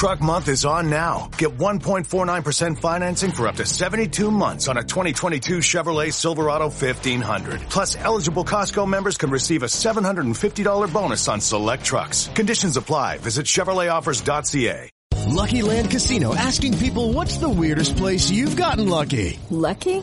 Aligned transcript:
Truck 0.00 0.22
Month 0.22 0.48
is 0.48 0.64
on 0.64 0.88
now. 0.88 1.28
Get 1.36 1.58
1.49% 1.58 2.78
financing 2.78 3.32
for 3.32 3.46
up 3.46 3.56
to 3.56 3.66
72 3.66 4.30
months 4.30 4.66
on 4.66 4.78
a 4.78 4.82
2022 4.82 5.58
Chevrolet 5.58 6.10
Silverado 6.10 6.70
1500. 6.70 7.60
Plus, 7.68 7.96
eligible 7.96 8.42
Costco 8.42 8.88
members 8.88 9.18
can 9.18 9.28
receive 9.28 9.62
a 9.62 9.66
$750 9.66 10.90
bonus 10.90 11.28
on 11.28 11.38
select 11.38 11.84
trucks. 11.84 12.30
Conditions 12.34 12.78
apply. 12.78 13.18
Visit 13.18 13.44
ChevroletOffers.ca. 13.44 14.88
Lucky 15.26 15.60
Land 15.60 15.90
Casino 15.90 16.34
asking 16.34 16.78
people 16.78 17.12
what's 17.12 17.36
the 17.36 17.50
weirdest 17.50 17.98
place 17.98 18.30
you've 18.30 18.56
gotten 18.56 18.88
lucky? 18.88 19.38
Lucky? 19.50 20.02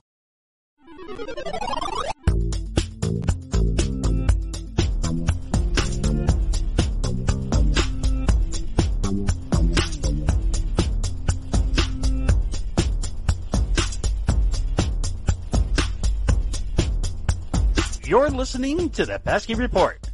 You're 18.11 18.29
listening 18.29 18.89
to 18.89 19.05
the 19.05 19.19
Pesky 19.19 19.55
Report, 19.55 20.05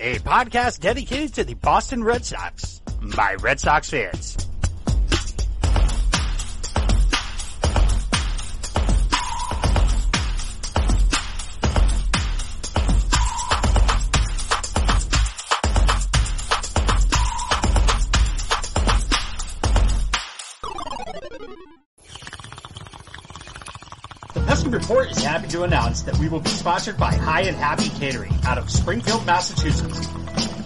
a 0.00 0.18
podcast 0.18 0.80
dedicated 0.80 1.34
to 1.34 1.44
the 1.44 1.54
Boston 1.54 2.02
Red 2.02 2.24
Sox 2.24 2.80
by 3.14 3.36
Red 3.36 3.60
Sox 3.60 3.88
fans. 3.88 4.36
Pesky 24.56 24.70
Report 24.70 25.10
is 25.10 25.22
happy 25.22 25.48
to 25.48 25.64
announce 25.64 26.00
that 26.00 26.16
we 26.16 26.30
will 26.30 26.40
be 26.40 26.48
sponsored 26.48 26.96
by 26.96 27.14
High 27.14 27.42
and 27.42 27.54
Happy 27.54 27.90
Catering 27.90 28.32
out 28.46 28.56
of 28.56 28.70
Springfield, 28.70 29.26
Massachusetts. 29.26 30.06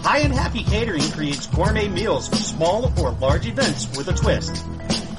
High 0.05 0.19
and 0.19 0.33
Happy 0.33 0.63
Catering 0.63 1.03
creates 1.11 1.49
gourmet 1.49 1.89
meals 1.89 2.29
for 2.29 2.37
small 2.37 2.93
or 3.01 3.11
large 3.15 3.49
events 3.49 3.89
with 3.99 4.07
a 4.07 4.13
twist. 4.13 4.65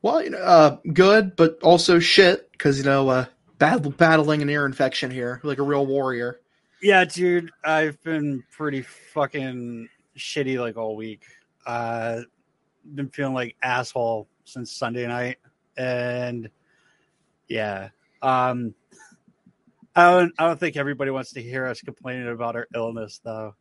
Well, 0.00 0.22
you 0.22 0.30
know, 0.30 0.38
uh, 0.38 0.76
good, 0.92 1.34
but 1.34 1.58
also 1.60 1.98
shit 1.98 2.52
because 2.52 2.78
you 2.78 2.84
know, 2.84 3.08
uh, 3.08 3.26
battling 3.58 4.40
an 4.40 4.48
ear 4.48 4.64
infection 4.64 5.10
here, 5.10 5.40
like 5.42 5.58
a 5.58 5.64
real 5.64 5.86
warrior. 5.86 6.38
Yeah, 6.80 7.04
dude, 7.04 7.50
I've 7.64 8.00
been 8.04 8.44
pretty 8.52 8.82
fucking 8.82 9.88
shitty 10.16 10.60
like 10.60 10.76
all 10.76 10.94
week. 10.94 11.24
Uh, 11.66 12.20
been 12.94 13.08
feeling 13.08 13.34
like 13.34 13.56
asshole 13.60 14.28
since 14.44 14.70
Sunday 14.70 15.08
night, 15.08 15.38
and 15.76 16.48
yeah, 17.48 17.90
um, 18.22 18.74
I 19.96 20.10
don't, 20.10 20.32
I 20.38 20.46
don't 20.46 20.58
think 20.58 20.76
everybody 20.76 21.10
wants 21.10 21.32
to 21.32 21.42
hear 21.42 21.66
us 21.66 21.80
complaining 21.80 22.28
about 22.28 22.56
our 22.56 22.66
illness 22.74 23.20
though. 23.24 23.54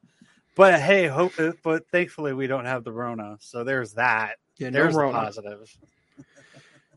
But 0.56 0.80
hey, 0.80 1.08
hope, 1.08 1.34
but 1.64 1.88
thankfully 1.90 2.34
we 2.34 2.48
don't 2.48 2.66
have 2.66 2.84
the 2.84 2.92
Rona, 2.92 3.38
so 3.40 3.64
there's 3.64 3.94
that. 3.94 4.36
Yeah, 4.58 4.70
no 4.70 4.80
there's 4.82 4.94
the 4.94 5.00
Rona. 5.00 5.18
positive. 5.18 5.78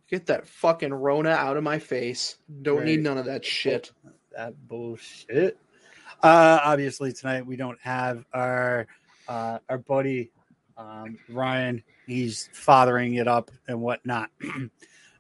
Get 0.09 0.27
that 0.27 0.47
fucking 0.47 0.93
Rona 0.95 1.31
out 1.31 1.57
of 1.57 1.65
my 1.65 1.79
face. 1.79 2.37
Don't 2.63 2.77
Right. 2.79 2.87
need 2.87 3.03
none 3.03 3.19
of 3.19 3.25
that 3.27 3.45
shit. 3.45 3.91
that 4.37 4.55
bullshit. 4.69 5.59
Uh, 6.23 6.61
obviously 6.63 7.13
tonight 7.13 7.45
we 7.47 7.57
don't 7.57 7.81
have 7.81 8.25
our 8.33 8.87
uh, 9.29 9.59
our 9.69 9.79
buddy 9.79 10.31
um, 10.77 11.19
Ryan. 11.29 11.83
He's 12.07 12.49
fathering 12.53 13.15
it 13.15 13.27
up 13.27 13.51
and 13.67 13.81
whatnot. 13.81 14.31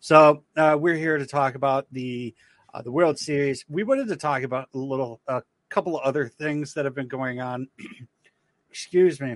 so 0.06 0.44
uh, 0.56 0.76
we're 0.78 0.94
here 0.94 1.18
to 1.18 1.26
talk 1.26 1.56
about 1.56 1.88
the 1.90 2.32
uh, 2.72 2.80
the 2.80 2.92
World 2.92 3.18
Series. 3.18 3.64
We 3.68 3.82
wanted 3.82 4.06
to 4.06 4.14
talk 4.14 4.44
about 4.44 4.68
a 4.72 4.78
little 4.78 5.20
a 5.26 5.42
couple 5.68 5.98
of 5.98 6.04
other 6.04 6.28
things 6.28 6.74
that 6.74 6.84
have 6.84 6.94
been 6.94 7.08
going 7.08 7.40
on. 7.40 7.66
Excuse 8.70 9.20
me. 9.20 9.34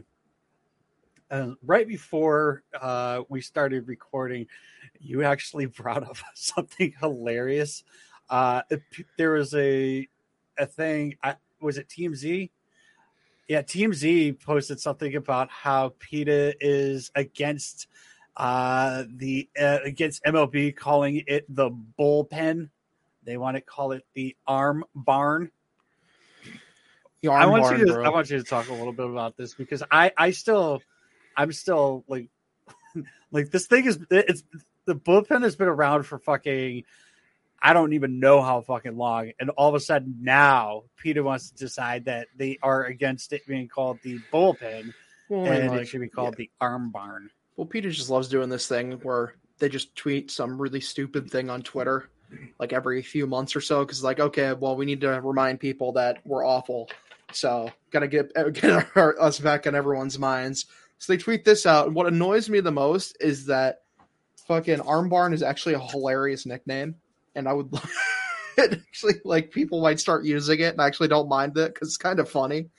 Uh, 1.29 1.55
right 1.65 1.89
before 1.89 2.63
uh, 2.81 3.23
we 3.29 3.41
started 3.41 3.89
recording, 3.89 4.47
you 5.01 5.25
actually 5.25 5.67
brought 5.83 6.05
up 6.05 6.19
something 6.35 6.95
hilarious. 7.01 7.83
Uh, 8.29 8.63
there 9.19 9.33
was 9.33 9.53
a 9.57 10.07
a 10.57 10.67
thing. 10.67 11.17
I, 11.21 11.35
was 11.61 11.79
it 11.79 11.89
Team 11.89 12.15
Z? 12.15 12.49
Yeah, 13.49 13.63
Team 13.63 13.93
Z 13.93 14.35
posted 14.35 14.79
something 14.79 15.17
about 15.17 15.51
how 15.51 15.95
PETA 15.99 16.55
is 16.61 17.11
against 17.17 17.89
uh, 18.37 19.05
the 19.09 19.49
uh, 19.61 19.79
against 19.85 20.25
MLB 20.25 20.77
calling 20.77 21.23
it 21.27 21.45
the 21.49 21.71
bullpen. 21.99 22.71
They 23.25 23.37
want 23.37 23.57
to 23.57 23.61
call 23.61 23.93
it 23.93 24.05
the 24.15 24.37
arm 24.47 24.85
barn. 24.95 25.51
The 27.23 27.29
I 27.29 27.47
want 27.47 27.65
barn, 27.65 27.81
you 27.81 27.87
to 27.87 27.93
bro. 27.93 28.05
I 28.05 28.09
want 28.11 28.31
you 28.31 28.39
to 28.39 28.45
talk 28.45 28.69
a 28.69 28.73
little 28.73 28.93
bit 28.93 29.09
about 29.09 29.37
this 29.37 29.55
because 29.55 29.83
I 29.91 30.13
I 30.17 30.31
still 30.31 30.83
I'm 31.37 31.53
still 31.53 32.05
like 32.09 32.29
like 33.31 33.51
this 33.51 33.67
thing 33.67 33.87
is 33.87 33.99
it's 34.11 34.43
the 34.87 34.95
bullpen 34.95 35.43
has 35.43 35.57
been 35.57 35.69
around 35.69 36.05
for 36.05 36.19
fucking 36.19 36.85
I 37.63 37.75
don't 37.75 37.93
even 37.93 38.21
know 38.21 38.41
how 38.41 38.63
fucking 38.63 38.97
long 38.97 39.33
and 39.39 39.51
all 39.51 39.69
of 39.69 39.75
a 39.75 39.81
sudden 39.81 40.17
now 40.23 40.85
PETA 40.97 41.23
wants 41.23 41.51
to 41.51 41.57
decide 41.57 42.07
that 42.07 42.29
they 42.35 42.59
are 42.63 42.85
against 42.85 43.35
it 43.35 43.47
being 43.47 43.69
called 43.69 44.01
the 44.03 44.19
bullpen 44.33 44.95
Well, 45.29 45.53
and 45.53 45.71
like, 45.71 45.83
it 45.83 45.89
should 45.89 46.01
be 46.01 46.09
called 46.09 46.37
the 46.37 46.51
arm 46.59 46.91
barn. 46.91 47.31
Well, 47.61 47.67
PETA 47.67 47.91
just 47.91 48.09
loves 48.09 48.29
doing 48.29 48.49
this 48.49 48.67
thing 48.67 48.93
where 49.03 49.35
they 49.59 49.69
just 49.69 49.95
tweet 49.95 50.31
some 50.31 50.59
really 50.59 50.81
stupid 50.81 51.31
thing 51.31 51.51
on 51.51 51.61
Twitter, 51.61 52.09
like 52.59 52.73
every 52.73 53.03
few 53.03 53.27
months 53.27 53.55
or 53.55 53.61
so. 53.61 53.85
Because 53.85 54.03
like, 54.03 54.19
okay, 54.19 54.55
well, 54.55 54.77
we 54.77 54.87
need 54.87 55.03
to 55.03 55.21
remind 55.21 55.61
people 55.61 55.93
that 55.93 56.21
we're 56.25 56.43
awful, 56.43 56.89
so 57.33 57.71
gotta 57.91 58.09
get 58.09 58.33
get 58.55 58.89
our, 58.97 59.21
us 59.21 59.39
back 59.39 59.67
in 59.67 59.75
everyone's 59.75 60.19
minds. 60.19 60.65
So 60.97 61.13
they 61.13 61.19
tweet 61.19 61.45
this 61.45 61.67
out. 61.67 61.85
And 61.87 61.95
what 61.95 62.07
annoys 62.07 62.49
me 62.49 62.61
the 62.61 62.73
most 62.73 63.19
is 63.21 63.45
that 63.45 63.83
fucking 64.49 64.81
Arm 64.81 65.11
Barn 65.11 65.35
is 65.35 65.43
actually 65.43 65.75
a 65.75 65.81
hilarious 65.81 66.47
nickname, 66.47 66.95
and 67.35 67.47
I 67.47 67.53
would 67.53 67.71
actually 68.59 69.21
like 69.23 69.51
people 69.51 69.83
might 69.83 70.01
start 70.01 70.25
using 70.25 70.61
it, 70.61 70.73
and 70.73 70.81
I 70.81 70.87
actually 70.87 71.09
don't 71.09 71.29
mind 71.29 71.59
it 71.59 71.75
because 71.75 71.89
it's 71.89 71.99
kind 71.99 72.21
of 72.21 72.31
funny. 72.31 72.71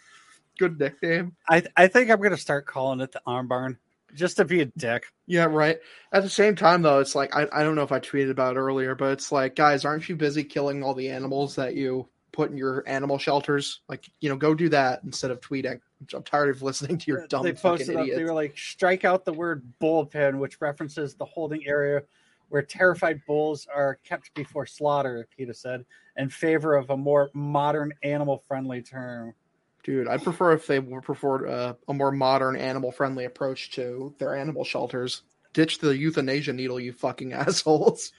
Good 0.57 0.79
nickname. 0.79 1.35
I 1.47 1.61
I 1.77 1.87
think 1.87 2.09
I'm 2.09 2.19
gonna 2.19 2.35
start 2.35 2.65
calling 2.65 2.99
it 2.99 3.11
the 3.11 3.21
arm 3.27 3.47
barn 3.47 3.77
just 4.15 4.37
to 4.37 4.45
be 4.45 4.61
a 4.61 4.65
dick. 4.65 5.05
Yeah, 5.27 5.45
right. 5.45 5.79
At 6.11 6.23
the 6.23 6.29
same 6.29 6.55
time, 6.55 6.81
though, 6.81 6.99
it's 6.99 7.15
like 7.15 7.35
I, 7.35 7.47
I 7.51 7.63
don't 7.63 7.75
know 7.75 7.83
if 7.83 7.91
I 7.91 7.99
tweeted 7.99 8.31
about 8.31 8.55
it 8.55 8.59
earlier, 8.59 8.95
but 8.95 9.13
it's 9.13 9.31
like, 9.31 9.55
guys, 9.55 9.85
aren't 9.85 10.07
you 10.09 10.15
busy 10.15 10.43
killing 10.43 10.83
all 10.83 10.93
the 10.93 11.09
animals 11.09 11.55
that 11.55 11.75
you 11.75 12.09
put 12.31 12.51
in 12.51 12.57
your 12.57 12.83
animal 12.87 13.17
shelters? 13.17 13.81
Like, 13.87 14.09
you 14.19 14.29
know, 14.29 14.35
go 14.35 14.53
do 14.53 14.69
that 14.69 15.01
instead 15.03 15.31
of 15.31 15.41
tweeting. 15.41 15.79
I'm 16.13 16.23
tired 16.23 16.55
of 16.55 16.61
listening 16.61 16.97
to 16.97 17.11
your 17.11 17.27
dumb 17.27 17.43
they 17.43 17.51
fucking 17.51 17.77
posted 17.77 17.95
up, 17.95 18.01
idiots. 18.01 18.17
they 18.17 18.23
were 18.23 18.33
like 18.33 18.57
strike 18.57 19.05
out 19.05 19.25
the 19.25 19.33
word 19.33 19.63
bullpen 19.81 20.39
which 20.39 20.59
references 20.59 21.15
the 21.15 21.25
holding 21.25 21.67
area 21.67 22.01
where 22.49 22.61
terrified 22.61 23.21
bulls 23.27 23.67
are 23.73 23.99
kept 24.03 24.33
before 24.33 24.65
slaughter 24.65 25.27
PETA 25.37 25.53
said 25.53 25.85
in 26.17 26.29
favor 26.29 26.75
of 26.75 26.89
a 26.89 26.97
more 26.97 27.29
modern 27.33 27.93
animal 28.03 28.43
friendly 28.47 28.81
term 28.81 29.33
Dude, 29.83 30.07
I 30.07 30.17
prefer 30.17 30.53
if 30.53 30.67
they 30.67 30.79
would 30.79 31.03
prefer 31.03 31.47
uh, 31.47 31.73
a 31.87 31.93
more 31.93 32.11
modern, 32.11 32.55
animal-friendly 32.55 33.25
approach 33.25 33.71
to 33.71 34.13
their 34.19 34.35
animal 34.35 34.63
shelters. 34.63 35.23
Ditch 35.53 35.79
the 35.79 35.97
euthanasia 35.97 36.53
needle, 36.53 36.79
you 36.79 36.93
fucking 36.93 37.33
assholes. 37.33 38.13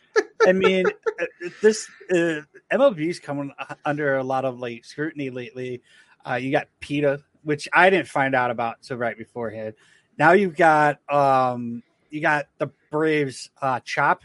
I 0.45 0.53
mean, 0.53 0.87
uh, 1.21 1.25
this 1.63 1.89
uh, 2.11 2.41
MLB's 2.73 3.21
coming 3.21 3.53
under 3.85 4.17
a 4.17 4.25
lot 4.25 4.45
of 4.45 4.59
like 4.59 4.85
scrutiny 4.85 5.31
lately. 5.31 5.83
Uh, 6.29 6.35
you 6.35 6.51
got 6.51 6.67
PETA, 6.81 7.21
which 7.43 7.69
I 7.73 7.91
didn't 7.91 8.09
find 8.09 8.35
out 8.35 8.51
about 8.51 8.79
so 8.81 8.97
right 8.97 9.17
beforehand. 9.17 9.75
Now 10.19 10.33
you've 10.33 10.57
got 10.57 10.99
um, 11.11 11.83
you 12.11 12.21
got 12.21 12.47
the 12.59 12.71
Braves 12.91 13.51
uh, 13.63 13.81
chop. 13.85 14.23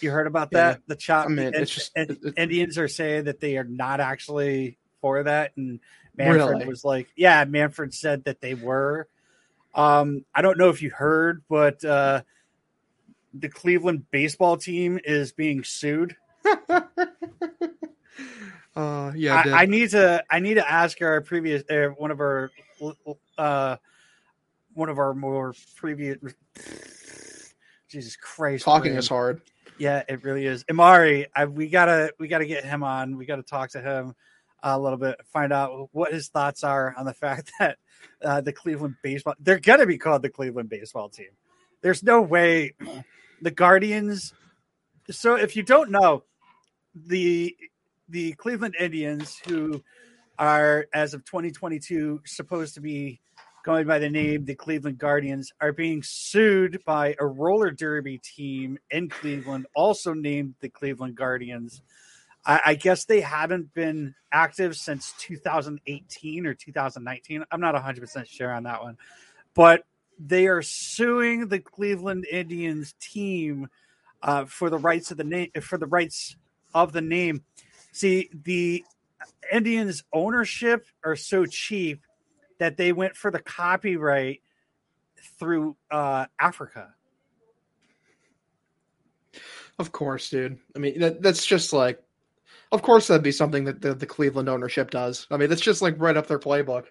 You 0.00 0.10
heard 0.10 0.26
about 0.26 0.50
that? 0.50 0.76
Yeah. 0.78 0.82
The 0.88 0.96
chop. 0.96 1.26
I 1.26 1.28
mean, 1.28 1.52
it's 1.54 1.72
just- 1.74 1.92
it- 1.96 2.10
it- 2.10 2.34
Indians 2.36 2.78
are 2.78 2.88
saying 2.88 3.24
that 3.24 3.40
they 3.40 3.56
are 3.56 3.64
not 3.64 4.00
actually 4.00 4.76
for 5.04 5.22
that, 5.22 5.52
and 5.58 5.80
Manfred 6.16 6.60
Really? 6.60 6.66
was 6.66 6.82
like, 6.82 7.08
"Yeah." 7.14 7.44
Manfred 7.44 7.92
said 7.92 8.24
that 8.24 8.40
they 8.40 8.54
were. 8.54 9.06
Um, 9.74 10.24
I 10.34 10.40
don't 10.40 10.56
know 10.56 10.70
if 10.70 10.80
you 10.80 10.88
heard, 10.88 11.42
but 11.46 11.84
uh, 11.84 12.22
the 13.34 13.50
Cleveland 13.50 14.10
baseball 14.10 14.56
team 14.56 14.98
is 15.04 15.30
being 15.32 15.62
sued. 15.62 16.16
Uh, 18.76 19.12
yeah, 19.14 19.40
I. 19.46 19.62
I, 19.62 19.66
need 19.66 19.90
to 19.90 20.24
I 20.28 20.40
need 20.40 20.54
to 20.54 20.68
ask 20.68 21.00
our 21.00 21.20
previous 21.20 21.62
uh, 21.70 21.90
one 21.96 22.10
of 22.10 22.20
our 22.20 22.50
uh 23.38 23.76
one 24.72 24.88
of 24.88 24.98
our 24.98 25.14
more 25.14 25.54
previous 25.76 26.18
Jesus 27.88 28.16
Christ 28.16 28.64
talking 28.64 28.94
is 28.94 29.06
hard. 29.06 29.42
yeah 29.78 30.02
it 30.08 30.24
really 30.24 30.46
is 30.46 30.64
Imari 30.64 31.26
I, 31.36 31.44
we 31.44 31.68
gotta 31.68 32.12
we 32.18 32.26
gotta 32.26 32.46
get 32.46 32.64
him 32.64 32.82
on 32.82 33.16
we 33.16 33.26
gotta 33.26 33.44
talk 33.44 33.70
to 33.70 33.80
him 33.80 34.16
a 34.64 34.80
little 34.80 34.98
bit 34.98 35.20
find 35.32 35.52
out 35.52 35.88
what 35.92 36.12
his 36.12 36.28
thoughts 36.28 36.64
are 36.64 36.94
on 36.96 37.04
the 37.04 37.14
fact 37.14 37.52
that 37.60 37.78
uh, 38.24 38.40
the 38.40 38.52
Cleveland 38.52 38.96
baseball 39.02 39.34
they're 39.38 39.58
gonna 39.60 39.86
be 39.86 39.98
called 39.98 40.22
the 40.22 40.30
Cleveland 40.30 40.68
baseball 40.68 41.08
team 41.08 41.30
there's 41.82 42.02
no 42.02 42.20
way 42.20 42.74
the 43.42 43.50
Guardians 43.50 44.34
so 45.10 45.36
if 45.36 45.54
you 45.54 45.62
don't 45.62 45.90
know 45.90 46.24
the 46.94 47.56
the 48.08 48.32
Cleveland 48.34 48.76
Indians, 48.78 49.40
who 49.46 49.82
are 50.38 50.86
as 50.92 51.14
of 51.14 51.24
2022 51.24 52.22
supposed 52.24 52.74
to 52.74 52.80
be 52.80 53.20
going 53.64 53.86
by 53.86 53.98
the 53.98 54.10
name 54.10 54.44
the 54.44 54.54
Cleveland 54.54 54.98
Guardians, 54.98 55.52
are 55.60 55.72
being 55.72 56.02
sued 56.04 56.82
by 56.84 57.14
a 57.18 57.26
roller 57.26 57.70
derby 57.70 58.18
team 58.18 58.78
in 58.90 59.08
Cleveland, 59.08 59.66
also 59.74 60.12
named 60.12 60.54
the 60.60 60.68
Cleveland 60.68 61.14
Guardians. 61.14 61.82
I, 62.46 62.60
I 62.66 62.74
guess 62.74 63.04
they 63.04 63.20
haven't 63.20 63.72
been 63.74 64.14
active 64.32 64.76
since 64.76 65.14
2018 65.18 66.46
or 66.46 66.54
2019. 66.54 67.44
I'm 67.50 67.60
not 67.60 67.74
100% 67.74 68.28
sure 68.28 68.52
on 68.52 68.64
that 68.64 68.82
one, 68.82 68.96
but 69.54 69.84
they 70.18 70.46
are 70.46 70.62
suing 70.62 71.48
the 71.48 71.58
Cleveland 71.58 72.26
Indians 72.30 72.94
team 73.00 73.68
uh, 74.22 74.44
for 74.44 74.70
the 74.70 74.78
rights 74.78 75.10
of 75.10 75.16
the 75.16 75.24
name 75.24 75.50
for 75.60 75.76
the 75.78 75.86
rights 75.86 76.36
of 76.74 76.92
the 76.92 77.00
name. 77.00 77.42
See, 77.92 78.30
the 78.32 78.84
Indians' 79.52 80.04
ownership 80.12 80.86
are 81.04 81.16
so 81.16 81.46
cheap 81.46 82.02
that 82.58 82.76
they 82.76 82.92
went 82.92 83.16
for 83.16 83.30
the 83.30 83.40
copyright 83.40 84.40
through 85.38 85.76
uh, 85.90 86.26
Africa. 86.40 86.94
Of 89.78 89.92
course, 89.92 90.30
dude. 90.30 90.58
I 90.76 90.78
mean, 90.78 91.00
that, 91.00 91.20
that's 91.22 91.44
just 91.44 91.72
like, 91.72 92.00
of 92.74 92.82
course, 92.82 93.06
that'd 93.06 93.22
be 93.22 93.32
something 93.32 93.64
that 93.64 93.80
the, 93.80 93.94
the 93.94 94.06
Cleveland 94.06 94.48
ownership 94.48 94.90
does. 94.90 95.28
I 95.30 95.36
mean, 95.36 95.48
that's 95.48 95.60
just 95.60 95.80
like 95.80 95.94
right 95.98 96.16
up 96.16 96.26
their 96.26 96.40
playbook, 96.40 96.86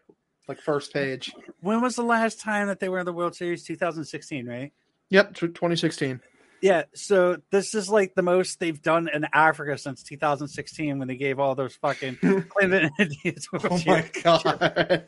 like 0.47 0.62
first 0.62 0.94
page. 0.94 1.31
When 1.59 1.81
was 1.81 1.95
the 1.95 2.03
last 2.03 2.39
time 2.39 2.68
that 2.68 2.80
they 2.80 2.88
were 2.88 3.00
in 3.00 3.06
the 3.06 3.13
World 3.13 3.35
Series? 3.35 3.63
2016, 3.63 4.47
right? 4.47 4.71
Yep, 5.09 5.33
tw- 5.33 5.39
2016. 5.41 6.21
Yeah, 6.62 6.83
so 6.95 7.38
this 7.51 7.75
is 7.75 7.89
like 7.89 8.15
the 8.15 8.21
most 8.21 8.62
they've 8.62 8.81
done 8.81 9.09
in 9.13 9.27
Africa 9.33 9.77
since 9.77 10.01
2016 10.03 10.97
when 10.97 11.09
they 11.09 11.18
gave 11.18 11.38
all 11.38 11.56
those 11.56 11.75
fucking 11.75 12.15
Cleveland 12.50 12.91
Indians. 12.97 13.50
Oh 13.53 13.79
my 13.86 14.09
god, 14.24 15.07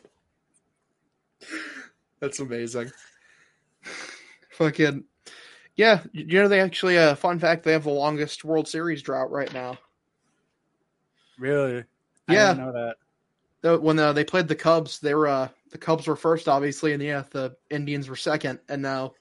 that's 2.20 2.40
amazing. 2.40 2.90
Fucking 4.50 5.04
yeah, 5.76 6.02
you 6.12 6.42
know 6.42 6.48
they 6.48 6.60
actually 6.60 6.96
a 6.96 7.12
uh, 7.12 7.14
fun 7.14 7.38
fact 7.38 7.64
they 7.64 7.72
have 7.72 7.84
the 7.84 7.90
longest 7.90 8.44
World 8.44 8.68
Series 8.68 9.00
drought 9.00 9.30
right 9.30 9.52
now. 9.54 9.78
Really? 11.38 11.84
I 12.28 12.32
Yeah. 12.34 12.54
didn't 12.54 12.66
know 12.66 12.72
that. 12.72 12.96
The- 13.62 13.80
When 13.80 13.98
uh, 13.98 14.12
they 14.12 14.24
played 14.24 14.48
the 14.48 14.54
Cubs, 14.54 15.00
they 15.00 15.14
were 15.14 15.26
uh, 15.28 15.48
the 15.70 15.78
Cubs 15.78 16.06
were 16.06 16.16
first, 16.16 16.48
obviously, 16.48 16.92
and 16.92 17.02
yeah, 17.02 17.24
the 17.30 17.56
Indians 17.70 18.08
were 18.08 18.16
second, 18.16 18.60
and 18.68 18.80
now 18.82 19.12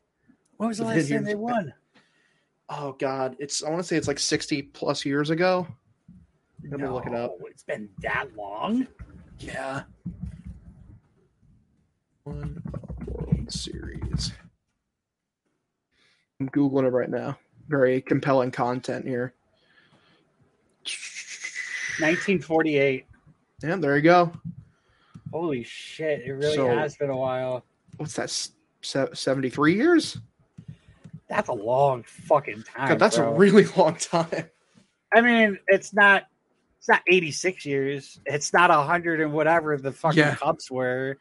When 0.57 0.69
was 0.69 0.77
the 0.77 0.83
The 0.85 0.89
last 0.95 1.09
time 1.09 1.23
they 1.23 1.35
won? 1.35 1.73
oh 2.69 2.93
god, 2.93 3.35
it's 3.39 3.63
I 3.63 3.69
want 3.69 3.79
to 3.81 3.87
say 3.87 3.95
it's 3.97 4.07
like 4.07 4.19
sixty 4.19 4.61
plus 4.61 5.05
years 5.05 5.29
ago. 5.29 5.67
Let 6.69 6.79
me 6.79 6.87
look 6.87 7.05
it 7.05 7.13
up. 7.13 7.35
It's 7.45 7.63
been 7.63 7.89
that 8.01 8.35
long. 8.35 8.87
Yeah. 9.39 9.83
One 12.23 12.61
World 13.05 13.51
Series. 13.51 14.31
I'm 16.39 16.49
googling 16.49 16.85
it 16.87 16.89
right 16.91 17.09
now. 17.09 17.37
Very 17.67 18.01
compelling 18.01 18.51
content 18.51 19.05
here. 19.05 19.33
1948. 21.99 23.05
Yeah, 23.63 23.75
there 23.77 23.95
you 23.95 24.01
go. 24.03 24.31
Holy 25.31 25.63
shit! 25.63 26.21
It 26.25 26.31
really 26.31 26.55
So- 26.55 26.67
has 26.67 26.95
been 26.95 27.09
a 27.09 27.17
while. 27.17 27.65
What's 27.97 28.13
that? 28.15 28.29
se- 28.81 29.09
73 29.13 29.75
years? 29.75 30.17
That's 31.29 31.49
a 31.49 31.53
long 31.53 32.03
fucking 32.03 32.63
time. 32.63 32.89
God, 32.89 32.99
that's 32.99 33.17
bro. 33.17 33.33
a 33.33 33.35
really 33.37 33.65
long 33.77 33.95
time. 33.95 34.49
I 35.13 35.21
mean, 35.21 35.57
it's 35.67 35.93
not. 35.93 36.23
It's 36.77 36.87
not 36.89 37.01
86 37.07 37.65
years. 37.65 38.19
It's 38.27 38.53
not 38.53 38.69
a 38.69 38.75
hundred 38.75 39.19
and 39.19 39.33
whatever 39.33 39.75
the 39.77 39.91
fucking 39.91 40.19
Yeah. 40.19 40.35
Cubs 40.35 40.69
were. 40.69 41.17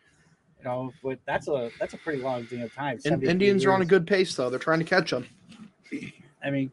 You 0.59 0.65
know, 0.65 0.93
but 1.03 1.19
that's 1.27 1.49
a 1.49 1.70
that's 1.81 1.94
a 1.94 1.97
pretty 1.99 2.20
long 2.23 2.47
damn 2.50 2.69
time. 2.69 2.97
In- 2.97 3.00
73 3.00 3.31
Indians 3.31 3.65
are 3.65 3.73
on 3.73 3.81
a 3.81 3.87
good 3.87 4.06
pace, 4.06 4.35
though. 4.37 4.50
They're 4.50 4.59
trying 4.59 4.81
to 4.81 4.85
catch 4.85 5.11
them. 5.11 5.27
I 6.44 6.50
mean, 6.50 6.70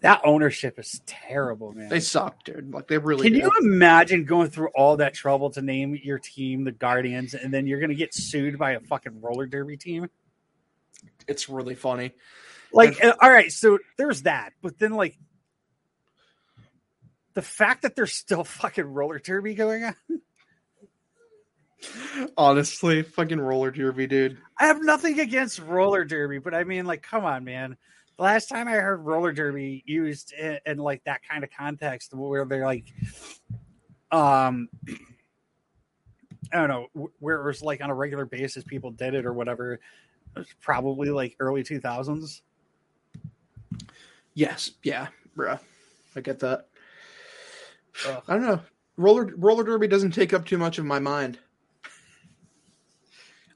that 0.00 0.20
ownership 0.24 0.78
is 0.78 1.00
terrible, 1.06 1.72
man. 1.72 1.88
They 1.88 2.00
suck, 2.00 2.44
dude. 2.44 2.72
Like, 2.72 2.88
they 2.88 2.98
really 2.98 3.28
Can 3.28 3.34
you 3.34 3.50
imagine 3.60 4.24
going 4.24 4.50
through 4.50 4.68
all 4.74 4.96
that 4.98 5.14
trouble 5.14 5.50
to 5.50 5.62
name 5.62 5.98
your 6.02 6.18
team 6.18 6.64
the 6.64 6.72
Guardians, 6.72 7.34
and 7.34 7.52
then 7.52 7.66
you're 7.66 7.80
gonna 7.80 7.94
get 7.94 8.14
sued 8.14 8.58
by 8.58 8.72
a 8.72 8.80
fucking 8.80 9.20
roller 9.20 9.46
derby 9.46 9.76
team? 9.76 10.08
It's 11.26 11.48
really 11.48 11.74
funny. 11.74 12.12
Like, 12.72 13.02
uh, 13.02 13.14
all 13.20 13.30
right, 13.30 13.50
so 13.50 13.78
there's 13.96 14.22
that, 14.22 14.52
but 14.62 14.78
then 14.78 14.92
like 14.92 15.16
the 17.34 17.42
fact 17.42 17.82
that 17.82 17.96
there's 17.96 18.12
still 18.12 18.44
fucking 18.44 18.84
roller 18.84 19.18
derby 19.18 19.54
going 19.54 19.84
on. 19.84 19.94
Honestly, 22.36 23.02
fucking 23.02 23.40
roller 23.40 23.70
derby, 23.70 24.06
dude. 24.06 24.38
I 24.58 24.66
have 24.66 24.82
nothing 24.82 25.20
against 25.20 25.60
roller 25.60 26.04
derby, 26.04 26.38
but 26.38 26.54
I 26.54 26.64
mean, 26.64 26.86
like, 26.86 27.02
come 27.02 27.24
on, 27.24 27.44
man. 27.44 27.76
Last 28.18 28.48
time 28.48 28.66
I 28.66 28.72
heard 28.72 29.04
roller 29.04 29.32
derby 29.32 29.84
used 29.86 30.32
in, 30.32 30.58
in 30.66 30.78
like 30.78 31.04
that 31.04 31.20
kind 31.28 31.44
of 31.44 31.50
context, 31.50 32.12
where 32.12 32.44
they're 32.44 32.66
like, 32.66 32.92
um, 34.10 34.68
I 36.52 36.58
don't 36.58 36.68
know, 36.68 37.10
where 37.20 37.40
it 37.40 37.46
was 37.46 37.62
like 37.62 37.80
on 37.80 37.90
a 37.90 37.94
regular 37.94 38.24
basis, 38.24 38.64
people 38.64 38.90
did 38.90 39.14
it 39.14 39.24
or 39.24 39.32
whatever. 39.32 39.74
It 39.74 39.80
was 40.34 40.48
probably 40.60 41.10
like 41.10 41.36
early 41.38 41.62
two 41.62 41.80
thousands. 41.80 42.42
Yes, 44.34 44.72
yeah, 44.82 45.08
bruh. 45.36 45.60
I 46.16 46.20
get 46.20 46.40
that. 46.40 46.66
Ugh. 48.08 48.22
I 48.26 48.34
don't 48.34 48.42
know. 48.42 48.60
Roller 48.96 49.32
roller 49.36 49.62
derby 49.62 49.86
doesn't 49.86 50.10
take 50.10 50.32
up 50.34 50.44
too 50.44 50.58
much 50.58 50.78
of 50.78 50.84
my 50.84 50.98
mind. 50.98 51.38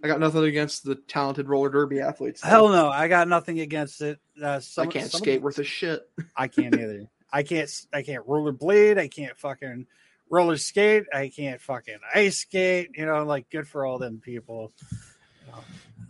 I 0.02 0.08
got 0.08 0.18
nothing 0.20 0.44
against 0.44 0.84
the 0.84 0.96
talented 0.96 1.48
roller 1.48 1.68
derby 1.70 2.00
athletes. 2.00 2.40
though. 2.40 2.48
Hell 2.48 2.68
no, 2.70 2.88
I 2.88 3.08
got 3.08 3.28
nothing 3.28 3.60
against 3.60 4.00
it. 4.02 4.18
Uh, 4.42 4.58
some, 4.60 4.88
I 4.88 4.90
can't 4.90 5.06
of 5.06 5.12
skate 5.12 5.40
the- 5.40 5.44
worth 5.44 5.58
a 5.58 5.64
shit. 5.64 6.08
I 6.36 6.48
can't 6.48 6.74
either. 6.74 7.08
I 7.32 7.42
can't. 7.42 7.70
I 7.92 8.02
can't 8.02 8.26
roller 8.26 8.52
blade. 8.52 8.98
I 8.98 9.08
can't 9.08 9.36
fucking 9.38 9.86
roller 10.28 10.56
skate. 10.56 11.04
I 11.14 11.28
can't 11.28 11.60
fucking 11.60 11.98
ice 12.14 12.38
skate. 12.38 12.90
You 12.96 13.06
know, 13.06 13.24
like 13.24 13.48
good 13.50 13.66
for 13.68 13.86
all 13.86 13.98
them 13.98 14.20
people. 14.22 14.72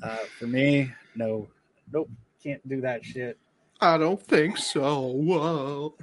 Uh, 0.03 0.17
for 0.39 0.47
me, 0.47 0.91
no, 1.15 1.47
nope, 1.93 2.11
can't 2.43 2.67
do 2.69 2.81
that 2.81 3.05
shit. 3.05 3.39
I 3.81 3.99
don't 3.99 4.21
think 4.21 4.57
so. 4.59 5.01
Whoa. 5.03 5.95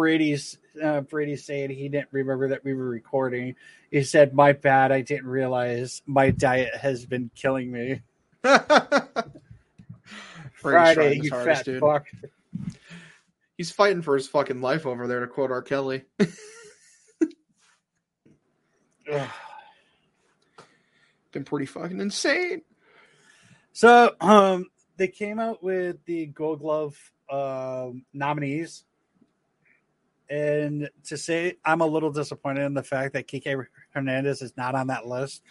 Brady's 0.00 0.56
uh, 0.82 1.02
Brady 1.02 1.36
saying 1.36 1.68
he 1.68 1.90
didn't 1.90 2.08
remember 2.10 2.48
that 2.48 2.64
we 2.64 2.72
were 2.72 2.88
recording. 2.88 3.54
He 3.90 4.02
said, 4.02 4.32
"My 4.32 4.54
bad. 4.54 4.92
I 4.92 5.02
didn't 5.02 5.26
realize 5.26 6.00
my 6.06 6.30
diet 6.30 6.74
has 6.74 7.04
been 7.04 7.30
killing 7.34 7.70
me." 7.70 8.00
Friday, 10.54 11.20
you 11.22 11.28
hardest, 11.28 11.44
fat 11.44 11.64
dude. 11.66 11.80
fuck. 11.80 12.06
He's 13.58 13.70
fighting 13.70 14.00
for 14.00 14.14
his 14.14 14.26
fucking 14.26 14.62
life 14.62 14.86
over 14.86 15.06
there, 15.06 15.20
to 15.20 15.26
quote 15.26 15.50
R. 15.50 15.60
Kelly. 15.60 16.04
Been 21.32 21.44
pretty 21.44 21.66
fucking 21.66 22.00
insane. 22.00 22.62
So 23.74 24.14
um 24.18 24.64
they 24.96 25.08
came 25.08 25.38
out 25.38 25.62
with 25.62 26.02
the 26.06 26.24
Gold 26.24 26.60
Glove 26.60 26.96
um 27.28 28.06
nominees. 28.14 28.84
And 30.30 30.88
to 31.04 31.18
say 31.18 31.56
I'm 31.64 31.80
a 31.80 31.86
little 31.86 32.12
disappointed 32.12 32.62
in 32.62 32.72
the 32.72 32.84
fact 32.84 33.14
that 33.14 33.26
Kike 33.26 33.66
Hernandez 33.90 34.40
is 34.42 34.56
not 34.56 34.76
on 34.76 34.86
that 34.86 35.06
list. 35.06 35.42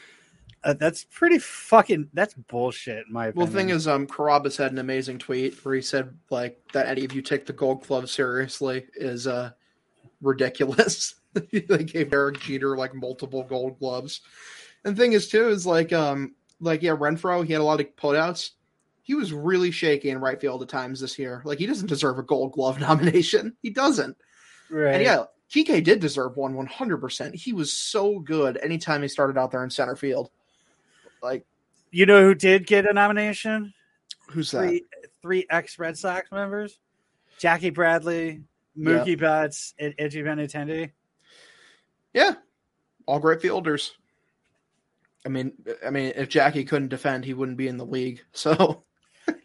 Uh, 0.63 0.73
that's 0.73 1.05
pretty 1.05 1.37
fucking 1.37 2.09
that's 2.13 2.33
bullshit 2.33 3.05
in 3.07 3.13
my 3.13 3.29
Well, 3.29 3.45
the 3.45 3.53
thing 3.53 3.69
is, 3.69 3.87
um, 3.87 4.05
Carabas 4.05 4.57
had 4.57 4.73
an 4.73 4.77
amazing 4.77 5.17
tweet 5.17 5.63
where 5.63 5.75
he 5.75 5.81
said 5.81 6.13
like 6.29 6.59
that 6.73 6.87
any 6.87 7.05
of 7.05 7.13
you 7.13 7.21
take 7.21 7.45
the 7.45 7.53
Gold 7.53 7.85
Glove 7.85 8.09
seriously 8.09 8.85
is 8.95 9.25
uh 9.25 9.51
ridiculous. 10.21 11.15
they 11.33 11.83
gave 11.83 12.09
Derek 12.09 12.41
Jeter 12.41 12.75
like 12.75 12.93
multiple 12.93 13.43
Gold 13.43 13.79
Gloves, 13.79 14.21
and 14.83 14.95
the 14.95 15.01
thing 15.01 15.13
is 15.13 15.29
too 15.29 15.47
is 15.47 15.65
like 15.65 15.93
um 15.93 16.35
like 16.59 16.81
yeah 16.81 16.95
Renfroe 16.95 17.45
he 17.45 17.53
had 17.53 17.61
a 17.61 17.65
lot 17.65 17.79
of 17.79 17.95
putouts. 17.95 18.51
He 19.01 19.15
was 19.15 19.31
really 19.31 19.71
shaky 19.71 20.09
in 20.09 20.19
right 20.19 20.39
field 20.39 20.61
at 20.61 20.69
times 20.69 20.99
this 20.99 21.17
year. 21.17 21.41
Like 21.45 21.57
he 21.57 21.67
doesn't 21.67 21.87
deserve 21.87 22.19
a 22.19 22.23
Gold 22.23 22.51
Glove 22.51 22.79
nomination. 22.81 23.55
He 23.61 23.69
doesn't. 23.69 24.17
Right. 24.69 24.95
And 24.95 25.03
yeah, 25.03 25.25
Kike 25.51 25.83
did 25.83 25.99
deserve 25.99 26.37
one 26.37 26.55
100%. 26.55 27.35
He 27.35 27.53
was 27.53 27.73
so 27.73 28.19
good 28.19 28.57
anytime 28.57 29.01
he 29.01 29.07
started 29.07 29.37
out 29.37 29.51
there 29.51 29.63
in 29.63 29.69
center 29.69 29.95
field. 29.95 30.29
Like, 31.21 31.45
you 31.91 32.05
know 32.05 32.23
who 32.23 32.35
did 32.35 32.67
get 32.67 32.85
a 32.85 32.93
nomination? 32.93 33.73
who's 34.29 34.51
that? 34.51 34.59
Three 34.59 34.85
three 35.21 35.45
ex 35.49 35.77
Red 35.79 35.97
Sox 35.97 36.31
members. 36.31 36.79
Jackie 37.37 37.69
Bradley, 37.69 38.43
Mookie 38.77 39.17
Betts, 39.19 39.73
and 39.79 39.93
Edgy 39.97 40.21
Benintendi. 40.21 40.91
Yeah, 42.13 42.35
all 43.05 43.19
great 43.19 43.41
fielders. 43.41 43.93
I 45.25 45.29
mean, 45.29 45.53
I 45.85 45.89
mean, 45.89 46.13
if 46.15 46.29
Jackie 46.29 46.65
couldn't 46.65 46.89
defend, 46.89 47.25
he 47.25 47.33
wouldn't 47.33 47.57
be 47.57 47.67
in 47.67 47.77
the 47.77 47.85
league. 47.85 48.21
So 48.33 48.83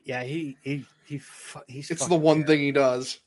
Yeah, 0.05 0.23
he 0.23 0.57
he 0.63 0.85
he 1.07 1.21
he's 1.67 1.91
it's 1.91 2.07
the 2.07 2.17
one 2.17 2.45
thing 2.45 2.61
he 2.61 2.73
does. 2.73 3.21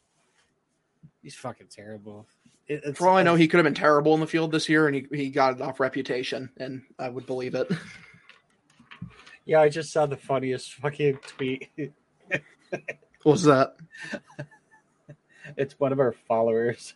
He's 1.27 1.36
fucking 1.36 1.67
terrible. 1.67 2.25
It, 2.69 2.96
For 2.96 3.10
all 3.10 3.17
I 3.17 3.24
know, 3.24 3.36
he 3.36 3.50
could 3.50 3.57
have 3.57 3.65
been 3.65 3.74
terrible 3.74 4.13
in 4.13 4.22
the 4.22 4.27
field 4.27 4.50
this 4.50 4.69
year, 4.69 4.88
and 4.88 4.96
he, 4.96 5.05
he 5.12 5.29
got 5.29 5.55
it 5.55 5.62
off 5.62 5.81
reputation, 5.81 6.50
and 6.55 6.84
I 6.98 7.10
would 7.10 7.25
believe 7.25 7.53
it. 7.53 7.69
yeah, 9.46 9.60
I 9.60 9.67
just 9.67 9.91
saw 9.91 10.05
the 10.05 10.15
funniest 10.15 10.75
fucking 10.75 11.19
tweet. 11.27 11.69
What's 13.24 13.43
that? 13.43 13.75
it's 15.57 15.77
one 15.77 15.91
of 15.91 16.00
our 16.00 16.13
followers. 16.29 16.93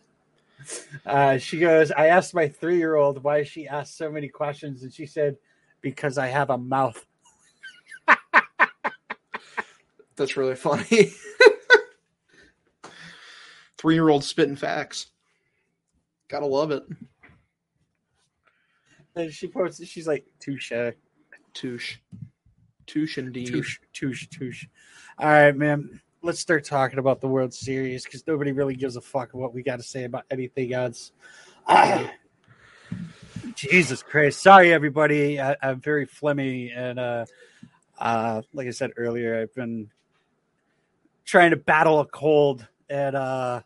Uh, 1.04 1.36
she 1.36 1.58
goes, 1.58 1.90
I 1.90 2.06
asked 2.06 2.32
my 2.32 2.48
three 2.48 2.78
year 2.78 2.94
old 2.94 3.22
why 3.22 3.42
she 3.42 3.68
asked 3.68 3.98
so 3.98 4.10
many 4.10 4.28
questions, 4.28 4.82
and 4.82 4.94
she 4.94 5.04
said, 5.04 5.36
Because 5.82 6.16
I 6.16 6.28
have 6.28 6.48
a 6.48 6.56
mouth. 6.56 7.04
That's 10.16 10.38
really 10.38 10.56
funny. 10.56 11.12
Three 13.82 13.96
year 13.96 14.10
old 14.10 14.22
spitting 14.22 14.54
facts. 14.54 15.08
Gotta 16.28 16.46
love 16.46 16.70
it. 16.70 16.84
And 19.16 19.32
she 19.32 19.48
posted, 19.48 19.88
she's 19.88 20.06
like, 20.06 20.24
Touche, 20.38 20.70
Touche. 21.52 21.96
Touche 22.86 23.18
indeed. 23.18 23.48
touche, 23.48 23.80
touche, 23.92 24.28
touche. 24.28 24.66
All 25.18 25.28
right, 25.28 25.56
man. 25.56 26.00
Let's 26.22 26.38
start 26.38 26.64
talking 26.64 27.00
about 27.00 27.20
the 27.20 27.26
World 27.26 27.52
Series 27.52 28.04
because 28.04 28.24
nobody 28.24 28.52
really 28.52 28.76
gives 28.76 28.94
a 28.94 29.00
fuck 29.00 29.34
what 29.34 29.52
we 29.52 29.64
got 29.64 29.78
to 29.78 29.82
say 29.82 30.04
about 30.04 30.26
anything 30.30 30.72
else. 30.72 31.10
Jesus 33.56 34.04
Christ. 34.04 34.40
Sorry, 34.40 34.72
everybody. 34.72 35.40
I, 35.40 35.56
I'm 35.60 35.80
very 35.80 36.06
phlegmy. 36.06 36.70
And 36.72 37.00
uh, 37.00 37.26
uh, 37.98 38.42
like 38.52 38.68
I 38.68 38.70
said 38.70 38.92
earlier, 38.96 39.40
I've 39.40 39.54
been 39.56 39.90
trying 41.24 41.50
to 41.50 41.56
battle 41.56 41.98
a 41.98 42.06
cold 42.06 42.68
and 42.88 43.16
uh, 43.16 43.62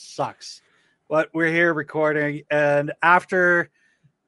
sucks. 0.00 0.62
But 1.08 1.28
we're 1.34 1.52
here 1.52 1.72
recording. 1.74 2.42
And 2.50 2.92
after. 3.02 3.70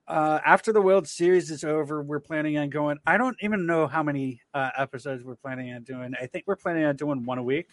Uh, 0.09 0.41
after 0.45 0.73
the 0.73 0.81
World 0.83 1.07
Series 1.07 1.51
is 1.51 1.63
over, 1.63 2.03
we're 2.03 2.21
planning 2.21 2.59
on 2.59 2.71
going. 2.71 2.99
I 3.07 3.17
don't 3.17 3.37
even 3.41 3.67
know 3.67 3.87
how 3.87 4.03
many 4.03 4.43
uh, 4.53 4.71
episodes 4.77 5.25
we're 5.25 5.37
planning 5.37 5.73
on 5.73 5.85
doing. 5.85 6.13
I 6.21 6.27
think 6.27 6.45
we're 6.47 6.57
planning 6.57 6.85
on 6.85 6.97
doing 6.97 7.25
one 7.25 7.39
a 7.39 7.43
week. 7.43 7.69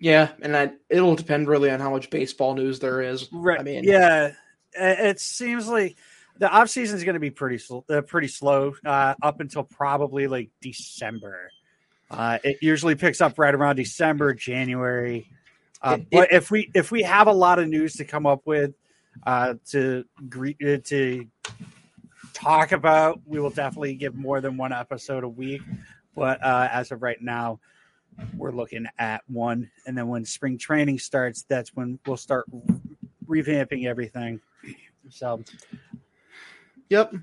Yeah, 0.00 0.32
and 0.42 0.54
I, 0.56 0.72
it'll 0.90 1.14
depend 1.14 1.46
really 1.46 1.70
on 1.70 1.78
how 1.78 1.90
much 1.90 2.10
baseball 2.10 2.54
news 2.54 2.80
there 2.80 3.00
is. 3.00 3.28
Right. 3.32 3.60
I 3.60 3.62
mean, 3.62 3.84
yeah, 3.84 4.32
it 4.72 4.98
it 4.98 5.20
seems 5.20 5.68
like 5.68 5.96
the 6.38 6.50
off 6.50 6.68
season 6.68 6.98
is 6.98 7.04
going 7.04 7.14
to 7.14 7.20
be 7.20 7.30
pretty 7.30 7.58
sl- 7.58 7.84
uh, 7.88 8.02
pretty 8.02 8.28
slow 8.28 8.74
uh, 8.84 9.14
up 9.22 9.40
until 9.40 9.62
probably 9.62 10.26
like 10.26 10.50
December. 10.60 11.50
Uh, 12.10 12.38
it 12.42 12.58
usually 12.60 12.96
picks 12.96 13.20
up 13.20 13.38
right 13.38 13.54
around 13.54 13.76
December, 13.76 14.34
January. 14.34 15.30
Uh, 15.82 15.98
It- 16.00 16.06
but 16.10 16.32
if 16.32 16.50
we 16.50 16.70
if 16.74 16.90
we 16.90 17.02
have 17.02 17.26
a 17.26 17.32
lot 17.32 17.58
of 17.58 17.68
news 17.68 17.94
to 17.94 18.04
come 18.04 18.26
up 18.26 18.42
with 18.46 18.72
uh, 19.26 19.54
to 19.70 20.04
greet 20.28 20.56
uh, 20.64 20.78
to 20.84 21.26
talk 22.32 22.72
about, 22.72 23.20
we 23.26 23.40
will 23.40 23.50
definitely 23.50 23.94
give 23.94 24.14
more 24.14 24.40
than 24.40 24.56
one 24.56 24.72
episode 24.72 25.24
a 25.24 25.28
week. 25.28 25.62
But 26.14 26.42
uh, 26.42 26.68
as 26.70 26.92
of 26.92 27.02
right 27.02 27.20
now, 27.20 27.58
we're 28.36 28.52
looking 28.52 28.86
at 28.98 29.22
one, 29.28 29.70
and 29.86 29.96
then 29.96 30.08
when 30.08 30.24
spring 30.24 30.58
training 30.58 30.98
starts, 30.98 31.42
that's 31.48 31.74
when 31.74 31.98
we'll 32.06 32.16
start 32.16 32.46
revamping 33.26 33.86
everything. 33.86 34.40
So 35.08 35.42
Yep. 36.90 37.14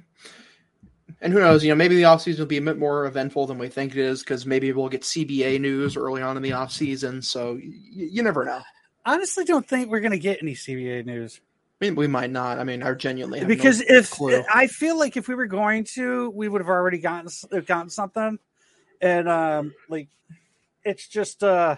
And 1.22 1.34
who 1.34 1.40
knows, 1.40 1.64
you 1.64 1.70
know, 1.70 1.76
maybe 1.76 1.96
the 1.96 2.04
offseason 2.04 2.40
will 2.40 2.46
be 2.46 2.58
a 2.58 2.62
bit 2.62 2.78
more 2.78 3.06
eventful 3.06 3.46
than 3.48 3.58
we 3.58 3.68
think 3.68 3.92
it 3.92 3.98
is 3.98 4.22
because 4.22 4.46
maybe 4.46 4.72
we'll 4.72 4.88
get 4.90 5.02
CBA 5.02 5.60
news 5.60 5.98
early 5.98 6.22
on 6.22 6.38
in 6.38 6.44
the 6.44 6.52
offseason. 6.52 7.22
So 7.24 7.54
y- 7.56 7.62
you 7.64 8.24
never 8.24 8.46
know. 8.46 8.62
honestly, 9.06 9.44
don't 9.44 9.68
think 9.68 9.90
we're 9.90 10.00
going 10.00 10.12
to 10.14 10.20
get 10.20 10.40
any 10.42 10.54
CBA 10.54 11.06
news 11.06 11.42
I 11.82 11.86
mean, 11.86 11.96
we 11.96 12.08
might 12.08 12.30
not. 12.30 12.60
I 12.60 12.64
mean, 12.66 12.84
I 12.84 12.92
genuinely 12.94 13.44
because 13.46 13.80
no 13.80 13.86
if 13.88 14.12
clue. 14.12 14.44
I 14.54 14.68
feel 14.68 15.00
like 15.00 15.16
if 15.16 15.28
we 15.30 15.36
were 15.36 15.46
going 15.48 15.86
to, 15.96 16.30
we 16.32 16.48
would 16.50 16.60
have 16.60 16.68
already 16.70 16.98
gotten 16.98 17.30
gotten 17.66 17.90
something, 17.90 18.38
and 19.02 19.30
um, 19.30 19.74
like 19.88 20.10
it's 20.84 21.08
just 21.08 21.42
uh, 21.42 21.78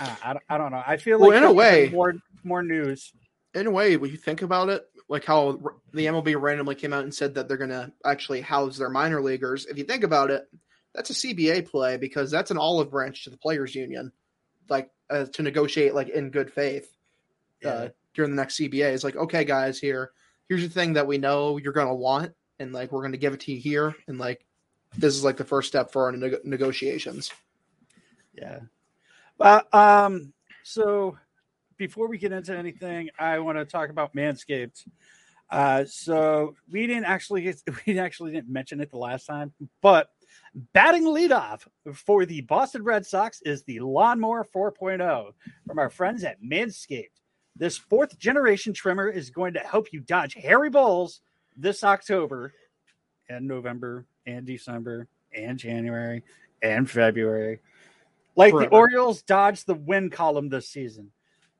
I, 0.00 0.16
I, 0.24 0.32
don't, 0.32 0.44
I 0.48 0.56
don't 0.58 0.70
know. 0.72 0.82
I 0.86 0.96
feel 0.96 1.18
Well, 1.18 1.28
like 1.30 1.36
in 1.36 1.44
a 1.44 1.52
there 1.54 1.70
should 1.72 1.88
be 1.88 1.88
way- 1.88 1.94
more 1.94 2.14
more 2.44 2.62
news. 2.62 3.12
in 3.54 3.66
a 3.66 3.70
way, 3.70 3.98
when 3.98 4.10
you 4.10 4.16
think 4.16 4.40
about 4.40 4.70
it, 4.70 4.86
like 5.08 5.24
how 5.24 5.52
the 5.92 6.06
MLB 6.06 6.40
randomly 6.40 6.74
came 6.74 6.92
out 6.92 7.04
and 7.04 7.14
said 7.14 7.34
that 7.34 7.48
they're 7.48 7.56
going 7.56 7.70
to 7.70 7.90
actually 8.04 8.40
house 8.42 8.76
their 8.76 8.90
minor 8.90 9.22
leaguers. 9.22 9.66
If 9.66 9.78
you 9.78 9.84
think 9.84 10.04
about 10.04 10.30
it, 10.30 10.46
that's 10.94 11.10
a 11.10 11.14
CBA 11.14 11.66
play 11.66 11.96
because 11.96 12.30
that's 12.30 12.50
an 12.50 12.58
olive 12.58 12.90
branch 12.90 13.24
to 13.24 13.30
the 13.30 13.36
players' 13.36 13.74
union, 13.74 14.12
like 14.68 14.90
uh, 15.10 15.24
to 15.26 15.42
negotiate 15.42 15.94
like 15.94 16.08
in 16.10 16.30
good 16.30 16.52
faith 16.52 16.94
uh, 17.64 17.68
Yeah. 17.68 17.88
during 18.14 18.30
the 18.32 18.36
next 18.36 18.58
CBA. 18.58 18.92
It's 18.92 19.04
like, 19.04 19.16
okay, 19.16 19.44
guys, 19.44 19.78
here, 19.78 20.12
here's 20.48 20.62
the 20.62 20.68
thing 20.68 20.92
that 20.94 21.06
we 21.06 21.18
know 21.18 21.56
you're 21.56 21.72
going 21.72 21.88
to 21.88 21.94
want, 21.94 22.32
and 22.58 22.72
like 22.72 22.92
we're 22.92 23.00
going 23.02 23.12
to 23.12 23.18
give 23.18 23.32
it 23.32 23.40
to 23.40 23.52
you 23.52 23.58
here, 23.60 23.94
and 24.08 24.18
like 24.18 24.44
this 24.96 25.14
is 25.14 25.24
like 25.24 25.36
the 25.36 25.44
first 25.44 25.68
step 25.68 25.90
for 25.92 26.04
our 26.04 26.12
neg- 26.12 26.44
negotiations. 26.44 27.32
Yeah. 28.34 28.60
But 29.36 29.72
um 29.74 30.32
so 30.64 31.16
before 31.78 32.08
we 32.08 32.18
get 32.18 32.32
into 32.32 32.56
anything, 32.56 33.08
I 33.18 33.38
want 33.38 33.58
to 33.58 33.64
talk 33.64 33.90
about 33.90 34.14
Manscaped. 34.14 34.86
Uh 35.50 35.86
so 35.86 36.54
we 36.70 36.86
didn't 36.86 37.06
actually 37.06 37.42
get, 37.42 37.62
we 37.86 37.98
actually 37.98 38.32
didn't 38.32 38.52
mention 38.52 38.80
it 38.80 38.90
the 38.90 38.98
last 38.98 39.24
time, 39.24 39.52
but 39.80 40.10
batting 40.74 41.04
leadoff 41.04 41.66
for 41.94 42.26
the 42.26 42.42
Boston 42.42 42.82
Red 42.84 43.06
Sox 43.06 43.40
is 43.42 43.62
the 43.62 43.80
Lawnmower 43.80 44.46
4.0 44.54 45.32
from 45.66 45.78
our 45.78 45.88
friends 45.88 46.24
at 46.24 46.42
Manscaped. 46.42 47.06
This 47.56 47.76
fourth 47.76 48.18
generation 48.18 48.72
trimmer 48.72 49.08
is 49.08 49.30
going 49.30 49.54
to 49.54 49.60
help 49.60 49.92
you 49.92 50.00
dodge 50.00 50.34
hairy 50.34 50.70
balls 50.70 51.20
this 51.56 51.82
October 51.82 52.52
and 53.28 53.46
November 53.48 54.06
and 54.26 54.46
December 54.46 55.08
and 55.34 55.58
January 55.58 56.22
and 56.62 56.88
February. 56.88 57.60
Like 58.36 58.54
the 58.54 58.68
Orioles 58.68 59.22
dodged 59.22 59.66
the 59.66 59.74
win 59.74 60.10
column 60.10 60.48
this 60.48 60.68
season. 60.68 61.10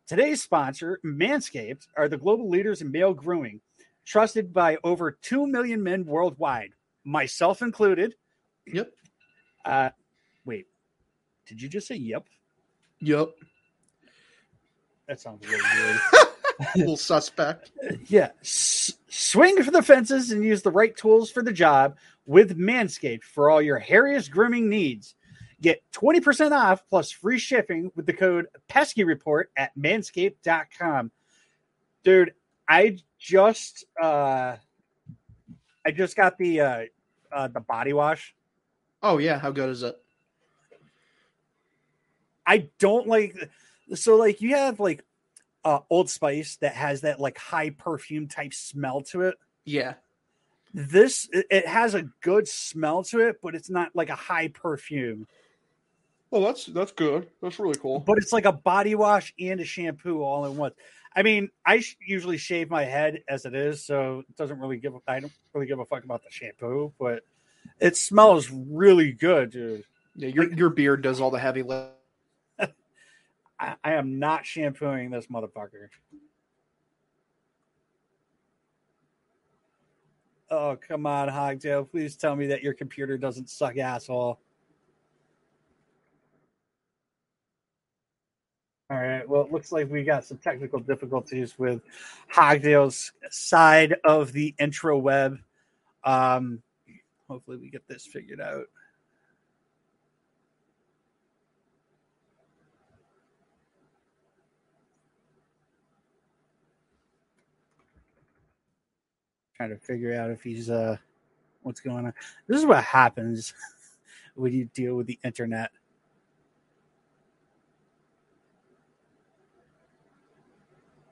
Today's 0.09 0.43
sponsor, 0.43 0.99
Manscaped, 1.05 1.87
are 1.95 2.09
the 2.09 2.17
global 2.17 2.49
leaders 2.49 2.81
in 2.81 2.91
male 2.91 3.13
grooming, 3.13 3.61
trusted 4.07 4.55
by 4.55 4.79
over 4.83 5.13
2 5.13 5.47
million 5.47 5.83
men 5.83 6.07
worldwide, 6.07 6.71
myself 7.05 7.61
included. 7.61 8.15
Yep. 8.67 8.91
Uh, 9.67 9.91
wait, 10.47 10.67
did 11.47 11.61
you 11.61 11.69
just 11.69 11.87
say 11.87 11.97
yep? 11.97 12.27
Yep. 13.01 13.33
That 15.09 15.21
sounds 15.21 15.47
really 15.47 15.63
weird. 15.75 16.01
little 16.77 16.97
suspect. 16.97 17.71
yeah. 18.07 18.31
S- 18.41 18.95
swing 19.09 19.63
for 19.63 19.71
the 19.71 19.83
fences 19.83 20.31
and 20.31 20.43
use 20.43 20.63
the 20.63 20.71
right 20.71 20.97
tools 20.97 21.31
for 21.31 21.43
the 21.43 21.53
job 21.53 21.99
with 22.25 22.57
Manscaped 22.59 23.25
for 23.25 23.51
all 23.51 23.61
your 23.61 23.79
hairiest 23.79 24.31
grooming 24.31 24.71
needs. 24.71 25.15
Get 25.61 25.83
20% 25.93 26.53
off 26.53 26.87
plus 26.89 27.11
free 27.11 27.39
shipping 27.39 27.91
with 27.97 28.07
the 28.07 28.13
code 28.13 28.47
Pesky 28.69 29.03
Report 29.05 29.51
at 29.57 29.77
manscaped.com. 29.77 31.11
Dude, 32.05 32.33
I 32.69 32.99
just 33.19 33.85
uh 34.01 34.57
I 35.85 35.91
just 35.91 36.17
got 36.17 36.39
the 36.39 36.61
uh 36.61 36.85
uh 37.33 37.49
the 37.49 37.61
body 37.61 37.93
wash. 37.93 38.35
Oh 39.03 39.19
yeah, 39.19 39.39
how 39.39 39.51
good 39.51 39.71
is 39.71 39.83
it? 39.83 39.97
I 42.47 42.69
don't 42.79 43.07
like 43.07 43.51
so 43.95 44.17
like 44.17 44.41
you 44.41 44.55
have 44.55 44.81
like 44.81 45.05
uh 45.65 45.81
Old 45.91 46.09
Spice 46.09 46.57
that 46.57 46.75
has 46.75 47.03
that 47.03 47.21
like 47.21 47.37
high 47.37 47.71
perfume 47.71 48.29
type 48.29 48.55
smell 48.55 49.03
to 49.03 49.23
it. 49.23 49.35
Yeah. 49.65 49.95
This 50.73 51.29
it 51.33 51.47
it 51.51 51.67
has 51.67 51.95
a 51.95 52.09
good 52.21 52.47
smell 52.47 53.03
to 53.05 53.21
it, 53.29 53.41
but 53.43 53.55
it's 53.55 53.71
not 53.71 53.91
like 53.95 54.11
a 54.11 54.15
high 54.15 54.49
perfume. 54.49 55.27
Well, 56.31 56.43
that's 56.43 56.67
that's 56.67 56.93
good. 56.93 57.29
That's 57.41 57.59
really 57.59 57.79
cool. 57.79 58.01
But 58.01 58.19
it's 58.19 58.33
like 58.33 58.45
a 58.45 58.53
body 58.53 58.95
wash 58.95 59.33
and 59.41 59.61
a 59.61 59.65
shampoo 59.65 60.23
all 60.23 60.45
in 60.47 60.57
one. 60.57 60.73
I 61.17 61.23
mean, 61.23 61.49
I 61.65 61.83
usually 62.01 62.37
shave 62.37 62.69
my 62.69 62.85
head 62.85 63.23
as 63.29 63.47
it 63.47 63.55
is, 63.55 63.85
so 63.85 64.21
it 64.29 64.37
doesn't 64.37 64.59
really 64.61 64.77
give. 64.77 64.95
a- 64.95 65.01
I 65.11 65.21
don't 65.21 65.33
really 65.55 65.67
give 65.67 65.79
a 65.79 65.87
fuck 65.87 66.05
about 66.05 66.23
the 66.23 66.31
shampoo, 66.31 66.93
but 66.99 67.23
it 67.81 67.97
smells 67.97 68.51
really 68.51 69.13
good, 69.13 69.51
dude. 69.51 69.85
Yeah, 70.17 70.29
your 70.29 70.53
your 70.53 70.71
beard 70.71 71.03
does 71.03 71.21
all 71.21 71.31
the 71.31 71.39
heavy 71.39 71.63
lift. 71.63 71.93
I, 72.59 73.77
I 73.83 73.93
am 73.95 74.19
not 74.19 74.45
shampooing 74.45 75.11
this 75.11 75.29
motherfucker. 75.29 75.89
Oh 80.51 80.77
come 80.77 81.07
on, 81.07 81.29
Hogtail! 81.29 81.91
Please 81.91 82.17
tell 82.17 82.37
me 82.37 82.49
that 82.49 82.63
your 82.63 82.75
computer 82.75 83.17
doesn't 83.17 83.49
suck, 83.49 83.79
asshole. 83.79 84.41
All 88.91 88.97
right. 88.97 89.29
Well, 89.29 89.43
it 89.43 89.53
looks 89.53 89.71
like 89.71 89.91
we 89.91 90.03
got 90.03 90.25
some 90.25 90.39
technical 90.39 90.81
difficulties 90.81 91.59
with 91.59 91.83
Hogdale's 92.33 93.13
side 93.31 93.97
of 94.05 94.33
the 94.33 94.55
intro 94.59 94.97
web. 94.97 95.39
Um, 96.05 96.63
hopefully, 97.29 97.59
we 97.59 97.69
get 97.69 97.87
this 97.87 98.07
figured 98.07 98.41
out. 98.41 98.65
Trying 109.55 109.71
to 109.71 109.77
figure 109.77 110.15
out 110.15 110.31
if 110.31 110.43
he's 110.43 110.71
uh, 110.71 110.97
what's 111.63 111.81
going 111.81 112.07
on. 112.07 112.15
This 112.47 112.59
is 112.59 112.65
what 112.65 112.83
happens 112.85 113.53
when 114.35 114.55
you 114.55 114.71
deal 114.73 114.95
with 114.95 115.07
the 115.07 115.19
internet. 115.23 115.73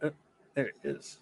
Uh, 0.02 0.10
There 0.56 0.66
it 0.68 0.74
is. 0.82 1.18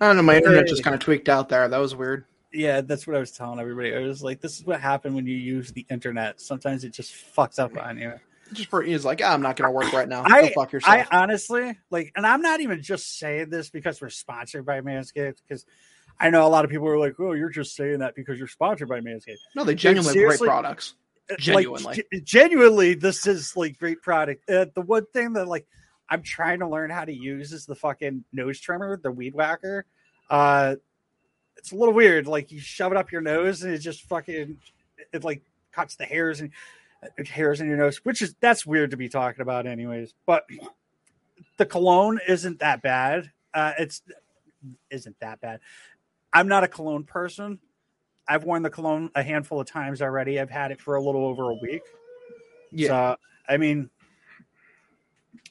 I 0.00 0.06
don't 0.06 0.16
know. 0.16 0.22
My 0.22 0.36
internet 0.36 0.66
just 0.66 0.82
kind 0.82 0.94
of 0.94 1.00
tweaked 1.00 1.28
out 1.28 1.48
there. 1.50 1.68
That 1.68 1.78
was 1.78 1.94
weird. 1.94 2.24
Yeah, 2.52 2.80
that's 2.80 3.06
what 3.06 3.16
I 3.16 3.20
was 3.20 3.30
telling 3.32 3.60
everybody. 3.60 3.94
I 3.94 4.00
was 4.00 4.22
like, 4.22 4.40
this 4.40 4.58
is 4.58 4.64
what 4.64 4.80
happened 4.80 5.14
when 5.14 5.26
you 5.26 5.36
use 5.36 5.70
the 5.72 5.84
internet. 5.90 6.40
Sometimes 6.40 6.82
it 6.84 6.92
just 6.92 7.12
fucks 7.12 7.58
up 7.58 7.76
on 7.76 7.98
you. 7.98 8.14
Just 8.52 8.68
for 8.70 8.82
he's 8.82 9.04
like, 9.04 9.20
ah, 9.22 9.32
I'm 9.32 9.42
not 9.42 9.56
gonna 9.56 9.70
work 9.70 9.92
right 9.92 10.08
now. 10.08 10.22
I- 10.24 10.48
Go 10.48 10.48
fuck 10.62 10.72
yourself. 10.72 11.06
I 11.12 11.22
honestly 11.22 11.78
like, 11.90 12.12
and 12.16 12.26
I'm 12.26 12.40
not 12.42 12.60
even 12.60 12.82
just 12.82 13.18
saying 13.18 13.50
this 13.50 13.70
because 13.70 14.00
we're 14.00 14.08
sponsored 14.10 14.66
by 14.66 14.80
Manscaped. 14.80 15.36
Because 15.46 15.66
I 16.18 16.30
know 16.30 16.44
a 16.46 16.48
lot 16.48 16.64
of 16.64 16.70
people 16.70 16.88
are 16.88 16.98
like, 16.98 17.14
"Oh, 17.20 17.32
you're 17.32 17.48
just 17.50 17.76
saying 17.76 18.00
that 18.00 18.16
because 18.16 18.38
you're 18.38 18.48
sponsored 18.48 18.88
by 18.88 19.00
Manscaped." 19.00 19.36
no, 19.54 19.62
they 19.62 19.76
genuinely 19.76 20.18
have 20.18 20.28
great 20.28 20.40
products. 20.40 20.94
Like, 21.28 21.38
Genuinely. 21.38 22.02
genuinely, 22.24 22.94
this 22.94 23.24
is 23.28 23.56
like 23.56 23.78
great 23.78 24.02
product. 24.02 24.50
Uh, 24.50 24.66
the 24.74 24.80
one 24.80 25.06
thing 25.12 25.34
that 25.34 25.46
like 25.46 25.64
I'm 26.10 26.22
trying 26.22 26.58
to 26.58 26.68
learn 26.68 26.90
how 26.90 27.04
to 27.04 27.14
use 27.14 27.52
is 27.52 27.66
the 27.66 27.74
fucking 27.74 28.24
nose 28.32 28.60
trimmer, 28.60 28.98
the 29.02 29.12
weed 29.12 29.34
whacker. 29.34 29.86
Uh, 30.28 30.76
it's 31.56 31.72
a 31.72 31.76
little 31.76 31.94
weird. 31.94 32.26
Like 32.26 32.50
you 32.50 32.58
shove 32.58 32.92
it 32.92 32.98
up 32.98 33.12
your 33.12 33.20
nose 33.20 33.62
and 33.62 33.72
it 33.72 33.78
just 33.78 34.02
fucking 34.02 34.58
it 35.12 35.24
like 35.24 35.42
cuts 35.72 35.96
the 35.96 36.04
hairs 36.04 36.40
and 36.40 36.50
uh, 37.02 37.24
hairs 37.24 37.60
in 37.60 37.68
your 37.68 37.76
nose, 37.76 37.98
which 37.98 38.22
is 38.22 38.34
that's 38.40 38.66
weird 38.66 38.90
to 38.90 38.96
be 38.96 39.08
talking 39.08 39.42
about, 39.42 39.66
anyways. 39.66 40.14
But 40.26 40.46
the 41.56 41.66
cologne 41.66 42.18
isn't 42.26 42.58
that 42.58 42.82
bad. 42.82 43.30
Uh, 43.54 43.72
it's 43.78 44.02
isn't 44.90 45.18
that 45.20 45.40
bad. 45.40 45.60
I'm 46.32 46.48
not 46.48 46.64
a 46.64 46.68
cologne 46.68 47.04
person. 47.04 47.58
I've 48.28 48.44
worn 48.44 48.62
the 48.62 48.70
cologne 48.70 49.10
a 49.14 49.22
handful 49.22 49.60
of 49.60 49.66
times 49.66 50.02
already. 50.02 50.38
I've 50.38 50.50
had 50.50 50.70
it 50.70 50.80
for 50.80 50.94
a 50.94 51.02
little 51.02 51.26
over 51.26 51.50
a 51.50 51.54
week. 51.54 51.82
Yeah. 52.70 52.88
So, 52.88 53.16
I 53.48 53.56
mean, 53.56 53.90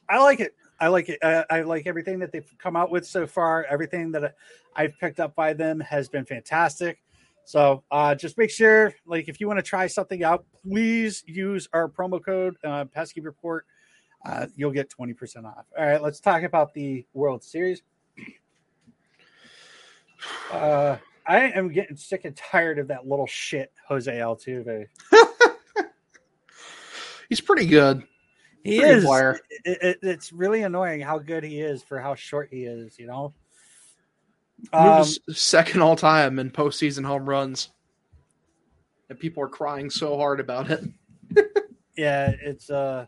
I 0.10 0.20
like 0.20 0.40
it. 0.40 0.56
I 0.80 0.88
like 0.88 1.10
it. 1.10 1.20
I, 1.22 1.46
I 1.50 1.62
like 1.62 1.88
everything 1.88 2.20
that 2.20 2.32
they've 2.32 2.50
come 2.58 2.76
out 2.76 2.90
with 2.90 3.06
so 3.06 3.28
far. 3.28 3.66
Everything 3.66 4.12
that 4.14 4.36
I've 4.76 4.98
picked 5.00 5.20
up 5.20 5.36
by 5.36 5.54
them 5.54 5.80
has 5.82 6.10
been 6.10 6.26
fantastic. 6.26 7.00
So 7.46 7.84
uh, 7.92 8.16
just 8.16 8.38
make 8.38 8.50
sure, 8.50 8.94
like, 9.06 9.28
if 9.28 9.40
you 9.40 9.48
want 9.48 9.60
to 9.60 9.64
try 9.64 9.88
something 9.88 10.24
out, 10.24 10.46
please 10.64 11.24
use 11.26 11.68
our 11.74 11.90
promo 11.90 12.24
code 12.24 12.56
uh, 12.64 12.86
Pesky 12.86 13.22
Report. 13.22 13.66
Uh, 14.26 14.48
you'll 14.56 14.72
get 14.72 14.90
twenty 14.90 15.14
percent 15.14 15.46
off. 15.46 15.66
All 15.78 15.86
right, 15.86 16.02
let's 16.02 16.20
talk 16.20 16.44
about 16.44 16.74
the 16.74 17.06
World 17.14 17.44
Series. 17.44 17.82
Uh, 20.52 20.98
I 21.26 21.52
am 21.52 21.72
getting 21.72 21.96
sick 21.96 22.26
and 22.26 22.36
tired 22.36 22.80
of 22.80 22.90
that 22.90 23.08
little 23.08 23.28
shit, 23.28 23.72
Jose 23.88 24.12
Altuve. 24.12 24.88
He's 27.30 27.42
pretty 27.42 27.68
good. 27.68 28.04
He 28.64 28.82
is. 28.82 29.06
It, 29.06 29.40
it, 29.82 30.00
it's 30.02 30.34
really 30.34 30.64
annoying 30.64 31.02
how 31.02 31.20
good 31.20 31.44
he 31.44 31.62
is 31.62 31.82
for 31.84 32.00
how 32.00 32.16
short 32.16 32.50
he 32.52 32.64
is. 32.66 32.98
You 33.00 33.08
know. 33.08 33.34
Um, 34.74 34.98
Moved 35.00 35.20
to 35.28 35.34
second 35.34 35.82
all 35.82 35.96
time 35.96 36.40
in 36.40 36.52
postseason 36.52 37.06
home 37.06 37.28
runs. 37.28 37.72
And 39.10 39.20
people 39.20 39.42
are 39.44 39.50
crying 39.50 39.90
so 39.90 40.18
hard 40.18 40.40
about 40.40 40.70
it. 40.70 40.84
yeah, 41.98 42.32
it's 42.42 42.70
uh, 42.70 43.06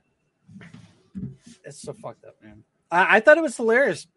it's 1.64 1.82
so 1.82 1.94
fucked 1.94 2.26
up, 2.26 2.36
man. 2.42 2.64
I, 2.90 3.18
I 3.18 3.20
thought 3.20 3.38
it 3.38 3.42
was 3.42 3.58
hilarious. 3.58 4.08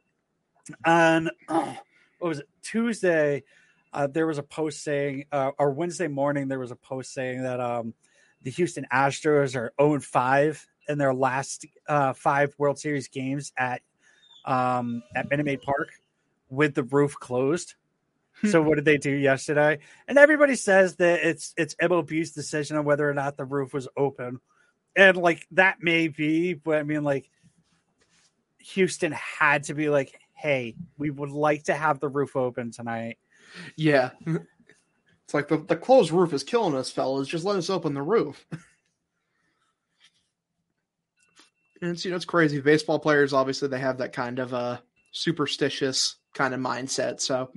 On 0.87 1.29
what 1.49 1.79
was 2.21 2.39
it 2.39 2.49
Tuesday? 2.63 3.43
Uh, 3.93 4.07
there 4.07 4.27
was 4.27 4.39
a 4.39 4.43
post 4.43 4.83
saying, 4.83 5.27
uh, 5.31 5.53
or 5.59 5.73
Wednesday 5.73 6.09
morning, 6.09 6.49
there 6.49 6.59
was 6.59 6.73
a 6.73 6.77
post 6.77 7.13
saying 7.13 7.43
that 7.43 7.61
um, 7.61 7.95
the 8.43 8.51
Houston 8.51 8.87
Astros 8.93 9.55
are 9.55 9.73
0 9.81 10.01
5 10.01 10.67
in 10.89 10.99
their 10.99 11.15
last 11.15 11.67
uh, 11.89 12.13
five 12.13 12.55
World 12.59 12.79
Series 12.79 13.09
games 13.09 13.53
at 13.57 13.83
um, 14.45 15.03
at 15.15 15.31
Minute 15.31 15.47
Maid 15.47 15.63
Park 15.63 15.91
with 16.49 16.75
the 16.75 16.83
roof 16.85 17.15
closed. 17.15 17.75
So 18.51 18.61
what 18.61 18.75
did 18.75 18.85
they 18.85 18.99
do 18.99 19.11
yesterday? 19.11 19.79
And 20.09 20.19
everybody 20.19 20.57
says 20.57 20.97
that 20.97 21.21
it's 21.25 21.55
it's 21.57 21.75
MLB's 21.77 22.33
decision 22.33 22.77
on 22.77 22.85
whether 22.85 23.09
or 23.09 23.15
not 23.15 23.37
the 23.37 23.45
roof 23.45 23.73
was 23.73 23.89
open, 23.97 24.41
and 24.97 25.17
like 25.17 25.47
that 25.53 25.79
may 25.81 26.09
be, 26.09 26.55
but 26.55 26.79
I 26.79 26.83
mean 26.83 27.05
like 27.05 27.31
Houston 28.59 29.13
had 29.13 29.65
to 29.65 29.75
be 29.75 29.89
like, 29.89 30.19
hey, 30.35 30.75
we 30.99 31.11
would 31.11 31.31
like 31.31 31.65
to 31.65 31.75
have 31.75 32.01
the 32.01 32.09
roof 32.09 32.37
open 32.37 32.71
tonight. 32.71 33.19
Yeah. 33.77 34.11
It's 35.25 35.33
like 35.33 35.49
the, 35.49 35.57
the 35.57 35.77
closed 35.77 36.11
roof 36.11 36.35
is 36.35 36.45
killing 36.45 36.75
us, 36.75 36.91
fellas. 36.91 37.29
Just 37.29 37.47
let 37.47 37.57
us 37.57 37.71
open 37.71 37.95
the 37.95 38.03
roof. 38.03 38.47
and 41.81 41.91
it's, 41.93 42.05
you 42.05 42.11
know, 42.11 42.17
it's 42.17 42.25
crazy. 42.25 42.61
Baseball 42.61 42.99
players, 42.99 43.33
obviously, 43.33 43.69
they 43.69 43.79
have 43.79 43.99
that 43.99 44.13
kind 44.13 44.39
of 44.39 44.55
uh, 44.55 44.79
superstitious 45.13 46.17
kind 46.33 46.55
of 46.55 46.61
mindset. 46.61 47.21
So 47.21 47.51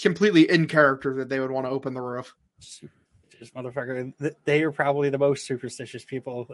completely 0.00 0.48
in 0.50 0.66
character 0.66 1.14
that 1.14 1.28
they 1.28 1.40
would 1.40 1.50
want 1.50 1.66
to 1.66 1.70
open 1.70 1.94
the 1.94 2.00
roof. 2.00 2.34
Just 2.60 3.54
motherfucker, 3.54 4.34
they 4.44 4.62
are 4.62 4.72
probably 4.72 5.10
the 5.10 5.18
most 5.18 5.46
superstitious 5.46 6.04
people 6.04 6.48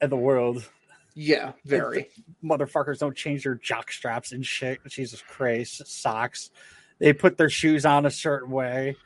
in 0.00 0.10
the 0.10 0.16
world. 0.16 0.68
Yeah, 1.14 1.52
very. 1.64 2.08
Motherfuckers 2.42 2.98
don't 2.98 3.16
change 3.16 3.44
their 3.44 3.54
jock 3.54 3.92
straps 3.92 4.32
and 4.32 4.44
shit. 4.44 4.80
Jesus 4.88 5.22
Christ, 5.22 5.86
socks. 5.86 6.50
They 6.98 7.12
put 7.12 7.38
their 7.38 7.50
shoes 7.50 7.86
on 7.86 8.06
a 8.06 8.10
certain 8.10 8.50
way. 8.50 8.96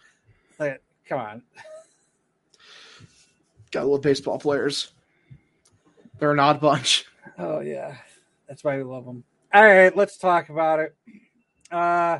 Like, 0.58 0.82
come 1.06 1.20
on. 1.20 1.42
Gotta 3.70 3.86
love 3.86 4.00
baseball 4.00 4.38
players. 4.38 4.92
They're 6.18 6.32
an 6.32 6.40
odd 6.40 6.60
bunch. 6.60 7.04
Oh 7.38 7.60
yeah, 7.60 7.96
that's 8.48 8.64
why 8.64 8.76
we 8.76 8.82
love 8.82 9.04
them. 9.04 9.24
All 9.52 9.64
right, 9.64 9.96
let's 9.96 10.18
talk 10.18 10.48
about 10.48 10.80
it. 10.80 10.96
Uh, 11.70 12.18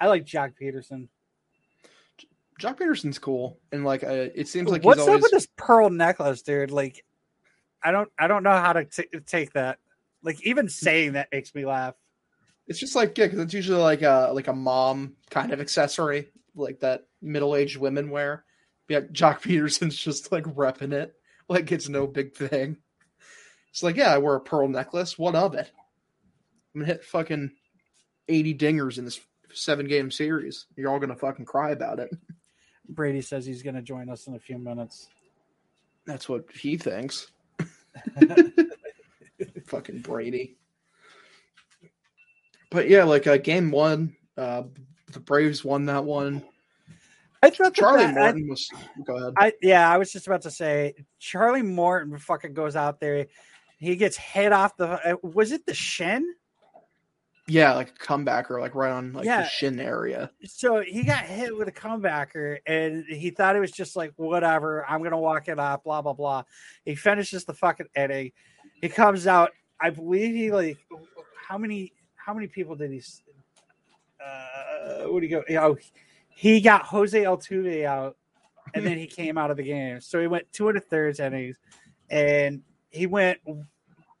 I 0.00 0.06
like 0.06 0.24
Joc 0.24 0.52
Pederson. 0.60 1.08
Joc 2.60 2.78
Pederson's 2.78 3.18
cool, 3.18 3.58
and 3.72 3.84
like 3.84 4.04
uh, 4.04 4.28
it 4.34 4.48
seems 4.48 4.70
like 4.70 4.84
What's 4.84 5.00
he's 5.00 5.08
always 5.08 5.20
up 5.20 5.22
with 5.24 5.32
this 5.32 5.48
pearl 5.56 5.90
necklace, 5.90 6.42
dude? 6.42 6.70
Like, 6.70 7.04
I 7.82 7.90
don't, 7.90 8.08
I 8.18 8.28
don't 8.28 8.42
know 8.42 8.50
how 8.50 8.72
to 8.72 8.84
t- 8.84 9.08
take 9.26 9.52
that. 9.54 9.78
Like, 10.22 10.40
even 10.46 10.68
saying 10.68 11.14
that 11.14 11.28
makes 11.32 11.54
me 11.54 11.66
laugh. 11.66 11.94
It's 12.68 12.78
just 12.78 12.94
like 12.94 13.18
yeah, 13.18 13.26
because 13.26 13.40
it's 13.40 13.54
usually 13.54 13.80
like 13.80 14.02
a 14.02 14.30
like 14.32 14.46
a 14.46 14.52
mom 14.52 15.14
kind 15.30 15.52
of 15.52 15.60
accessory, 15.60 16.28
like 16.54 16.80
that 16.80 17.06
middle 17.20 17.56
aged 17.56 17.78
women 17.78 18.10
wear. 18.10 18.44
But 18.86 18.94
yeah, 18.94 19.08
Jock 19.10 19.42
Peterson's 19.42 19.96
just 19.96 20.30
like 20.30 20.44
repping 20.44 20.92
it, 20.92 21.14
like 21.48 21.72
it's 21.72 21.88
no 21.88 22.06
big 22.06 22.34
thing. 22.34 22.78
It's 23.70 23.82
like 23.82 23.96
yeah, 23.96 24.14
I 24.14 24.18
wear 24.18 24.34
a 24.34 24.40
pearl 24.40 24.68
necklace. 24.68 25.18
What 25.18 25.34
of 25.34 25.54
it? 25.54 25.70
I'm 26.74 26.80
gonna 26.80 26.92
hit 26.92 27.04
fucking 27.04 27.52
80 28.28 28.54
dingers 28.54 28.98
in 28.98 29.04
this 29.04 29.20
seven 29.52 29.86
game 29.86 30.10
series. 30.10 30.66
You're 30.76 30.90
all 30.90 30.98
gonna 30.98 31.16
fucking 31.16 31.44
cry 31.44 31.70
about 31.70 31.98
it. 31.98 32.10
Brady 32.88 33.20
says 33.20 33.46
he's 33.46 33.62
going 33.62 33.74
to 33.74 33.82
join 33.82 34.08
us 34.08 34.26
in 34.26 34.34
a 34.34 34.38
few 34.38 34.58
minutes. 34.58 35.08
That's 36.06 36.28
what 36.28 36.44
he 36.52 36.76
thinks. 36.76 37.28
fucking 39.66 40.00
Brady. 40.00 40.56
But 42.70 42.88
yeah, 42.88 43.04
like 43.04 43.26
uh, 43.26 43.36
game 43.36 43.70
one, 43.70 44.16
uh, 44.36 44.64
the 45.12 45.20
Braves 45.20 45.64
won 45.64 45.86
that 45.86 46.04
one. 46.04 46.42
I 47.42 47.50
thought 47.50 47.74
Charlie 47.74 48.04
that- 48.04 48.14
Morton 48.14 48.48
was. 48.48 48.68
Go 49.04 49.16
ahead. 49.16 49.34
I 49.36 49.52
yeah, 49.62 49.90
I 49.90 49.98
was 49.98 50.12
just 50.12 50.26
about 50.26 50.42
to 50.42 50.50
say 50.50 50.94
Charlie 51.18 51.62
Morton 51.62 52.16
fucking 52.18 52.54
goes 52.54 52.76
out 52.76 53.00
there. 53.00 53.26
He 53.78 53.96
gets 53.96 54.16
hit 54.16 54.52
off 54.52 54.76
the. 54.76 54.86
uh, 55.14 55.16
Was 55.22 55.50
it 55.52 55.66
the 55.66 55.74
shin? 55.74 56.24
yeah, 57.48 57.74
like 57.74 57.88
a 57.90 57.92
comebacker, 57.94 58.60
like 58.60 58.76
right 58.76 58.92
on 58.92 59.12
like 59.12 59.24
Yeah. 59.24 59.42
the 59.42 59.48
shin 59.48 59.80
area. 59.80 60.30
So 60.44 60.80
he 60.80 61.02
got 61.02 61.24
hit 61.24 61.56
with 61.56 61.66
a 61.66 61.72
comebacker, 61.72 62.58
and 62.66 63.04
he 63.08 63.30
thought 63.30 63.56
it 63.56 63.60
was 63.60 63.72
just 63.72 63.96
like 63.96 64.12
whatever. 64.16 64.86
I'm 64.88 65.02
gonna 65.02 65.18
walk 65.18 65.48
it 65.48 65.58
off. 65.58 65.82
Blah 65.82 66.02
blah 66.02 66.12
blah. 66.12 66.44
He 66.84 66.94
finishes 66.94 67.44
the 67.44 67.54
fucking 67.54 67.88
inning. 67.96 68.30
He 68.80 68.88
comes 68.88 69.26
out. 69.26 69.50
I 69.80 69.90
believe 69.90 70.34
he 70.36 70.52
like 70.52 70.78
how 71.48 71.58
many 71.58 71.92
how 72.14 72.32
many 72.32 72.46
people 72.46 72.76
did 72.76 72.92
he? 72.92 73.02
Uh, 74.24 75.06
what 75.08 75.20
do 75.20 75.26
you 75.26 75.42
go? 75.42 75.44
Know, 75.52 75.76
he 76.34 76.60
got 76.60 76.82
Jose 76.84 77.20
Altuve 77.20 77.84
out, 77.84 78.16
and 78.74 78.86
then 78.86 78.98
he 78.98 79.06
came 79.06 79.38
out 79.38 79.50
of 79.50 79.56
the 79.56 79.62
game. 79.62 80.00
So 80.00 80.20
he 80.20 80.26
went 80.26 80.52
two 80.52 80.68
and 80.68 80.78
a 80.78 80.80
thirds 80.80 81.20
innings, 81.20 81.56
and 82.10 82.62
he 82.90 83.06
went 83.06 83.38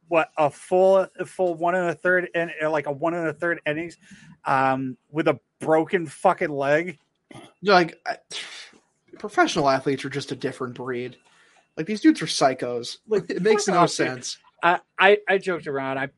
what 0.08 0.30
a 0.36 0.50
full 0.50 1.06
a 1.18 1.24
full 1.24 1.54
one 1.54 1.74
and 1.74 1.88
a 1.88 1.94
third 1.94 2.28
and 2.34 2.50
uh, 2.62 2.70
like 2.70 2.86
a 2.86 2.92
one 2.92 3.14
and 3.14 3.28
a 3.28 3.32
third 3.32 3.62
innings 3.64 3.96
um 4.44 4.94
with 5.10 5.26
a 5.26 5.40
broken 5.58 6.04
fucking 6.06 6.50
leg 6.50 6.98
You're 7.62 7.74
like 7.74 7.98
I, 8.06 8.18
professional 9.18 9.70
athletes 9.70 10.04
are 10.04 10.10
just 10.10 10.30
a 10.32 10.36
different 10.36 10.74
breed. 10.74 11.16
Like 11.78 11.86
these 11.86 12.02
dudes 12.02 12.20
are 12.20 12.26
psychos. 12.26 12.98
Like, 13.08 13.30
it 13.30 13.40
makes 13.40 13.68
no 13.68 13.86
sense. 13.86 14.36
i 14.62 14.80
i, 14.98 15.18
I 15.26 15.38
joked 15.38 15.66
around 15.66 15.98
i 15.98 16.08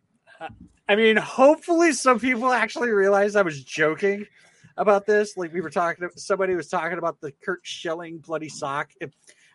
i 0.88 0.96
mean 0.96 1.16
hopefully 1.16 1.92
some 1.92 2.18
people 2.18 2.52
actually 2.52 2.90
realized 2.90 3.36
i 3.36 3.42
was 3.42 3.62
joking 3.62 4.26
about 4.76 5.06
this. 5.06 5.36
Like 5.36 5.52
we 5.52 5.60
were 5.60 5.70
talking 5.70 6.08
somebody 6.16 6.54
was 6.54 6.68
talking 6.68 6.98
about 6.98 7.20
the 7.20 7.32
curt 7.44 7.60
schilling 7.64 8.18
bloody 8.18 8.48
sock. 8.48 8.90
And, 9.00 9.12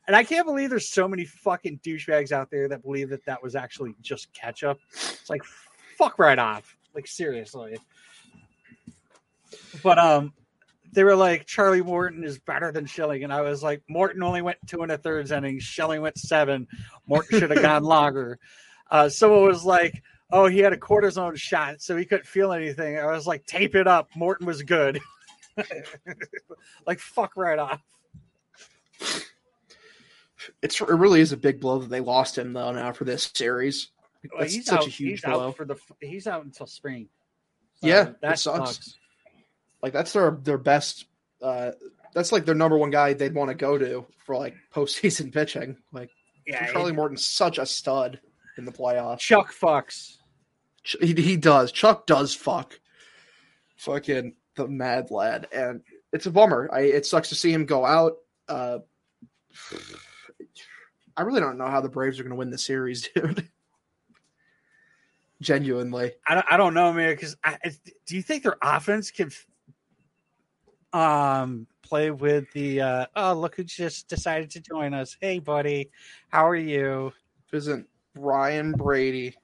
and 0.07 0.15
i 0.15 0.23
can't 0.23 0.45
believe 0.45 0.69
there's 0.69 0.89
so 0.89 1.07
many 1.07 1.25
fucking 1.25 1.79
douchebags 1.83 2.31
out 2.31 2.49
there 2.49 2.67
that 2.69 2.81
believe 2.83 3.09
that 3.09 3.25
that 3.25 3.41
was 3.43 3.55
actually 3.55 3.95
just 4.01 4.33
ketchup. 4.33 4.79
It's 4.93 5.29
like 5.29 5.43
fuck 5.97 6.19
right 6.19 6.39
off. 6.39 6.75
Like 6.93 7.07
seriously. 7.07 7.77
But 9.83 9.99
um 9.99 10.33
they 10.91 11.03
were 11.03 11.15
like 11.15 11.45
Charlie 11.45 11.83
Morton 11.83 12.23
is 12.23 12.39
better 12.39 12.71
than 12.71 12.85
Schilling, 12.85 13.23
and 13.23 13.31
I 13.31 13.41
was 13.41 13.61
like 13.61 13.83
Morton 13.87 14.23
only 14.23 14.41
went 14.41 14.57
two 14.65 14.81
and 14.81 14.91
a 14.91 14.97
thirds 14.97 15.31
innings, 15.31 15.63
Schilling 15.63 16.01
went 16.01 16.17
seven. 16.17 16.67
Morton 17.07 17.39
should 17.39 17.51
have 17.51 17.61
gone 17.61 17.83
longer. 17.97 18.39
Uh, 18.89 19.07
someone 19.07 19.43
was 19.43 19.63
like, 19.63 20.01
"Oh, 20.31 20.47
he 20.47 20.59
had 20.59 20.73
a 20.73 20.77
cortisone 20.77 21.35
shot, 21.37 21.81
so 21.81 21.95
he 21.97 22.05
couldn't 22.05 22.27
feel 22.27 22.51
anything." 22.53 22.97
I 22.97 23.05
was 23.07 23.25
like, 23.27 23.45
"Tape 23.45 23.75
it 23.75 23.87
up." 23.87 24.09
Morton 24.15 24.45
was 24.47 24.61
good. 24.63 24.99
like 26.87 26.99
fuck 26.99 27.33
right 27.35 27.59
off. 27.59 27.81
It's 30.61 30.79
it 30.79 30.87
really 30.89 31.19
is 31.21 31.31
a 31.33 31.37
big 31.37 31.59
blow 31.59 31.79
that 31.79 31.89
they 31.89 31.99
lost 31.99 32.37
him 32.37 32.53
though 32.53 32.71
now 32.71 32.91
for 32.93 33.03
this 33.03 33.29
series. 33.33 33.89
Well, 34.31 34.41
That's 34.41 34.53
he's 34.53 34.65
such 34.65 34.79
out, 34.79 34.87
a 34.87 34.89
huge 34.89 35.09
he's 35.11 35.21
blow. 35.21 35.47
out 35.49 35.57
for 35.57 35.65
the 35.65 35.75
he's 36.01 36.27
out 36.27 36.45
until 36.45 36.65
spring. 36.65 37.09
So 37.81 37.87
Yeah, 37.87 38.11
that 38.21 38.39
sucks. 38.39 38.75
sucks. 38.75 38.97
Like 39.81 39.93
that's 39.93 40.13
their 40.13 40.31
their 40.31 40.57
best. 40.57 41.05
uh 41.41 41.71
That's 42.13 42.31
like 42.31 42.45
their 42.45 42.55
number 42.55 42.77
one 42.77 42.89
guy 42.89 43.13
they'd 43.13 43.33
want 43.33 43.49
to 43.49 43.55
go 43.55 43.77
to 43.77 44.05
for 44.25 44.35
like 44.37 44.55
postseason 44.73 45.33
pitching. 45.33 45.77
Like 45.91 46.09
Yeah, 46.47 46.71
Charlie 46.71 46.93
Morton's 46.93 47.25
such 47.25 47.57
a 47.57 47.65
stud 47.65 48.19
in 48.57 48.63
the 48.65 48.71
playoffs. 48.71 49.19
Chuck 49.19 49.53
fucks. 49.53 50.17
Ch- 50.83 50.97
He, 51.01 51.13
he 51.13 51.37
does. 51.37 51.71
Chuck 51.71 52.05
does 52.05 52.33
fuck. 52.33 52.79
Fucking 53.77 54.35
the 54.55 54.67
mad 54.67 55.09
lad, 55.11 55.47
and 55.53 55.81
it's 56.11 56.25
a 56.25 56.31
bummer. 56.31 56.69
I 56.73 56.81
it 56.81 57.05
sucks 57.05 57.29
to 57.29 57.35
see 57.35 57.51
him 57.53 57.65
go 57.65 57.85
out. 57.85 58.17
Uh, 58.47 58.79
I 61.15 61.21
really 61.21 61.39
don't 61.39 61.57
know 61.57 61.67
how 61.67 61.81
the 61.81 61.89
Braves 61.89 62.19
are 62.19 62.23
going 62.23 62.31
to 62.31 62.37
win 62.37 62.49
the 62.49 62.57
series, 62.57 63.09
dude. 63.15 63.47
Genuinely, 65.41 66.11
I 66.27 66.35
don't, 66.35 66.45
I 66.51 66.57
don't 66.57 66.73
know, 66.73 66.91
man. 66.91 67.11
Because 67.11 67.37
do 68.05 68.15
you 68.17 68.21
think 68.21 68.43
their 68.43 68.57
offense 68.61 69.11
can 69.11 69.31
um 70.91 71.67
play 71.83 72.09
with 72.09 72.51
the 72.51 72.81
uh 72.81 73.05
oh 73.15 73.33
look 73.33 73.55
who 73.55 73.63
just 73.63 74.09
decided 74.09 74.49
to 74.51 74.59
join 74.59 74.93
us? 74.93 75.15
Hey, 75.21 75.39
buddy, 75.39 75.91
how 76.27 76.47
are 76.47 76.55
you? 76.55 77.13
isn't 77.53 77.87
Ryan 78.15 78.73
Brady 78.73 79.35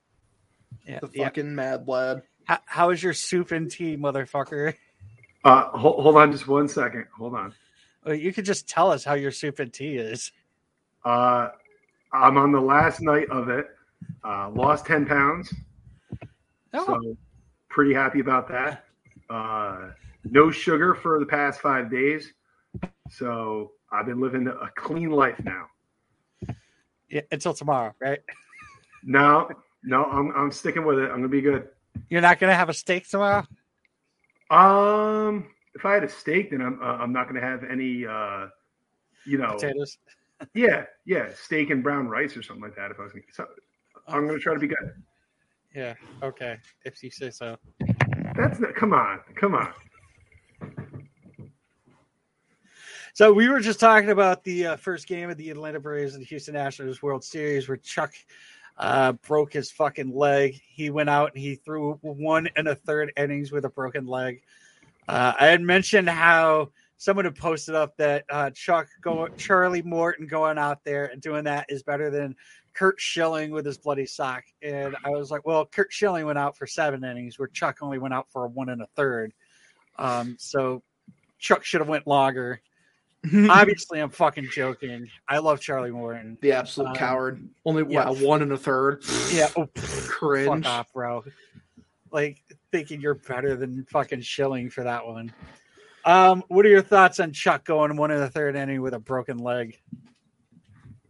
Yeah, 0.87 0.99
the 0.99 1.09
yeah. 1.13 1.23
fucking 1.25 1.55
mad 1.55 1.87
lad? 1.87 2.23
How, 2.45 2.59
how 2.65 2.89
is 2.91 3.01
your 3.01 3.13
soup 3.13 3.51
and 3.51 3.69
tea, 3.71 3.97
motherfucker? 3.97 4.75
Uh, 5.43 5.69
hold, 5.77 6.01
hold 6.01 6.15
on 6.17 6.31
just 6.31 6.47
one 6.47 6.67
second. 6.67 7.05
Hold 7.17 7.35
on. 7.35 7.53
You 8.07 8.31
could 8.33 8.45
just 8.45 8.67
tell 8.69 8.91
us 8.91 9.03
how 9.03 9.13
your 9.13 9.31
soup 9.31 9.59
and 9.59 9.71
tea 9.73 9.95
is. 9.97 10.31
Uh, 11.03 11.49
I'm 12.13 12.37
on 12.37 12.51
the 12.51 12.59
last 12.59 13.01
night 13.01 13.29
of 13.29 13.49
it. 13.49 13.67
Uh, 14.23 14.49
lost 14.51 14.85
10 14.85 15.05
pounds. 15.05 15.53
Oh, 16.73 16.85
So 16.85 17.17
pretty 17.69 17.93
happy 17.93 18.19
about 18.19 18.47
that. 18.49 18.85
Uh, 19.29 19.89
no 20.23 20.51
sugar 20.51 20.93
for 20.93 21.19
the 21.19 21.25
past 21.25 21.61
five 21.61 21.89
days. 21.89 22.33
So 23.09 23.71
I've 23.91 24.05
been 24.05 24.19
living 24.19 24.47
a 24.47 24.69
clean 24.75 25.09
life 25.11 25.39
now. 25.43 25.67
yeah, 27.09 27.21
until 27.31 27.53
tomorrow, 27.53 27.93
right? 27.99 28.19
No, 29.03 29.49
no, 29.85 30.05
I'm, 30.05 30.31
I'm 30.35 30.51
sticking 30.51 30.85
with 30.85 30.99
it. 30.99 31.03
I'm 31.03 31.09
going 31.09 31.23
to 31.23 31.29
be 31.29 31.41
good. 31.41 31.69
You're 32.09 32.21
not 32.21 32.39
gonna 32.39 32.55
have 32.55 32.67
a 32.67 32.73
steak 32.73 33.07
tomorrow. 33.07 33.45
Um, 34.49 35.47
if 35.73 35.85
I 35.85 35.93
had 35.93 36.03
a 36.03 36.09
steak, 36.09 36.51
then 36.51 36.61
I'm, 36.61 36.81
uh, 36.81 36.97
I'm 36.97 37.11
not 37.11 37.29
going 37.29 37.39
to 37.39 37.47
have 37.47 37.63
any, 37.63 38.05
uh, 38.05 38.47
you 39.25 39.37
know, 39.37 39.53
Potatoes. 39.53 39.97
yeah, 40.53 40.85
yeah, 41.05 41.29
steak 41.33 41.69
and 41.69 41.81
brown 41.81 42.07
rice 42.07 42.35
or 42.35 42.43
something 42.43 42.63
like 42.63 42.75
that. 42.75 42.91
If 42.91 42.99
I 42.99 43.03
was 43.03 43.13
to, 43.13 43.21
so 43.31 43.47
I'm 44.07 44.27
going 44.27 44.37
to 44.37 44.43
try 44.43 44.53
to 44.53 44.59
be 44.59 44.67
good. 44.67 45.03
Yeah. 45.73 45.93
Okay. 46.23 46.57
If 46.85 47.03
you 47.03 47.11
say 47.11 47.29
so. 47.29 47.57
That's 48.35 48.59
not, 48.59 48.75
come 48.75 48.93
on, 48.93 49.19
come 49.35 49.55
on. 49.55 49.73
So 53.13 53.31
we 53.31 53.47
were 53.47 53.61
just 53.61 53.79
talking 53.79 54.09
about 54.09 54.43
the 54.43 54.67
uh, 54.67 54.75
first 54.75 55.07
game 55.07 55.29
of 55.29 55.37
the 55.37 55.49
Atlanta 55.49 55.79
Braves 55.79 56.15
and 56.15 56.21
the 56.21 56.27
Houston 56.27 56.55
Astros 56.55 57.01
World 57.01 57.23
Series, 57.23 57.67
where 57.67 57.77
Chuck 57.77 58.13
uh, 58.77 59.13
broke 59.13 59.53
his 59.53 59.71
fucking 59.71 60.13
leg. 60.13 60.59
He 60.67 60.89
went 60.89 61.09
out 61.09 61.31
and 61.33 61.41
he 61.41 61.55
threw 61.55 61.93
one 62.01 62.49
and 62.55 62.67
a 62.67 62.75
third 62.75 63.13
innings 63.17 63.51
with 63.51 63.65
a 63.65 63.69
broken 63.69 64.05
leg. 64.05 64.41
Uh, 65.07 65.33
I 65.39 65.47
had 65.47 65.61
mentioned 65.61 66.09
how 66.09 66.69
someone 66.97 67.25
had 67.25 67.35
posted 67.35 67.75
up 67.75 67.95
that 67.97 68.25
uh, 68.29 68.49
Chuck 68.51 68.87
go 69.01 69.27
Charlie 69.37 69.81
Morton 69.81 70.27
going 70.27 70.57
out 70.57 70.83
there 70.83 71.05
and 71.05 71.21
doing 71.21 71.43
that 71.45 71.67
is 71.69 71.83
better 71.83 72.09
than 72.09 72.35
Curt 72.73 72.99
Schilling 72.99 73.51
with 73.51 73.65
his 73.65 73.77
bloody 73.77 74.05
sock. 74.05 74.43
And 74.61 74.95
I 75.05 75.09
was 75.09 75.31
like, 75.31 75.45
well, 75.45 75.65
Curt 75.65 75.91
Schilling 75.91 76.25
went 76.25 76.37
out 76.37 76.57
for 76.57 76.67
seven 76.67 77.03
innings, 77.03 77.39
where 77.39 77.47
Chuck 77.47 77.77
only 77.81 77.97
went 77.97 78.13
out 78.13 78.29
for 78.31 78.45
a 78.45 78.47
one 78.47 78.69
and 78.69 78.81
a 78.81 78.87
third. 78.95 79.33
Um, 79.97 80.35
so 80.39 80.83
Chuck 81.39 81.63
should 81.63 81.81
have 81.81 81.87
went 81.87 82.07
longer. 82.07 82.61
Obviously, 83.49 83.99
I'm 83.99 84.09
fucking 84.09 84.49
joking. 84.51 85.09
I 85.27 85.37
love 85.39 85.59
Charlie 85.59 85.91
Morton. 85.91 86.37
the 86.41 86.51
absolute 86.51 86.89
Um, 86.89 86.95
coward. 86.95 87.47
Only 87.65 87.85
yeah. 87.93 88.05
wow, 88.09 88.13
one 88.15 88.41
and 88.41 88.51
a 88.51 88.57
third. 88.57 89.03
Yeah, 89.31 89.47
oh, 89.57 89.67
Cringe. 90.07 90.63
fuck 90.65 90.71
off, 90.73 90.93
bro. 90.93 91.23
Like 92.11 92.41
thinking 92.71 93.01
you're 93.01 93.15
better 93.15 93.55
than 93.55 93.85
fucking 93.89 94.21
Schilling 94.21 94.69
for 94.69 94.83
that 94.83 95.05
one. 95.05 95.33
Um, 96.05 96.43
what 96.49 96.65
are 96.65 96.69
your 96.69 96.81
thoughts 96.83 97.19
on 97.19 97.31
Chuck 97.33 97.65
going 97.65 97.95
one 97.97 98.11
in 98.11 98.19
the 98.19 98.29
third 98.29 98.55
inning 98.55 98.81
with 98.81 98.93
a 98.93 98.99
broken 98.99 99.37
leg? 99.39 99.77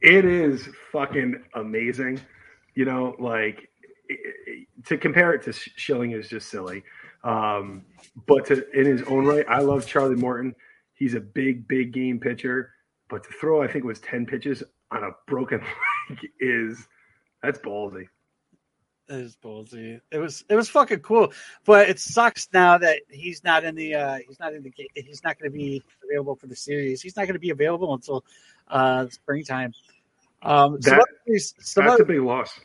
It 0.02 0.26
is 0.26 0.70
fucking 0.92 1.44
amazing. 1.56 2.22
You 2.76 2.86
know, 2.86 3.16
like 3.20 3.70
i- 4.12 4.14
i- 4.50 4.66
to 4.86 4.98
compare 4.98 5.34
it 5.34 5.42
to 5.44 5.54
Schilling 5.54 6.12
is 6.12 6.28
just 6.30 6.50
silly. 6.50 6.84
Um, 7.24 7.84
but 8.28 8.46
to 8.48 8.70
in 8.80 8.86
his 8.86 9.02
own 9.04 9.26
right, 9.26 9.46
I 9.50 9.60
love 9.60 9.86
Charlie 9.88 10.16
Morton. 10.16 10.56
He's 10.96 11.14
a 11.14 11.20
big, 11.20 11.68
big 11.68 11.94
game 11.94 12.20
pitcher. 12.20 12.72
But 13.10 13.24
to 13.24 13.30
throw, 13.40 13.62
I 13.62 13.68
think 13.68 13.84
it 13.84 13.88
was 13.88 14.00
ten 14.00 14.26
pitches 14.26 14.64
on 14.92 15.04
a 15.04 15.12
broken 15.28 15.62
leg 16.10 16.20
is 16.40 16.88
that's 17.44 17.60
ballsy. 17.60 18.08
It 19.08 19.14
was 19.14 19.36
ballsy. 19.36 20.02
It 20.10 20.18
was 20.18 20.44
it 20.50 20.56
was 20.56 20.68
fucking 20.70 21.00
cool, 21.02 21.32
but 21.64 21.88
it 21.90 22.00
sucks 22.00 22.48
now 22.52 22.80
that 22.80 23.02
he's 23.10 23.44
not 23.44 23.64
in 23.64 23.76
the 23.76 23.94
uh 23.94 24.18
he's 24.28 24.40
not 24.40 24.54
in 24.54 24.64
the 24.64 24.74
he's 24.96 25.24
not 25.24 25.38
going 25.38 25.52
to 25.52 25.56
be 25.56 25.84
available 26.04 26.36
for 26.36 26.48
the 26.48 26.56
series. 26.56 27.04
He's 27.04 27.16
not 27.16 27.24
going 27.24 27.34
to 27.34 27.40
be 27.40 27.52
available 27.52 27.94
until 27.94 28.26
uh 28.68 29.08
springtime. 29.10 29.74
Um, 30.42 30.80
That- 30.82 31.06
some 31.38 31.86
That's 31.86 31.94
other, 31.96 32.04
a 32.04 32.06
big 32.06 32.22
loss. 32.22 32.60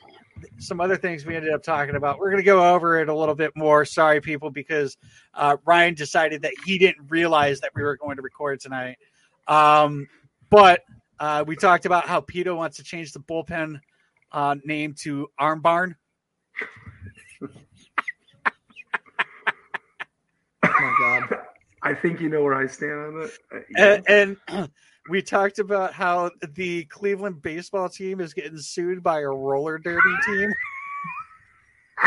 Some 0.58 0.80
other 0.80 0.96
things 0.96 1.24
we 1.24 1.36
ended 1.36 1.52
up 1.52 1.62
talking 1.62 1.96
about. 1.96 2.18
We're 2.18 2.30
going 2.30 2.42
to 2.42 2.46
go 2.46 2.74
over 2.74 3.00
it 3.00 3.08
a 3.08 3.14
little 3.14 3.34
bit 3.34 3.56
more. 3.56 3.84
Sorry, 3.84 4.20
people, 4.20 4.50
because 4.50 4.96
uh, 5.34 5.56
Ryan 5.64 5.94
decided 5.94 6.42
that 6.42 6.52
he 6.64 6.78
didn't 6.78 7.10
realize 7.10 7.60
that 7.60 7.72
we 7.74 7.82
were 7.82 7.96
going 7.96 8.16
to 8.16 8.22
record 8.22 8.60
tonight. 8.60 8.98
Um, 9.48 10.08
but 10.50 10.82
uh, 11.18 11.44
we 11.46 11.56
talked 11.56 11.86
about 11.86 12.06
how 12.06 12.20
PETA 12.20 12.54
wants 12.54 12.76
to 12.78 12.82
change 12.82 13.12
the 13.12 13.20
bullpen 13.20 13.80
uh, 14.32 14.56
name 14.64 14.94
to 15.00 15.28
Arm 15.38 15.60
Barn. 15.60 15.96
Oh 20.62 20.68
my 20.80 21.28
god. 21.28 21.38
I 21.82 21.94
think 21.94 22.20
you 22.20 22.28
know 22.28 22.42
where 22.42 22.54
I 22.54 22.66
stand 22.66 22.92
on 22.92 23.20
that. 23.20 23.30
Uh, 23.52 23.58
yeah. 23.76 24.00
And, 24.08 24.36
and 24.48 24.70
we 25.10 25.20
talked 25.20 25.58
about 25.58 25.92
how 25.92 26.30
the 26.54 26.84
Cleveland 26.84 27.42
baseball 27.42 27.88
team 27.88 28.20
is 28.20 28.32
getting 28.32 28.58
sued 28.58 29.02
by 29.02 29.20
a 29.20 29.28
roller 29.28 29.76
derby 29.76 30.14
team. 30.24 30.52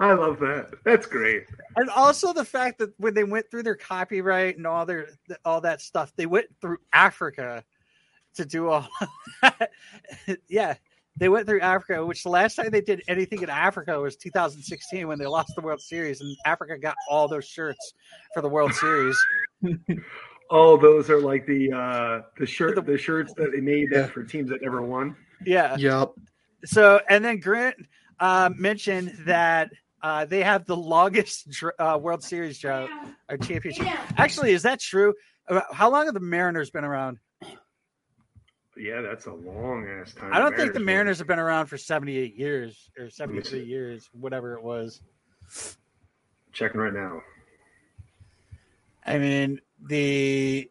I 0.00 0.12
love 0.12 0.38
that. 0.40 0.70
That's 0.84 1.06
great. 1.06 1.44
and 1.76 1.90
also 1.90 2.32
the 2.32 2.44
fact 2.44 2.78
that 2.78 2.98
when 2.98 3.14
they 3.14 3.24
went 3.24 3.50
through 3.50 3.64
their 3.64 3.74
copyright 3.74 4.56
and 4.56 4.66
all 4.66 4.86
their 4.86 5.08
all 5.44 5.60
that 5.60 5.82
stuff, 5.82 6.12
they 6.16 6.26
went 6.26 6.46
through 6.60 6.78
Africa 6.92 7.62
to 8.36 8.44
do 8.44 8.68
all. 8.68 8.88
that. 9.42 9.70
yeah, 10.48 10.74
they 11.18 11.28
went 11.28 11.46
through 11.46 11.60
Africa, 11.60 12.04
which 12.06 12.22
the 12.22 12.30
last 12.30 12.54
time 12.54 12.70
they 12.70 12.80
did 12.80 13.02
anything 13.08 13.42
in 13.42 13.50
Africa 13.50 14.00
was 14.00 14.16
2016 14.16 15.06
when 15.06 15.18
they 15.18 15.26
lost 15.26 15.52
the 15.54 15.60
World 15.60 15.80
Series, 15.80 16.20
and 16.22 16.34
Africa 16.46 16.78
got 16.78 16.94
all 17.10 17.28
those 17.28 17.44
shirts 17.44 17.92
for 18.32 18.40
the 18.40 18.48
World 18.48 18.72
Series. 18.72 19.18
Oh, 20.50 20.76
those 20.76 21.10
are 21.10 21.20
like 21.20 21.46
the 21.46 21.72
uh 21.72 22.22
the 22.38 22.46
shirt 22.46 22.74
The- 22.76 22.82
the 22.82 22.98
shirts 22.98 23.32
that 23.34 23.52
they 23.52 23.60
made 23.60 23.90
that 23.92 24.10
for 24.12 24.24
teams 24.24 24.48
that 24.50 24.62
never 24.62 24.80
won. 24.82 25.14
Yeah. 25.44 25.76
Yep. 25.76 26.12
So, 26.64 27.00
and 27.08 27.24
then 27.24 27.38
Grant 27.38 27.76
uh, 28.18 28.50
mentioned 28.56 29.14
that 29.26 29.70
uh, 30.02 30.24
they 30.24 30.42
have 30.42 30.64
the 30.66 30.76
longest 30.76 31.48
dr- 31.50 31.74
uh, 31.78 31.98
World 32.00 32.24
Series 32.24 32.58
drought 32.58 32.90
or 33.28 33.36
championship. 33.36 33.86
Actually, 34.18 34.52
is 34.52 34.62
that 34.62 34.80
true? 34.80 35.14
Uh, 35.48 35.60
How 35.72 35.88
long 35.90 36.06
have 36.06 36.14
the 36.14 36.20
Mariners 36.20 36.70
been 36.70 36.84
around? 36.84 37.18
Yeah, 38.76 39.00
that's 39.02 39.26
a 39.26 39.32
long 39.32 39.86
ass 39.88 40.14
time. 40.14 40.32
I 40.32 40.38
don't 40.38 40.56
think 40.56 40.72
the 40.72 40.78
won. 40.80 40.86
Mariners 40.86 41.18
have 41.18 41.26
been 41.28 41.38
around 41.38 41.66
for 41.66 41.76
78 41.78 42.34
years 42.36 42.90
or 42.98 43.08
73 43.10 43.62
years, 43.64 44.08
whatever 44.12 44.54
it 44.54 44.62
was. 44.62 45.00
checking 46.52 46.80
right 46.80 46.92
now. 46.92 47.20
I 49.06 49.18
mean, 49.18 49.60
the 49.86 50.70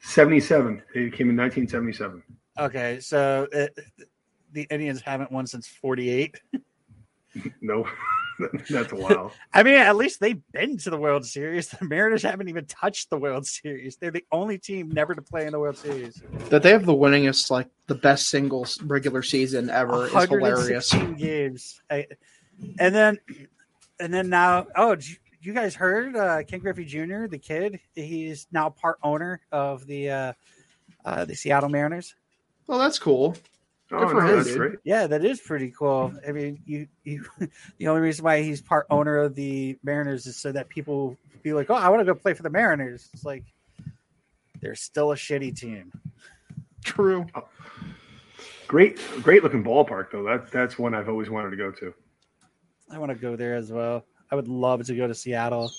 Seventy 0.00 0.40
seven. 0.40 0.82
It 0.94 1.14
came 1.14 1.30
in 1.30 1.36
nineteen 1.36 1.66
seventy 1.66 1.92
seven. 1.92 2.22
okay, 2.58 3.00
so 3.00 3.48
it, 3.50 3.76
the 4.52 4.66
Indians 4.70 5.00
haven't 5.02 5.30
won 5.30 5.46
since 5.46 5.66
48. 5.66 6.40
No. 7.60 7.86
that's 8.70 8.92
a 8.92 8.96
while. 8.96 9.30
I 9.52 9.62
mean, 9.62 9.74
at 9.74 9.94
least 9.94 10.20
they've 10.20 10.40
been 10.52 10.78
to 10.78 10.88
the 10.88 10.96
World 10.96 11.26
Series. 11.26 11.68
The 11.68 11.84
Mariners 11.84 12.22
haven't 12.22 12.48
even 12.48 12.64
touched 12.64 13.10
the 13.10 13.18
World 13.18 13.46
Series. 13.46 13.96
They're 13.96 14.10
the 14.10 14.24
only 14.32 14.56
team 14.56 14.90
never 14.90 15.14
to 15.14 15.20
play 15.20 15.44
in 15.44 15.52
the 15.52 15.58
World 15.58 15.76
Series. 15.76 16.22
That 16.48 16.62
they 16.62 16.70
have 16.70 16.86
the 16.86 16.94
winningest, 16.94 17.50
like 17.50 17.68
the 17.88 17.94
best 17.94 18.30
single 18.30 18.66
regular 18.84 19.22
season 19.22 19.68
ever 19.68 20.06
is 20.06 20.12
hilarious. 20.12 20.92
116 20.94 21.14
games. 21.14 21.80
I, 21.90 22.06
and 22.78 22.94
then, 22.94 23.18
and 24.00 24.14
then 24.14 24.30
now, 24.30 24.66
oh, 24.76 24.94
did 24.94 25.18
you, 25.46 25.52
you 25.52 25.58
guys 25.58 25.74
heard 25.74 26.16
uh, 26.16 26.42
Ken 26.44 26.60
Griffey 26.60 26.84
Jr., 26.84 27.26
the 27.26 27.38
kid? 27.38 27.80
He's 27.94 28.46
now 28.52 28.70
part 28.70 28.98
owner 29.02 29.40
of 29.52 29.86
the 29.86 30.10
uh, 30.10 30.32
uh, 31.04 31.24
the 31.24 31.34
Seattle 31.34 31.68
Mariners. 31.68 32.14
Well, 32.66 32.78
that's 32.78 32.98
cool. 32.98 33.36
Oh, 33.92 34.08
for 34.08 34.14
no, 34.14 34.28
him, 34.28 34.36
that's 34.36 34.48
dude. 34.48 34.58
great. 34.58 34.78
Yeah, 34.82 35.06
that 35.06 35.24
is 35.24 35.40
pretty 35.40 35.70
cool. 35.70 36.12
I 36.26 36.32
mean, 36.32 36.60
you, 36.66 36.88
you, 37.04 37.24
the 37.78 37.86
only 37.86 38.00
reason 38.00 38.24
why 38.24 38.42
he's 38.42 38.60
part 38.60 38.86
owner 38.90 39.18
of 39.18 39.36
the 39.36 39.78
Mariners 39.84 40.26
is 40.26 40.36
so 40.36 40.50
that 40.50 40.68
people 40.68 41.16
be 41.44 41.52
like, 41.52 41.70
oh, 41.70 41.74
I 41.74 41.88
want 41.88 42.00
to 42.00 42.04
go 42.04 42.14
play 42.14 42.34
for 42.34 42.42
the 42.42 42.50
Mariners. 42.50 43.08
It's 43.12 43.24
like 43.24 43.44
they're 44.60 44.74
still 44.74 45.12
a 45.12 45.14
shitty 45.14 45.56
team. 45.56 45.92
True. 46.84 47.26
Great 48.66 48.98
great 49.22 49.44
looking 49.44 49.62
ballpark 49.62 50.10
though. 50.10 50.24
That 50.24 50.50
that's 50.50 50.76
one 50.76 50.92
I've 50.92 51.08
always 51.08 51.30
wanted 51.30 51.50
to 51.50 51.56
go 51.56 51.70
to. 51.70 51.94
I 52.90 52.98
want 52.98 53.10
to 53.12 53.16
go 53.16 53.36
there 53.36 53.54
as 53.54 53.70
well. 53.70 54.04
I 54.30 54.34
would 54.34 54.48
love 54.48 54.84
to 54.86 54.94
go 54.94 55.06
to 55.06 55.14
Seattle. 55.14 55.70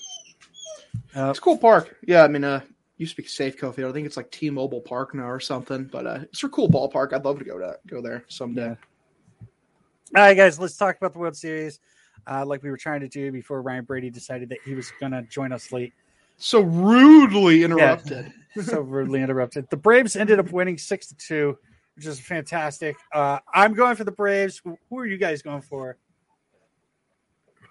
Uh, 1.16 1.30
It's 1.30 1.40
a 1.40 1.42
cool 1.42 1.58
park. 1.58 1.98
Yeah, 2.08 2.24
I 2.24 2.28
mean, 2.28 2.44
uh, 2.44 2.62
used 2.98 3.16
to 3.16 3.22
be 3.22 3.28
Safeco 3.28 3.74
Field. 3.74 3.90
I 3.90 3.94
think 3.94 4.06
it's 4.08 4.18
like 4.18 4.32
T-Mobile 4.32 4.82
Park 4.82 5.14
now 5.14 5.30
or 5.30 5.40
something. 5.40 5.86
But 5.86 6.08
uh, 6.08 6.20
it's 6.24 6.44
a 6.44 6.50
cool 6.50 6.70
ballpark. 6.70 7.14
I'd 7.14 7.26
love 7.26 7.40
to 7.40 7.46
go 7.46 7.58
to 7.58 7.78
go 7.88 8.02
there 8.02 8.26
someday. 8.28 8.70
All 8.70 10.24
right, 10.24 10.36
guys, 10.36 10.60
let's 10.60 10.78
talk 10.78 10.98
about 10.98 11.14
the 11.14 11.20
World 11.20 11.36
Series. 11.36 11.80
Uh, 12.26 12.46
like 12.46 12.64
we 12.64 12.70
were 12.70 12.78
trying 12.78 13.02
to 13.02 13.08
do 13.08 13.32
before 13.32 13.62
Ryan 13.62 13.86
Brady 13.86 14.10
decided 14.10 14.50
that 14.50 14.60
he 14.66 14.74
was 14.74 14.92
going 15.00 15.12
to 15.12 15.22
join 15.24 15.52
us 15.52 15.72
late. 15.72 15.94
So 16.38 16.62
rudely 16.62 17.64
interrupted. 17.64 18.32
so 18.64 18.82
rudely 18.82 19.22
interrupted. 19.22 19.68
The 19.70 19.78
Braves 19.78 20.16
ended 20.16 20.40
up 20.40 20.52
winning 20.52 20.78
six 20.78 21.08
to 21.08 21.16
two, 21.16 21.58
which 21.96 22.06
is 22.06 22.20
fantastic. 22.20 22.96
Uh, 23.14 23.40
I'm 23.54 23.74
going 23.74 23.96
for 23.96 24.04
the 24.04 24.12
Braves. 24.12 24.62
Who 24.64 24.78
who 24.90 25.00
are 25.00 25.06
you 25.06 25.18
guys 25.18 25.42
going 25.42 25.62
for? 25.62 25.98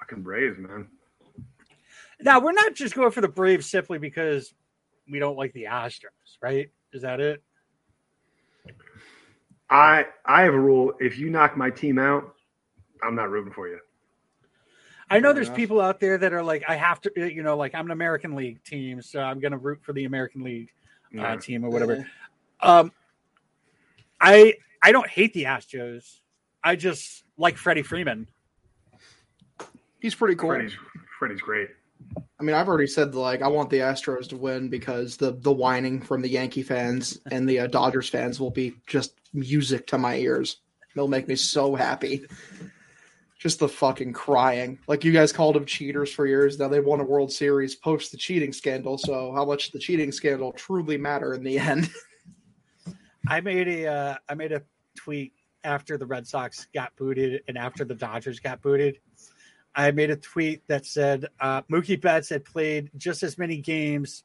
Fucking 0.09 0.23
Braves, 0.23 0.59
man. 0.59 0.87
Now 2.21 2.41
we're 2.41 2.53
not 2.53 2.75
just 2.75 2.95
going 2.95 3.11
for 3.11 3.21
the 3.21 3.29
Braves 3.29 3.67
simply 3.67 3.99
because 3.99 4.55
we 5.11 5.19
don't 5.19 5.37
like 5.37 5.53
the 5.53 5.65
Astros, 5.65 6.39
right? 6.41 6.71
Is 6.93 7.03
that 7.03 7.21
it? 7.21 7.43
I 9.69 10.07
I 10.25 10.43
have 10.43 10.55
a 10.55 10.59
rule. 10.61 10.93
If 11.01 11.19
you 11.19 11.29
knock 11.31 11.57
my 11.57 11.71
team 11.71 11.99
out, 11.99 12.35
I'm 13.03 13.15
not 13.15 13.31
rooting 13.31 13.53
for 13.53 13.69
you. 13.69 13.79
I 15.11 15.19
know 15.19 15.29
Fair 15.29 15.35
there's 15.35 15.47
enough. 15.49 15.57
people 15.57 15.81
out 15.81 16.01
there 16.01 16.19
that 16.19 16.33
are 16.33 16.43
like, 16.43 16.65
I 16.69 16.75
have 16.75 17.01
to, 17.03 17.11
you 17.17 17.43
know, 17.43 17.57
like 17.57 17.75
I'm 17.75 17.87
an 17.87 17.93
American 17.93 18.35
League 18.35 18.63
team, 18.65 19.03
so 19.03 19.21
I'm 19.21 19.39
going 19.39 19.53
to 19.53 19.59
root 19.59 19.81
for 19.83 19.93
the 19.93 20.05
American 20.05 20.43
League 20.43 20.71
uh, 21.17 21.23
Yeah. 21.23 21.37
team 21.37 21.65
or 21.65 21.71
whatever. 21.71 22.07
Um, 22.61 22.93
I 24.21 24.55
I 24.83 24.93
don't 24.93 25.09
hate 25.09 25.33
the 25.35 25.45
Astros. 25.45 26.21
I 26.63 26.77
just 26.77 27.25
like 27.37 27.57
Freddie 27.57 27.83
Freeman. 27.83 28.29
He's 30.07 30.15
pretty 30.15 30.37
cool. 30.37 30.51
Freddie's 30.51 30.77
Freddie's 31.19 31.41
great. 31.41 31.69
I 32.39 32.45
mean, 32.45 32.55
I've 32.55 32.69
already 32.69 32.87
said 32.87 33.17
like 33.17 33.43
I 33.43 33.49
want 33.49 33.71
the 33.71 33.79
Astros 33.79 34.29
to 34.29 34.37
win 34.37 34.69
because 34.69 35.17
the 35.17 35.33
the 35.33 35.51
whining 35.51 36.01
from 36.01 36.23
the 36.23 36.29
Yankee 36.29 36.63
fans 36.63 37.19
and 37.33 37.49
the 37.49 37.59
uh, 37.59 37.67
Dodgers 37.67 38.09
fans 38.09 38.39
will 38.39 38.53
be 38.53 38.77
just 38.87 39.15
music 39.35 39.85
to 39.89 39.99
my 39.99 40.15
ears. 40.15 40.59
They'll 40.95 41.09
make 41.09 41.27
me 41.27 41.35
so 41.35 41.75
happy. 41.75 42.25
Just 43.37 43.59
the 43.59 43.69
fucking 43.69 44.13
crying. 44.13 44.79
Like 44.87 45.03
you 45.03 45.11
guys 45.11 45.33
called 45.33 45.57
them 45.57 45.67
cheaters 45.67 46.13
for 46.13 46.25
years. 46.25 46.57
Now 46.57 46.69
they 46.69 46.79
won 46.79 47.01
a 47.01 47.05
World 47.05 47.33
Series 47.33 47.75
post 47.75 48.13
the 48.13 48.17
cheating 48.17 48.53
scandal. 48.53 48.99
So 48.99 49.33
how 49.33 49.45
much 49.45 49.73
the 49.73 49.81
cheating 49.81 50.13
scandal 50.13 50.53
truly 50.53 50.99
matter 50.99 51.35
in 51.35 51.43
the 51.43 51.59
end? 51.59 51.91
I 53.29 53.41
made 53.41 53.67
a 53.67 53.87
uh, 53.89 54.17
I 54.29 54.35
made 54.37 54.53
a 54.53 54.63
tweet 54.95 55.33
after 55.65 55.99
the 55.99 56.07
Red 56.07 56.29
Sox 56.29 56.69
got 56.73 56.95
booted 56.95 57.43
and 57.49 57.59
after 57.59 57.85
the 57.85 57.97
Dodgers 57.97 58.39
got 58.39 58.63
booted. 58.63 59.01
I 59.77 59.91
made 59.91 60.11
a 60.11 60.17
tweet 60.17 60.63
that 60.69 60.87
said 60.87 61.27
uh, 61.39 61.63
Mookie 61.71 62.01
Betts 62.01 62.31
had 62.31 62.47
played 62.47 62.91
just 62.97 63.23
as 63.23 63.37
many 63.37 63.59
games. 63.59 64.25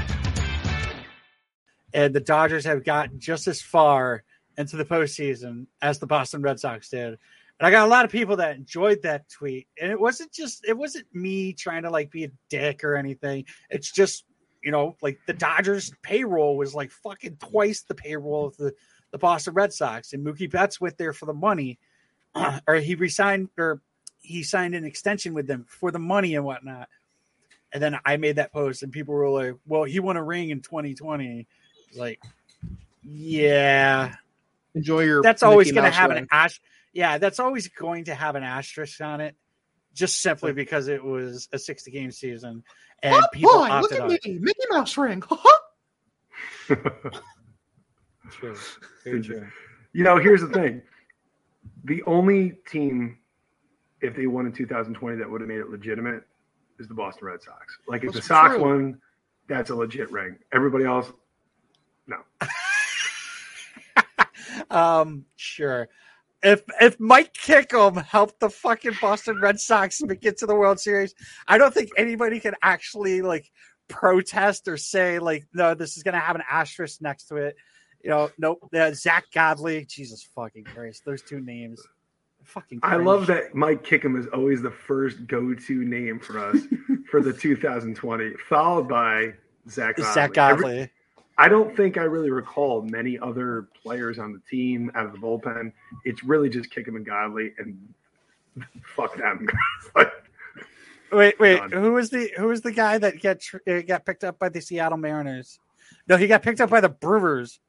And 1.93 2.13
the 2.13 2.19
Dodgers 2.19 2.65
have 2.65 2.83
gotten 2.83 3.19
just 3.19 3.47
as 3.47 3.61
far 3.61 4.23
into 4.57 4.77
the 4.77 4.85
postseason 4.85 5.67
as 5.81 5.99
the 5.99 6.07
Boston 6.07 6.41
Red 6.41 6.59
Sox 6.59 6.89
did. 6.89 7.17
And 7.59 7.67
I 7.67 7.71
got 7.71 7.85
a 7.85 7.89
lot 7.89 8.05
of 8.05 8.11
people 8.11 8.37
that 8.37 8.55
enjoyed 8.55 9.03
that 9.03 9.29
tweet. 9.29 9.67
And 9.79 9.91
it 9.91 9.99
wasn't 9.99 10.31
just 10.31 10.65
it 10.67 10.77
wasn't 10.77 11.05
me 11.13 11.53
trying 11.53 11.83
to 11.83 11.89
like 11.89 12.11
be 12.11 12.23
a 12.23 12.31
dick 12.49 12.83
or 12.83 12.95
anything. 12.95 13.45
It's 13.69 13.91
just, 13.91 14.25
you 14.63 14.71
know, 14.71 14.95
like 15.01 15.19
the 15.27 15.33
Dodgers 15.33 15.91
payroll 16.01 16.57
was 16.57 16.73
like 16.73 16.91
fucking 16.91 17.37
twice 17.37 17.83
the 17.83 17.95
payroll 17.95 18.47
of 18.47 18.57
the, 18.57 18.73
the 19.11 19.17
Boston 19.17 19.53
Red 19.53 19.73
Sox. 19.73 20.13
And 20.13 20.25
Mookie 20.25 20.49
Betts 20.49 20.81
went 20.81 20.97
there 20.97 21.13
for 21.13 21.25
the 21.25 21.33
money. 21.33 21.77
or 22.67 22.75
he 22.75 22.95
resigned 22.95 23.49
or 23.57 23.81
he 24.19 24.43
signed 24.43 24.75
an 24.75 24.85
extension 24.85 25.33
with 25.33 25.47
them 25.47 25.65
for 25.67 25.91
the 25.91 25.99
money 25.99 26.35
and 26.35 26.45
whatnot. 26.45 26.87
And 27.73 27.81
then 27.81 27.97
I 28.05 28.17
made 28.17 28.37
that 28.37 28.51
post 28.51 28.83
and 28.83 28.91
people 28.91 29.13
were 29.13 29.29
like, 29.29 29.55
Well, 29.65 29.83
he 29.83 29.99
won 29.99 30.17
a 30.17 30.23
ring 30.23 30.49
in 30.49 30.61
2020. 30.61 31.47
Like, 31.95 32.21
yeah. 33.03 34.15
Enjoy 34.75 35.01
your. 35.01 35.21
That's 35.21 35.43
always 35.43 35.71
going 35.71 35.85
to 35.85 35.91
have 35.91 36.09
ring. 36.11 36.19
an 36.19 36.27
ash. 36.31 36.61
Yeah, 36.93 37.17
that's 37.17 37.39
always 37.39 37.67
going 37.69 38.05
to 38.05 38.15
have 38.15 38.35
an 38.35 38.43
asterisk 38.43 38.99
on 39.01 39.21
it, 39.21 39.35
just 39.93 40.21
simply 40.21 40.53
because 40.53 40.87
it 40.87 41.03
was 41.03 41.47
a 41.53 41.59
60 41.59 41.89
game 41.91 42.11
season 42.11 42.63
and 43.03 43.15
Oh, 43.15 43.27
people 43.33 43.51
boy, 43.51 43.79
look 43.81 43.91
at 43.91 44.01
out. 44.01 44.09
me, 44.09 44.19
Mickey 44.39 44.63
Mouse 44.69 44.97
ring. 44.97 45.23
True. 48.31 48.55
Very 49.03 49.21
true. 49.21 49.47
You 49.93 50.03
know, 50.03 50.17
here's 50.17 50.41
the 50.41 50.47
thing: 50.47 50.81
the 51.83 52.01
only 52.03 52.53
team, 52.69 53.17
if 54.01 54.15
they 54.15 54.27
won 54.27 54.45
in 54.45 54.53
2020, 54.53 55.17
that 55.17 55.29
would 55.29 55.41
have 55.41 55.47
made 55.49 55.59
it 55.59 55.69
legitimate 55.69 56.23
is 56.79 56.87
the 56.87 56.93
Boston 56.93 57.27
Red 57.27 57.41
Sox. 57.41 57.77
Like 57.87 58.03
if 58.03 58.13
the 58.13 58.21
Sox 58.21 58.55
true. 58.55 58.63
won, 58.63 59.01
that's 59.49 59.69
a 59.69 59.75
legit 59.75 60.11
ring. 60.11 60.37
Everybody 60.53 60.85
else, 60.85 61.11
no. 62.11 62.47
Um, 64.69 65.25
sure. 65.35 65.89
If 66.43 66.63
if 66.79 66.99
Mike 66.99 67.33
Kickham 67.33 67.95
helped 67.95 68.39
the 68.39 68.49
fucking 68.49 68.97
Boston 69.01 69.39
Red 69.41 69.59
Sox 69.59 70.01
make 70.01 70.25
it 70.25 70.37
to 70.39 70.45
the 70.45 70.55
World 70.55 70.79
Series, 70.79 71.13
I 71.47 71.57
don't 71.57 71.73
think 71.73 71.89
anybody 71.97 72.39
can 72.39 72.55
actually 72.63 73.21
like 73.21 73.51
protest 73.87 74.67
or 74.67 74.77
say 74.77 75.19
like, 75.19 75.45
no, 75.53 75.75
this 75.75 75.97
is 75.97 76.03
gonna 76.03 76.19
have 76.19 76.35
an 76.35 76.43
asterisk 76.49 77.01
next 77.01 77.25
to 77.25 77.35
it. 77.35 77.55
You 78.03 78.09
know, 78.09 78.31
nope. 78.37 78.67
Uh, 78.73 78.91
Zack 78.93 79.25
Godley, 79.33 79.85
Jesus 79.85 80.23
fucking 80.35 80.63
Christ, 80.63 81.03
those 81.05 81.21
two 81.21 81.39
names. 81.39 81.81
Fucking. 82.43 82.79
I 82.81 82.95
love 82.95 83.27
that 83.27 83.53
Mike 83.53 83.83
Kickham 83.83 84.15
is 84.17 84.25
always 84.27 84.63
the 84.63 84.71
first 84.71 85.27
go-to 85.27 85.85
name 85.85 86.19
for 86.19 86.39
us 86.39 86.57
for 87.11 87.21
the 87.21 87.31
2020, 87.39 88.33
followed 88.49 88.87
by 88.89 89.33
Zack 89.69 89.97
Godley. 89.97 90.13
Zach 90.13 90.37
Every- 90.37 90.63
Godley. 90.63 90.89
I 91.41 91.49
don't 91.49 91.75
think 91.75 91.97
I 91.97 92.03
really 92.03 92.29
recall 92.29 92.83
many 92.83 93.17
other 93.17 93.67
players 93.81 94.19
on 94.19 94.31
the 94.31 94.39
team 94.47 94.91
out 94.93 95.07
of 95.07 95.11
the 95.11 95.17
bullpen. 95.17 95.73
It's 96.05 96.23
really 96.23 96.49
just 96.49 96.69
Kickham 96.69 96.95
and 96.95 97.03
Godley, 97.03 97.53
and 97.57 97.91
fuck 98.95 99.17
them. 99.17 99.47
Wait, 101.11 101.37
wait. 101.41 101.57
Done. 101.57 101.71
Who 101.71 101.91
was 101.91 102.09
the 102.09 102.31
who 102.37 102.47
was 102.47 102.61
the 102.61 102.71
guy 102.71 102.97
that 102.97 103.21
got 103.21 103.41
tr- 103.41 103.57
uh, 103.67 103.81
got 103.81 104.05
picked 104.05 104.23
up 104.23 104.39
by 104.39 104.47
the 104.47 104.61
Seattle 104.61 104.97
Mariners? 104.97 105.59
No, 106.07 106.15
he 106.15 106.25
got 106.25 106.41
picked 106.41 106.61
up 106.61 106.69
by 106.69 106.79
the 106.79 106.87
Brewers. 106.87 107.59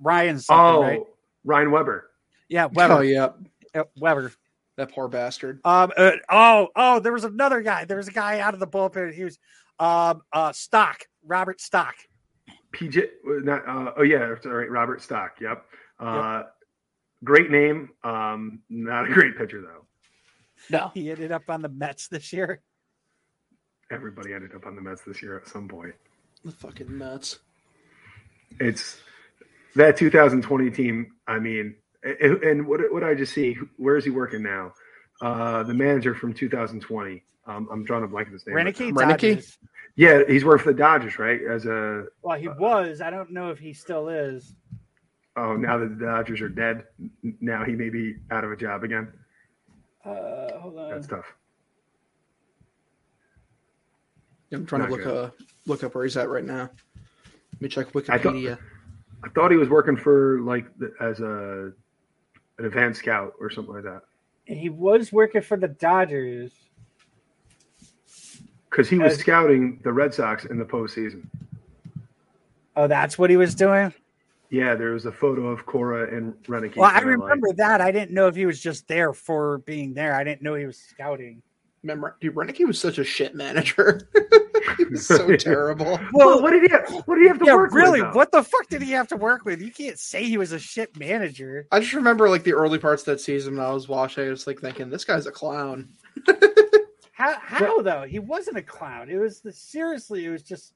Ryan 0.00 0.38
something, 0.38 0.64
oh, 0.64 0.80
right? 0.80 1.00
Ryan 1.44 1.70
Weber. 1.72 2.10
Yeah, 2.48 2.66
Weber. 2.72 2.94
Oh 2.94 3.00
yeah, 3.00 3.30
Uh, 3.74 3.84
Weber. 3.98 4.32
that 4.76 4.92
poor 4.92 5.08
bastard. 5.08 5.60
Um. 5.66 5.92
uh, 5.94 6.12
oh. 6.30 6.68
Oh. 6.74 7.00
There 7.00 7.12
was 7.12 7.24
another 7.24 7.60
guy. 7.60 7.84
There 7.84 7.98
was 7.98 8.08
a 8.08 8.12
guy 8.12 8.40
out 8.40 8.54
of 8.54 8.60
the 8.60 8.66
bullpen. 8.66 9.12
He 9.12 9.24
was, 9.24 9.38
um. 9.78 10.22
Uh. 10.32 10.52
Stock. 10.52 11.06
Robert 11.22 11.60
Stock. 11.60 11.96
PJ, 12.72 13.06
not, 13.24 13.66
uh, 13.68 13.92
oh 13.96 14.02
yeah, 14.02 14.34
all 14.44 14.50
right. 14.50 14.70
Robert 14.70 15.02
Stock. 15.02 15.36
Yep. 15.40 15.64
Uh, 15.98 16.42
Great 17.24 17.50
name. 17.50 17.88
Um, 18.04 18.60
not 18.68 19.10
a 19.10 19.12
great 19.12 19.36
pitcher 19.38 19.62
though. 19.62 19.86
No, 20.70 20.90
He 20.94 21.10
ended 21.10 21.32
up 21.32 21.42
on 21.48 21.62
the 21.62 21.68
Mets 21.68 22.08
this 22.08 22.32
year. 22.32 22.60
Everybody 23.90 24.32
ended 24.32 24.54
up 24.54 24.66
on 24.66 24.74
the 24.74 24.82
Mets 24.82 25.02
this 25.02 25.22
year 25.22 25.36
at 25.36 25.46
some 25.48 25.68
point. 25.68 25.94
the 26.44 26.52
fucking 26.52 26.96
Mets. 26.96 27.38
It's 28.60 29.00
that 29.76 29.96
2020 29.96 30.70
team. 30.70 31.12
I 31.26 31.38
mean, 31.38 31.76
and 32.02 32.42
and 32.42 32.66
what 32.66 32.80
what 32.92 33.00
did 33.00 33.08
I 33.08 33.14
just 33.14 33.32
see? 33.32 33.56
Where 33.76 33.96
is 33.96 34.04
he 34.04 34.10
working 34.10 34.42
now? 34.42 34.72
Uh, 35.20 35.62
the 35.62 35.74
manager 35.74 36.14
from 36.14 36.32
2020. 36.34 37.22
Um, 37.46 37.68
I'm 37.70 37.84
drawing 37.84 38.04
a 38.04 38.08
blank 38.08 38.26
of 38.28 38.32
his 38.34 38.46
name. 38.46 38.56
Roenicke. 38.56 38.92
Roenicke? 38.92 39.08
Dodgers. 39.36 39.58
Yeah, 39.94 40.22
he's 40.28 40.44
worked 40.44 40.64
for 40.64 40.72
the 40.72 40.78
Dodgers, 40.78 41.18
right? 41.18 41.40
As 41.42 41.64
a 41.64 42.04
Well, 42.22 42.38
he 42.38 42.48
was. 42.48 43.00
I 43.00 43.08
don't 43.10 43.30
know 43.30 43.50
if 43.50 43.58
he 43.58 43.72
still 43.72 44.08
is. 44.08 44.54
oh, 45.36 45.54
now 45.56 45.78
that 45.78 45.98
the 45.98 46.04
Dodgers 46.06 46.40
are 46.42 46.48
dead, 46.50 46.84
now 47.40 47.64
he 47.64 47.72
may 47.72 47.88
be 47.88 48.16
out 48.30 48.44
of 48.44 48.52
a 48.52 48.56
job 48.56 48.84
again. 48.84 49.12
Uh. 50.04 50.58
Hold 50.58 50.78
on. 50.78 50.90
That's 50.90 51.06
tough. 51.06 51.24
I'm 54.52 54.66
trying 54.66 54.82
Not 54.82 54.86
to 54.88 54.92
look 54.92 55.04
good. 55.04 55.16
uh 55.16 55.30
look 55.66 55.82
up 55.82 55.94
where 55.94 56.04
he's 56.04 56.16
at 56.16 56.28
right 56.28 56.44
now. 56.44 56.70
Let 57.54 57.60
me 57.62 57.68
check 57.68 57.88
I 58.08 58.18
thought- 58.18 58.34
Wikipedia. 58.34 58.58
I 59.24 59.28
thought 59.30 59.50
he 59.50 59.56
was 59.56 59.68
working 59.68 59.96
for 59.96 60.40
like 60.42 60.66
the, 60.78 60.92
as 61.00 61.20
a 61.20 61.72
an 62.58 62.64
advanced 62.64 63.00
scout 63.00 63.32
or 63.40 63.50
something 63.50 63.74
like 63.74 63.82
that 63.84 64.02
He 64.46 64.68
was 64.70 65.12
working 65.12 65.42
for 65.42 65.56
the 65.56 65.68
Dodgers. 65.68 66.52
because 68.70 68.88
he 68.88 68.98
was 68.98 69.14
As- 69.14 69.18
scouting 69.20 69.80
the 69.84 69.92
Red 69.92 70.12
Sox 70.14 70.44
in 70.44 70.58
the 70.58 70.64
postseason. 70.64 71.26
Oh, 72.76 72.86
that's 72.86 73.18
what 73.18 73.30
he 73.30 73.36
was 73.36 73.54
doing. 73.54 73.92
Yeah, 74.50 74.74
there 74.74 74.90
was 74.92 75.06
a 75.06 75.12
photo 75.12 75.46
of 75.48 75.66
Cora 75.66 76.14
and 76.14 76.34
Roenicke. 76.44 76.76
Well, 76.76 76.84
I 76.90 77.00
that 77.00 77.06
liked. 77.06 77.20
remember 77.20 77.52
that. 77.54 77.80
I 77.80 77.90
didn't 77.90 78.12
know 78.12 78.28
if 78.28 78.36
he 78.36 78.46
was 78.46 78.60
just 78.60 78.86
there 78.86 79.12
for 79.12 79.58
being 79.58 79.92
there. 79.94 80.14
I 80.14 80.22
didn't 80.24 80.42
know 80.42 80.54
he 80.54 80.66
was 80.66 80.76
scouting. 80.78 81.42
Remember, 81.82 82.16
dude, 82.20 82.34
Roenicke 82.34 82.66
was 82.66 82.78
such 82.80 82.98
a 82.98 83.04
shit 83.04 83.34
manager. 83.34 84.08
he 84.78 84.84
was 84.84 85.06
so 85.06 85.36
terrible. 85.36 85.98
Well, 86.12 86.42
what 86.42 86.50
did 86.50 86.62
he 86.62 86.68
have? 86.68 87.02
What 87.06 87.16
did 87.16 87.22
he 87.22 87.28
have 87.28 87.38
to 87.38 87.46
yeah, 87.46 87.54
work 87.54 87.72
really? 87.72 88.00
with? 88.00 88.00
Really, 88.00 88.16
what 88.16 88.32
the 88.32 88.42
fuck 88.42 88.68
did 88.68 88.82
he 88.82 88.92
have 88.92 89.08
to 89.08 89.16
work 89.16 89.44
with? 89.44 89.60
You 89.60 89.70
can't 89.70 89.98
say 89.98 90.24
he 90.24 90.38
was 90.38 90.52
a 90.52 90.58
shit 90.58 90.98
manager. 90.98 91.66
I 91.72 91.80
just 91.80 91.94
remember 91.94 92.28
like 92.28 92.44
the 92.44 92.52
early 92.52 92.78
parts 92.78 93.02
of 93.02 93.06
that 93.06 93.20
season 93.20 93.56
when 93.56 93.66
I 93.66 93.70
was 93.72 93.88
watching. 93.88 94.26
I 94.26 94.30
was 94.30 94.46
like 94.46 94.60
thinking, 94.60 94.90
this 94.90 95.04
guy's 95.04 95.26
a 95.26 95.32
clown. 95.32 95.88
How? 97.12 97.38
How 97.40 97.82
though? 97.82 98.02
He 98.02 98.18
wasn't 98.18 98.58
a 98.58 98.62
clown. 98.62 99.08
It 99.08 99.16
was 99.16 99.40
the 99.40 99.52
seriously. 99.52 100.26
It 100.26 100.30
was 100.30 100.42
just. 100.42 100.72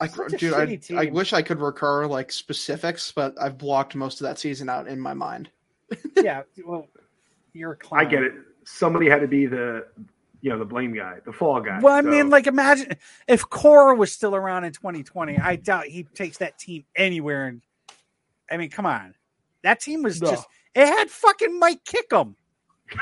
I, 0.00 0.06
dude, 0.36 0.54
I, 0.54 0.78
I 0.94 1.06
wish 1.06 1.32
I 1.32 1.42
could 1.42 1.60
recur 1.60 2.06
like 2.06 2.30
specifics, 2.30 3.10
but 3.10 3.34
I've 3.40 3.58
blocked 3.58 3.96
most 3.96 4.20
of 4.20 4.26
that 4.26 4.38
season 4.38 4.68
out 4.68 4.86
in 4.86 5.00
my 5.00 5.12
mind. 5.12 5.50
Yeah. 6.16 6.42
Well, 6.64 6.86
you're 7.52 7.72
a 7.72 7.76
clown. 7.76 8.06
I 8.06 8.08
get 8.08 8.22
it. 8.22 8.32
Somebody 8.64 9.08
had 9.08 9.20
to 9.20 9.26
be 9.26 9.46
the, 9.46 9.86
you 10.40 10.50
know, 10.50 10.58
the 10.58 10.64
blame 10.64 10.94
guy, 10.94 11.18
the 11.24 11.32
fall 11.32 11.60
guy. 11.60 11.80
Well, 11.80 11.94
I 11.94 12.02
So, 12.02 12.08
mean, 12.08 12.30
like, 12.30 12.46
imagine 12.46 12.96
if 13.26 13.48
Cora 13.48 13.94
was 13.94 14.12
still 14.12 14.36
around 14.36 14.64
in 14.64 14.72
2020. 14.72 15.38
I 15.38 15.56
doubt 15.56 15.86
he 15.86 16.04
takes 16.04 16.38
that 16.38 16.58
team 16.58 16.84
anywhere. 16.96 17.46
And 17.46 17.62
I 18.50 18.56
mean, 18.56 18.70
come 18.70 18.86
on, 18.86 19.14
that 19.62 19.80
team 19.80 20.02
was 20.02 20.20
No. 20.22 20.30
just. 20.30 20.46
It 20.74 20.86
had 20.86 21.10
fucking 21.10 21.58
Mike 21.58 21.84
Kickham. 21.84 22.36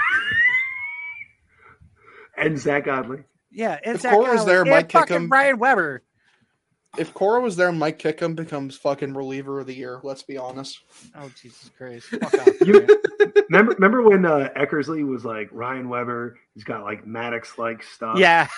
and 2.37 2.59
Zack 2.59 2.85
Godley. 2.87 3.25
Yeah, 3.51 3.79
and 3.85 3.97
If 3.97 4.03
Zach 4.03 4.13
Cora 4.13 4.31
was 4.33 4.41
Godley 4.41 4.53
there, 4.55 4.65
Mike 4.65 4.93
fucking 4.93 5.07
Kickham- 5.15 5.29
Brian 5.29 5.59
Weber. 5.59 6.03
If 6.99 7.13
Cora 7.15 7.41
was 7.41 7.57
there, 7.57 7.73
Mike 7.73 7.99
Kickham 7.99 8.35
becomes 8.35 8.77
fucking 8.77 9.15
reliever 9.15 9.61
of 9.61 9.67
the 9.67 9.75
year. 9.75 10.01
Let's 10.03 10.23
be 10.23 10.37
honest. 10.39 10.81
Oh 11.15 11.31
Jesus 11.41 11.71
Christ! 11.77 12.07
Fuck 12.07 12.35
off, 12.35 12.49
You- 12.67 12.87
remember, 13.51 13.73
remember 13.75 14.03
when 14.03 14.25
uh, 14.25 14.49
Eckersley 14.57 15.07
was 15.07 15.25
like 15.25 15.49
Ryan 15.53 15.89
Weber? 15.89 16.39
He's 16.55 16.65
got 16.65 16.83
like 16.85 17.05
Maddux 17.05 17.59
like 17.59 17.83
stuff. 17.83 18.19
yeah, 18.19 18.49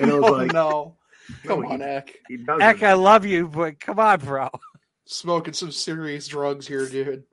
and 0.00 0.10
it 0.10 0.14
was 0.14 0.24
Oh 0.30 0.32
like, 0.32 0.52
no! 0.52 0.96
Come 1.44 1.60
no, 1.62 1.68
on, 1.70 1.80
he- 1.80 1.86
Eck. 1.86 2.14
he. 2.28 2.38
Eck, 2.60 2.82
I 2.82 2.94
love 2.94 3.24
you, 3.24 3.48
but 3.48 3.78
come 3.78 3.98
on, 3.98 4.18
bro. 4.20 4.48
Smoking 5.04 5.54
some 5.54 5.70
serious 5.72 6.26
drugs 6.28 6.66
here, 6.66 6.88
dude. 6.88 7.24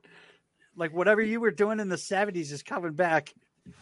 Like 0.76 0.92
whatever 0.94 1.22
you 1.22 1.40
were 1.40 1.50
doing 1.50 1.80
in 1.80 1.88
the 1.88 1.96
70s 1.96 2.52
is 2.52 2.62
coming 2.62 2.92
back. 2.92 3.32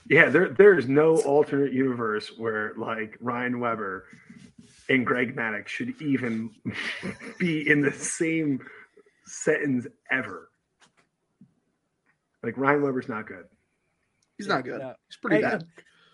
Yeah, 0.09 0.31
there 0.31 0.49
there 0.49 0.79
is 0.79 0.89
no 0.89 1.17
alternate 1.23 1.73
universe 1.73 2.31
where 2.39 2.73
like 2.79 3.17
Ryan 3.21 3.61
Weber 3.61 4.07
and 4.89 5.07
Greg 5.07 5.35
Maddux 5.37 5.69
should 5.69 6.01
even 6.01 6.51
be 7.39 7.69
in 7.69 7.81
the 7.81 7.93
same 7.93 8.61
sentence 9.27 9.87
ever. 10.11 10.51
Like 12.43 12.59
Ryan 12.59 12.83
Weber's 12.83 13.09
not 13.09 13.27
good. 13.27 13.45
He's 14.37 14.47
not 14.49 14.65
good. 14.65 14.81
No. 14.81 14.95
He's 15.09 15.17
pretty 15.17 15.37
Hey, 15.37 15.43
bad. 15.43 15.65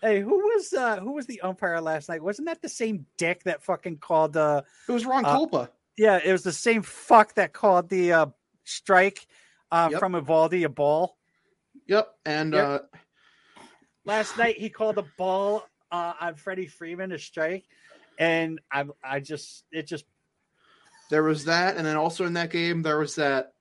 Hey, 0.01 0.19
who 0.21 0.37
was 0.37 0.73
uh 0.73 0.97
who 0.99 1.11
was 1.13 1.25
the 1.27 1.41
umpire 1.41 1.81
last 1.81 2.09
night? 2.09 2.23
Wasn't 2.23 2.47
that 2.47 2.61
the 2.61 2.69
same 2.69 3.05
dick 3.17 3.43
that 3.43 3.63
fucking 3.63 3.97
called 3.97 4.37
uh 4.37 4.61
It 4.87 4.91
was 4.91 5.05
Ron 5.05 5.25
uh, 5.25 5.37
Kulpa. 5.37 5.69
yeah, 5.97 6.19
it 6.23 6.31
was 6.31 6.43
the 6.43 6.51
same 6.53 6.81
fuck 6.81 7.35
that 7.35 7.53
called 7.53 7.89
the 7.89 8.13
uh 8.13 8.25
strike 8.63 9.27
uh 9.71 9.89
Yep. 9.91 9.99
from 9.99 10.13
Eovaldi 10.13 10.63
a 10.65 10.69
ball. 10.69 11.17
Yep. 11.87 12.07
And 12.25 12.53
Yep. 12.53 12.65
uh 12.65 12.97
Last 14.05 14.37
night 14.37 14.57
he 14.57 14.69
called 14.69 14.97
a 14.97 15.05
ball 15.17 15.67
uh 15.91 16.13
on 16.21 16.35
Freddie 16.35 16.67
Freeman 16.67 17.11
a 17.11 17.19
strike 17.19 17.65
and 18.21 18.61
I 18.71 18.85
I 19.03 19.19
just 19.19 19.65
it 19.71 19.87
just 19.87 20.05
there 21.09 21.23
was 21.23 21.45
that, 21.45 21.75
and 21.75 21.85
then 21.85 21.97
also 21.97 22.25
in 22.25 22.33
that 22.33 22.51
game 22.51 22.83
there 22.83 22.99
was 22.99 23.15
that 23.15 23.53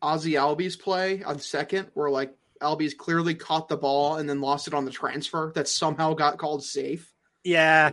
Ozzie 0.00 0.32
Albies 0.32 0.80
play 0.80 1.22
on 1.22 1.38
second, 1.38 1.88
where 1.94 2.10
like 2.10 2.34
Albies 2.62 2.96
clearly 2.96 3.34
caught 3.34 3.68
the 3.68 3.76
ball 3.76 4.16
and 4.16 4.28
then 4.28 4.40
lost 4.40 4.66
it 4.66 4.74
on 4.74 4.84
the 4.86 4.90
transfer 4.90 5.52
that 5.54 5.68
somehow 5.68 6.14
got 6.14 6.38
called 6.38 6.64
safe. 6.64 7.12
Yeah, 7.44 7.90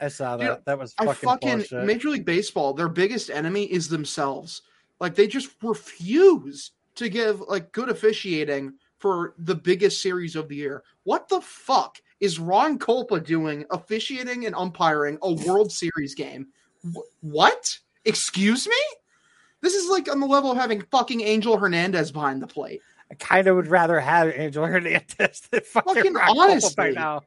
I 0.00 0.08
saw 0.08 0.36
that. 0.36 0.56
Dude, 0.56 0.64
that 0.66 0.78
was 0.78 0.94
I 0.98 1.06
fucking, 1.06 1.28
fucking 1.28 1.56
bullshit. 1.58 1.84
Major 1.84 2.08
League 2.10 2.26
Baseball, 2.26 2.74
their 2.74 2.88
biggest 2.88 3.30
enemy 3.30 3.64
is 3.64 3.88
themselves. 3.88 4.62
Like 4.98 5.14
they 5.14 5.28
just 5.28 5.50
refuse 5.62 6.72
to 6.96 7.08
give 7.08 7.40
like 7.42 7.70
good 7.70 7.88
officiating 7.88 8.74
for 8.98 9.34
the 9.38 9.54
biggest 9.54 10.02
series 10.02 10.34
of 10.34 10.48
the 10.48 10.56
year. 10.56 10.82
What 11.04 11.28
the 11.28 11.40
fuck 11.40 11.98
is 12.20 12.38
Ron 12.38 12.78
Kulpa 12.78 13.24
doing 13.24 13.64
officiating 13.70 14.46
and 14.46 14.54
umpiring 14.54 15.18
a 15.22 15.32
World 15.32 15.72
Series 15.72 16.14
game? 16.14 16.48
Wh- 16.84 16.98
What? 17.24 17.78
Excuse 18.04 18.66
me? 18.66 18.74
This 19.60 19.74
is 19.74 19.88
like 19.90 20.10
on 20.10 20.20
the 20.20 20.26
level 20.26 20.50
of 20.52 20.56
having 20.56 20.82
fucking 20.90 21.20
Angel 21.20 21.56
Hernandez 21.58 22.12
behind 22.12 22.40
the 22.42 22.46
plate. 22.46 22.80
I 23.10 23.14
kind 23.14 23.46
of 23.48 23.56
would 23.56 23.66
rather 23.68 23.98
have 24.00 24.28
Angel 24.28 24.66
Hernandez 24.66 25.40
than 25.50 25.60
fucking, 25.62 25.94
Fucking 25.94 26.14
Rock 26.14 26.28
Kulpa 26.28 26.38
honestly. 26.50 26.74
by 26.76 26.90
now. 26.90 27.22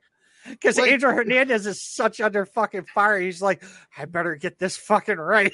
Because 0.49 0.77
Like- 0.77 0.91
Angel 0.91 1.11
Hernandez 1.11 1.65
is 1.67 1.81
such 1.81 2.19
under 2.21 2.45
fucking 2.45 2.85
fire. 2.85 3.19
He's 3.19 3.41
like, 3.41 3.63
I 3.97 4.05
better 4.05 4.35
get 4.35 4.59
this 4.59 4.77
fucking 4.77 5.17
right. 5.17 5.51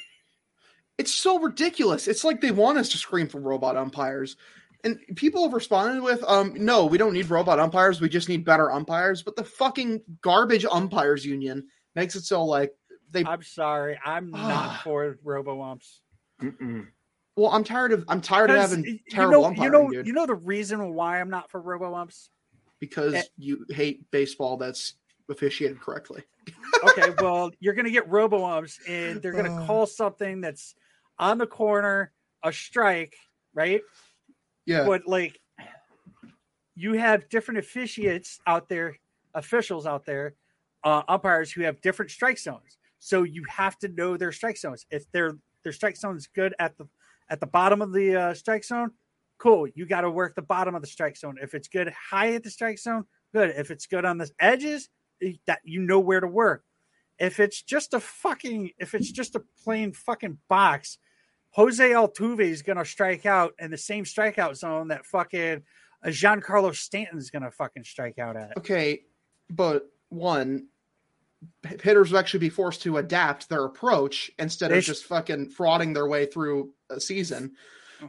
It's 0.98 1.14
so 1.14 1.40
ridiculous. 1.40 2.08
It's 2.08 2.24
like 2.24 2.42
they 2.42 2.52
want 2.52 2.78
us 2.80 2.90
to 2.90 2.98
scream 2.98 3.28
for 3.28 3.40
robot 3.40 3.78
umpires. 3.78 4.36
And 4.84 5.00
people 5.16 5.44
have 5.44 5.54
responded 5.54 6.02
with, 6.04 6.24
um, 6.28 6.54
no, 6.56 6.86
we 6.86 6.98
don't 6.98 7.14
need 7.14 7.30
robot 7.30 7.60
umpires. 7.60 8.00
We 8.00 8.10
just 8.10 8.30
need 8.30 8.46
better 8.46 8.72
umpires. 8.72 9.24
But 9.24 9.36
the 9.36 9.44
fucking 9.44 10.02
garbage 10.22 10.66
umpires 10.66 11.26
union 11.26 11.68
makes 11.96 12.16
it 12.16 12.24
so 12.24 12.46
like 12.46 12.74
they. 13.12 13.26
I'm 13.26 13.42
sorry. 13.42 14.00
I'm 14.04 14.32
not 14.32 14.84
for 14.84 15.18
robo 15.24 15.62
umps. 15.62 16.02
Well, 17.36 17.52
I'm 17.52 17.64
tired 17.64 17.92
of 17.92 18.06
I'm 18.08 18.22
tired 18.22 18.50
of 18.50 18.58
having 18.58 18.84
you 18.84 19.00
terrible 19.10 19.52
know, 19.52 19.64
you 19.64 19.70
know, 19.70 19.90
dude. 19.90 20.08
you 20.08 20.14
know 20.14 20.26
the 20.26 20.36
reason 20.36 20.94
why 20.94 21.20
I'm 21.20 21.30
not 21.30 21.52
for 21.52 21.62
robo 21.62 21.94
umps. 21.94 22.30
because 22.80 23.14
eh. 23.14 23.24
you 23.38 23.66
hate 23.70 24.10
baseball 24.12 24.58
that's 24.58 24.96
officiated 25.30 25.80
correctly. 25.80 26.24
okay, 26.84 27.14
well, 27.22 27.52
you're 27.60 27.74
going 27.74 27.86
to 27.86 27.92
get 27.92 28.10
robo 28.10 28.46
umps, 28.46 28.80
and 28.88 29.22
they're 29.22 29.34
going 29.34 29.46
to 29.60 29.66
call 29.66 29.86
something 29.86 30.42
that's 30.42 30.76
on 31.20 31.38
the 31.38 31.48
corner 31.48 32.12
a 32.44 32.52
strike, 32.52 33.16
right? 33.54 33.82
Yeah. 34.68 34.86
But 34.86 35.08
like, 35.08 35.40
you 36.76 36.94
have 36.94 37.28
different 37.30 37.58
officiates 37.58 38.40
out 38.46 38.70
there, 38.70 38.98
officials 39.34 39.88
out 39.88 40.06
there, 40.06 40.36
uh, 40.84 41.02
umpires 41.08 41.52
who 41.52 41.64
have 41.64 41.82
different 41.82 42.12
strike 42.12 42.38
zones. 42.38 42.78
So 43.00 43.24
you 43.24 43.44
have 43.50 43.80
to 43.80 43.88
know 43.88 44.18
their 44.18 44.32
strike 44.32 44.58
zones. 44.58 44.86
If 44.92 45.10
their 45.12 45.38
their 45.64 45.72
strike 45.72 45.98
zone 45.98 46.18
is 46.18 46.28
good 46.28 46.54
at 46.60 46.78
the 46.78 46.86
at 47.30 47.40
the 47.40 47.48
bottom 47.48 47.82
of 47.82 47.94
the 47.94 48.16
uh, 48.16 48.34
strike 48.34 48.64
zone, 48.64 48.92
cool. 49.38 49.68
You 49.74 49.86
got 49.86 50.02
to 50.02 50.12
work 50.12 50.36
the 50.36 50.42
bottom 50.42 50.76
of 50.76 50.82
the 50.82 50.88
strike 50.88 51.18
zone. 51.18 51.38
If 51.42 51.54
it's 51.54 51.68
good 51.68 51.92
high 52.12 52.34
at 52.34 52.44
the 52.44 52.50
strike 52.50 52.80
zone, 52.80 53.06
good. 53.34 53.54
If 53.56 53.72
it's 53.72 53.88
good 53.88 54.06
on 54.06 54.18
the 54.18 54.30
edges, 54.40 54.90
eh, 55.24 55.34
that 55.46 55.60
you 55.64 55.82
know 55.82 56.00
where 56.00 56.20
to 56.20 56.28
work. 56.28 56.64
If 57.20 57.40
it's 57.40 57.62
just 57.62 57.94
a 57.94 58.00
fucking, 58.00 58.72
if 58.78 58.94
it's 58.94 59.12
just 59.12 59.36
a 59.36 59.44
plain 59.64 59.94
fucking 59.94 60.38
box, 60.50 61.00
Jose 61.58 61.90
Altuve 61.90 62.42
is 62.42 62.62
gonna 62.62 62.86
strike 62.86 63.26
out 63.26 63.54
in 63.58 63.72
the 63.72 63.78
same 63.78 64.04
strikeout 64.04 64.56
zone 64.56 64.90
that 64.90 65.06
fucking 65.08 65.64
uh, 66.06 66.08
Giancarlo 66.08 66.74
Stanton 66.74 67.18
is 67.18 67.32
gonna 67.32 67.50
fucking 67.50 67.84
strike 67.84 68.20
out 68.20 68.38
at. 68.38 68.56
Okay, 68.58 69.02
but 69.50 69.90
one, 70.10 70.68
hitters 71.82 72.12
will 72.12 72.20
actually 72.20 72.42
be 72.42 72.50
forced 72.50 72.84
to 72.84 72.98
adapt 72.98 73.50
their 73.50 73.66
approach 73.66 74.30
instead 74.38 74.72
of 74.72 74.84
just 74.84 75.06
fucking 75.06 75.50
frauding 75.50 75.96
their 75.96 76.08
way 76.08 76.28
through 76.28 76.74
a 76.92 77.02
season. 77.02 77.54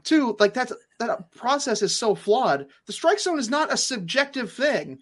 Two, 0.05 0.37
like 0.39 0.53
that's 0.53 0.75
that 0.99 1.31
process 1.31 1.81
is 1.81 1.97
so 1.97 2.15
flawed. 2.15 2.67
The 2.87 2.93
strike 2.93 3.19
zone 3.19 3.39
is 3.39 3.49
not 3.49 3.73
a 3.73 3.79
subjective 3.79 4.53
thing. 4.53 4.99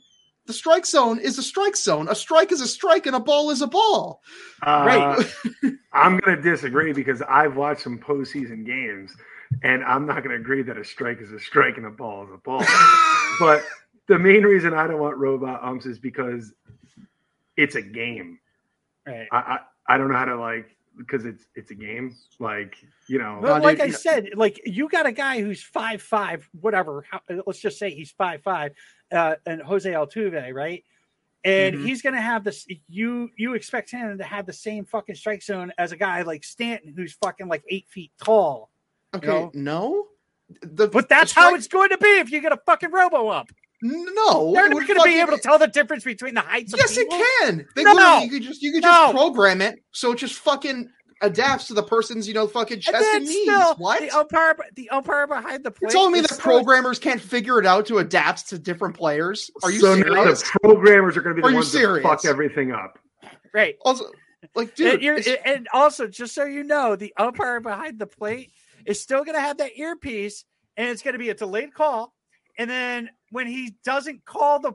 The 0.47 0.53
strike 0.53 0.87
zone 0.87 1.19
is 1.19 1.39
a 1.39 1.43
strike 1.43 1.77
zone. 1.77 2.09
A 2.09 2.15
strike 2.15 2.53
is 2.53 2.61
a 2.61 2.69
strike, 2.69 3.07
and 3.07 3.17
a 3.17 3.21
ball 3.21 3.51
is 3.51 3.63
a 3.63 3.67
ball. 3.67 4.23
Uh, 4.63 5.23
I'm 5.93 6.19
going 6.19 6.37
to 6.37 6.43
disagree 6.43 6.93
because 6.93 7.23
I've 7.23 7.57
watched 7.57 7.83
some 7.83 7.99
postseason 7.99 8.65
games, 8.65 9.17
and 9.63 9.83
I'm 9.85 10.07
not 10.07 10.23
going 10.23 10.31
to 10.31 10.37
agree 10.37 10.63
that 10.63 10.79
a 10.79 10.85
strike 10.85 11.21
is 11.21 11.33
a 11.33 11.41
strike 11.41 11.77
and 11.79 11.87
a 11.87 11.91
ball 11.91 12.25
is 12.25 12.31
a 12.33 12.39
ball. 12.39 12.65
but 13.41 13.63
the 14.09 14.19
main 14.19 14.43
reason 14.43 14.73
I 14.73 14.87
don't 14.87 15.01
want 15.01 15.17
robot 15.17 15.65
umps 15.65 15.87
is 15.87 15.99
because 15.99 16.53
it's 17.57 17.75
a 17.75 17.83
game. 17.83 18.39
Right. 19.07 19.27
I, 19.33 19.37
I 19.37 19.59
I 19.89 19.99
don't 19.99 20.09
know 20.11 20.17
how 20.17 20.25
to 20.25 20.39
like 20.39 20.77
because 20.97 21.25
it's 21.25 21.45
it's 21.55 21.71
a 21.71 21.75
game. 21.75 22.15
Like 22.39 22.77
you 23.09 23.19
know, 23.19 23.39
But 23.41 23.63
like 23.63 23.81
I 23.81 23.91
said, 23.91 24.31
like 24.35 24.61
you 24.65 24.89
got 24.89 25.07
a 25.07 25.13
guy 25.13 25.41
who's 25.41 25.63
five 25.63 26.03
five, 26.03 26.49
whatever. 26.61 27.05
How, 27.11 27.21
let's 27.47 27.61
just 27.61 27.79
say 27.79 27.91
he's 27.91 28.11
five 28.13 28.43
five, 28.43 28.73
uh, 29.13 29.37
and 29.47 29.63
Jose 29.63 29.91
Altuve, 29.91 30.53
right? 30.55 30.85
And 31.45 31.77
Mhm. 31.77 31.83
he's 31.83 32.03
gonna 32.03 32.21
have 32.21 32.43
this. 32.45 32.67
You 32.89 33.31
you 33.37 33.55
expect 33.55 33.91
him 33.91 34.19
to 34.19 34.25
have 34.25 34.47
the 34.47 34.53
same 34.53 34.85
fucking 34.85 35.15
strike 35.15 35.43
zone 35.43 35.73
as 35.79 35.93
a 35.93 35.97
guy 35.97 36.23
like 36.23 36.43
Stanton, 36.45 36.93
who's 36.97 37.13
fucking 37.15 37.47
like 37.49 37.63
eight 37.69 37.87
feet 37.89 38.11
tall. 38.23 38.71
you 39.15 39.19
Okay, 39.19 39.29
know? 39.29 39.51
no, 39.55 40.07
the, 40.63 40.89
but 40.89 41.09
that's 41.09 41.33
how 41.33 41.55
it's 41.55 41.69
going 41.69 41.91
to 41.91 41.99
be 41.99 42.19
if 42.19 42.31
you 42.33 42.41
get 42.41 42.53
a 42.53 42.59
fucking 42.67 42.91
robo 42.91 43.29
up. 43.29 43.47
No, 43.83 44.53
they're 44.53 44.69
not 44.69 44.87
going 44.87 44.99
to 44.99 45.05
be 45.05 45.21
able 45.21 45.33
to 45.33 45.39
tell 45.39 45.59
the 45.59 45.69
difference 45.69 46.03
between 46.03 46.35
the 46.35 46.41
heights. 46.41 46.73
of 46.73 46.79
Yes, 46.81 46.97
it 46.97 47.09
can. 47.09 47.67
They 47.77 47.85
no, 47.85 48.19
you 48.23 48.31
could 48.31 48.43
just 48.43 48.61
you 48.63 48.73
could 48.73 48.83
No. 48.83 48.89
just 48.91 49.13
program 49.15 49.63
it 49.63 49.79
so 49.93 50.13
it 50.13 50.17
just 50.19 50.35
fucking 50.41 50.91
adapts 51.23 51.67
to 51.69 51.75
the 51.75 51.83
person's 51.83 52.29
you 52.29 52.35
know 52.35 52.47
fucking 52.47 52.81
chest 52.81 52.97
and 52.97 53.17
and, 53.17 53.25
knees. 53.25 53.43
still, 53.45 53.75
what? 53.77 54.01
the 54.01 54.11
umpire, 54.11 54.57
the 54.75 54.91
umpire 54.91 55.27
behind 55.27 55.65
the 55.65 55.71
plate. 55.71 55.83
You're 55.83 55.91
telling 55.91 56.13
me 56.13 56.19
is 56.21 56.27
that 56.27 56.35
still- 56.35 56.45
programmers 56.45 56.99
can't 56.99 57.21
figure 57.21 57.59
it 57.59 57.67
out 57.67 57.87
to 57.87 57.99
adapt 57.99 58.49
to 58.51 58.59
different 58.59 58.97
players? 58.97 59.51
Are 59.63 59.71
you 59.71 59.81
so 59.81 59.95
now 59.95 60.03
serious? 60.03 60.43
the 60.43 60.59
programmers 60.63 61.17
are 61.17 61.23
going 61.23 61.37
to 61.37 61.43
be 61.43 61.47
the 61.47 61.51
you 61.51 61.55
ones 61.57 61.71
serious? 61.71 62.03
that 62.03 62.09
fuck 62.09 62.25
everything 62.25 62.73
up. 62.73 62.99
right? 63.55 63.77
Also, 63.85 64.05
like, 64.55 64.75
dude, 64.75 64.95
and, 64.95 65.03
you're, 65.03 65.19
and 65.45 65.69
also, 65.73 66.07
just 66.07 66.35
so 66.35 66.45
you 66.45 66.63
know, 66.63 66.97
the 66.97 67.13
umpire 67.17 67.61
behind 67.61 67.99
the 67.99 68.07
plate 68.07 68.53
is 68.85 69.01
still 69.01 69.25
going 69.25 69.35
to 69.35 69.41
have 69.41 69.59
that 69.59 69.77
earpiece, 69.77 70.45
and 70.77 70.89
it's 70.89 71.03
going 71.03 71.15
to 71.15 71.19
be 71.19 71.31
a 71.31 71.35
delayed 71.35 71.75
call. 71.75 72.13
And 72.59 72.71
then 72.71 73.11
when 73.31 73.47
he 73.47 73.75
doesn't 73.85 74.25
call 74.25 74.61
the 74.61 74.75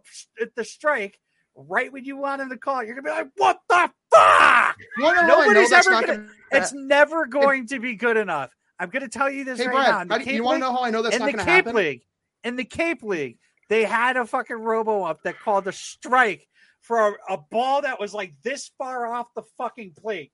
the 0.55 0.63
strike 0.63 1.19
right 1.55 1.91
when 1.91 2.05
you 2.05 2.17
want 2.17 2.41
him 2.41 2.49
to 2.49 2.57
call, 2.57 2.83
you're 2.83 2.95
to 2.95 3.01
be 3.01 3.09
like, 3.09 3.29
"What 3.37 3.59
the 3.69 3.91
fuck?" 4.11 4.77
You 4.97 5.03
wanna 5.03 5.27
know 5.27 5.35
how 5.35 5.41
I 5.41 5.45
know 5.45 5.53
Nobody's 5.53 5.69
that's 5.69 5.87
ever 5.87 5.95
going. 6.01 6.05
gonna- 6.17 6.27
to 6.27 6.57
uh, 6.57 6.57
It's 6.61 6.73
never 6.73 7.25
going 7.27 7.67
to 7.67 7.79
be 7.79 7.95
good 7.95 8.17
enough. 8.17 8.55
I'm 8.79 8.89
to 9.03 9.09
tell 9.09 9.29
you 9.29 9.43
this 9.43 9.59
Hey, 9.59 9.67
right 9.67 9.73
Brad, 9.75 10.07
now. 10.07 10.17
do- 10.17 10.23
you 10.23 10.29
Cape 10.37 10.43
wanna 10.43 10.59
know 10.59 10.71
how 10.71 10.83
I 10.83 10.89
know 10.89 11.01
that's 11.01 11.15
in 11.15 11.19
not 11.19 11.25
the 11.27 11.31
gonna 11.33 11.43
Cape 11.45 11.65
happen? 11.65 11.75
League? 11.75 12.01
In 12.43 12.55
the 12.55 12.63
Cape 12.65 13.03
League, 13.03 13.37
they 13.69 13.83
had 13.83 14.17
a 14.17 14.25
fucking 14.25 14.55
robo 14.55 15.03
up 15.03 15.21
that 15.23 15.39
called 15.39 15.67
a 15.67 15.71
strike 15.71 16.47
for 16.81 17.09
a, 17.29 17.33
a 17.33 17.37
ball 17.37 17.83
that 17.83 17.99
was 17.99 18.13
like 18.13 18.33
this 18.43 18.71
far 18.77 19.05
off 19.13 19.27
the 19.35 19.43
fucking 19.57 19.93
plate. 19.99 20.31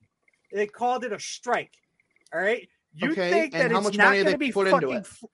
They 0.54 0.66
called 0.68 1.04
it 1.04 1.12
a 1.12 1.20
strike. 1.20 1.74
All 2.34 2.40
right. 2.40 2.68
You 2.94 3.12
Okay, 3.12 3.30
think 3.30 3.52
that 3.54 3.70
how 3.72 3.78
it's 3.80 3.84
much 3.88 3.98
not 3.98 4.06
money 4.06 4.24
going 4.24 4.32
to 4.34 4.38
be 4.40 4.52
put 4.54 4.68
into 4.68 4.80
fucking 4.88 4.96
it? 4.96 5.30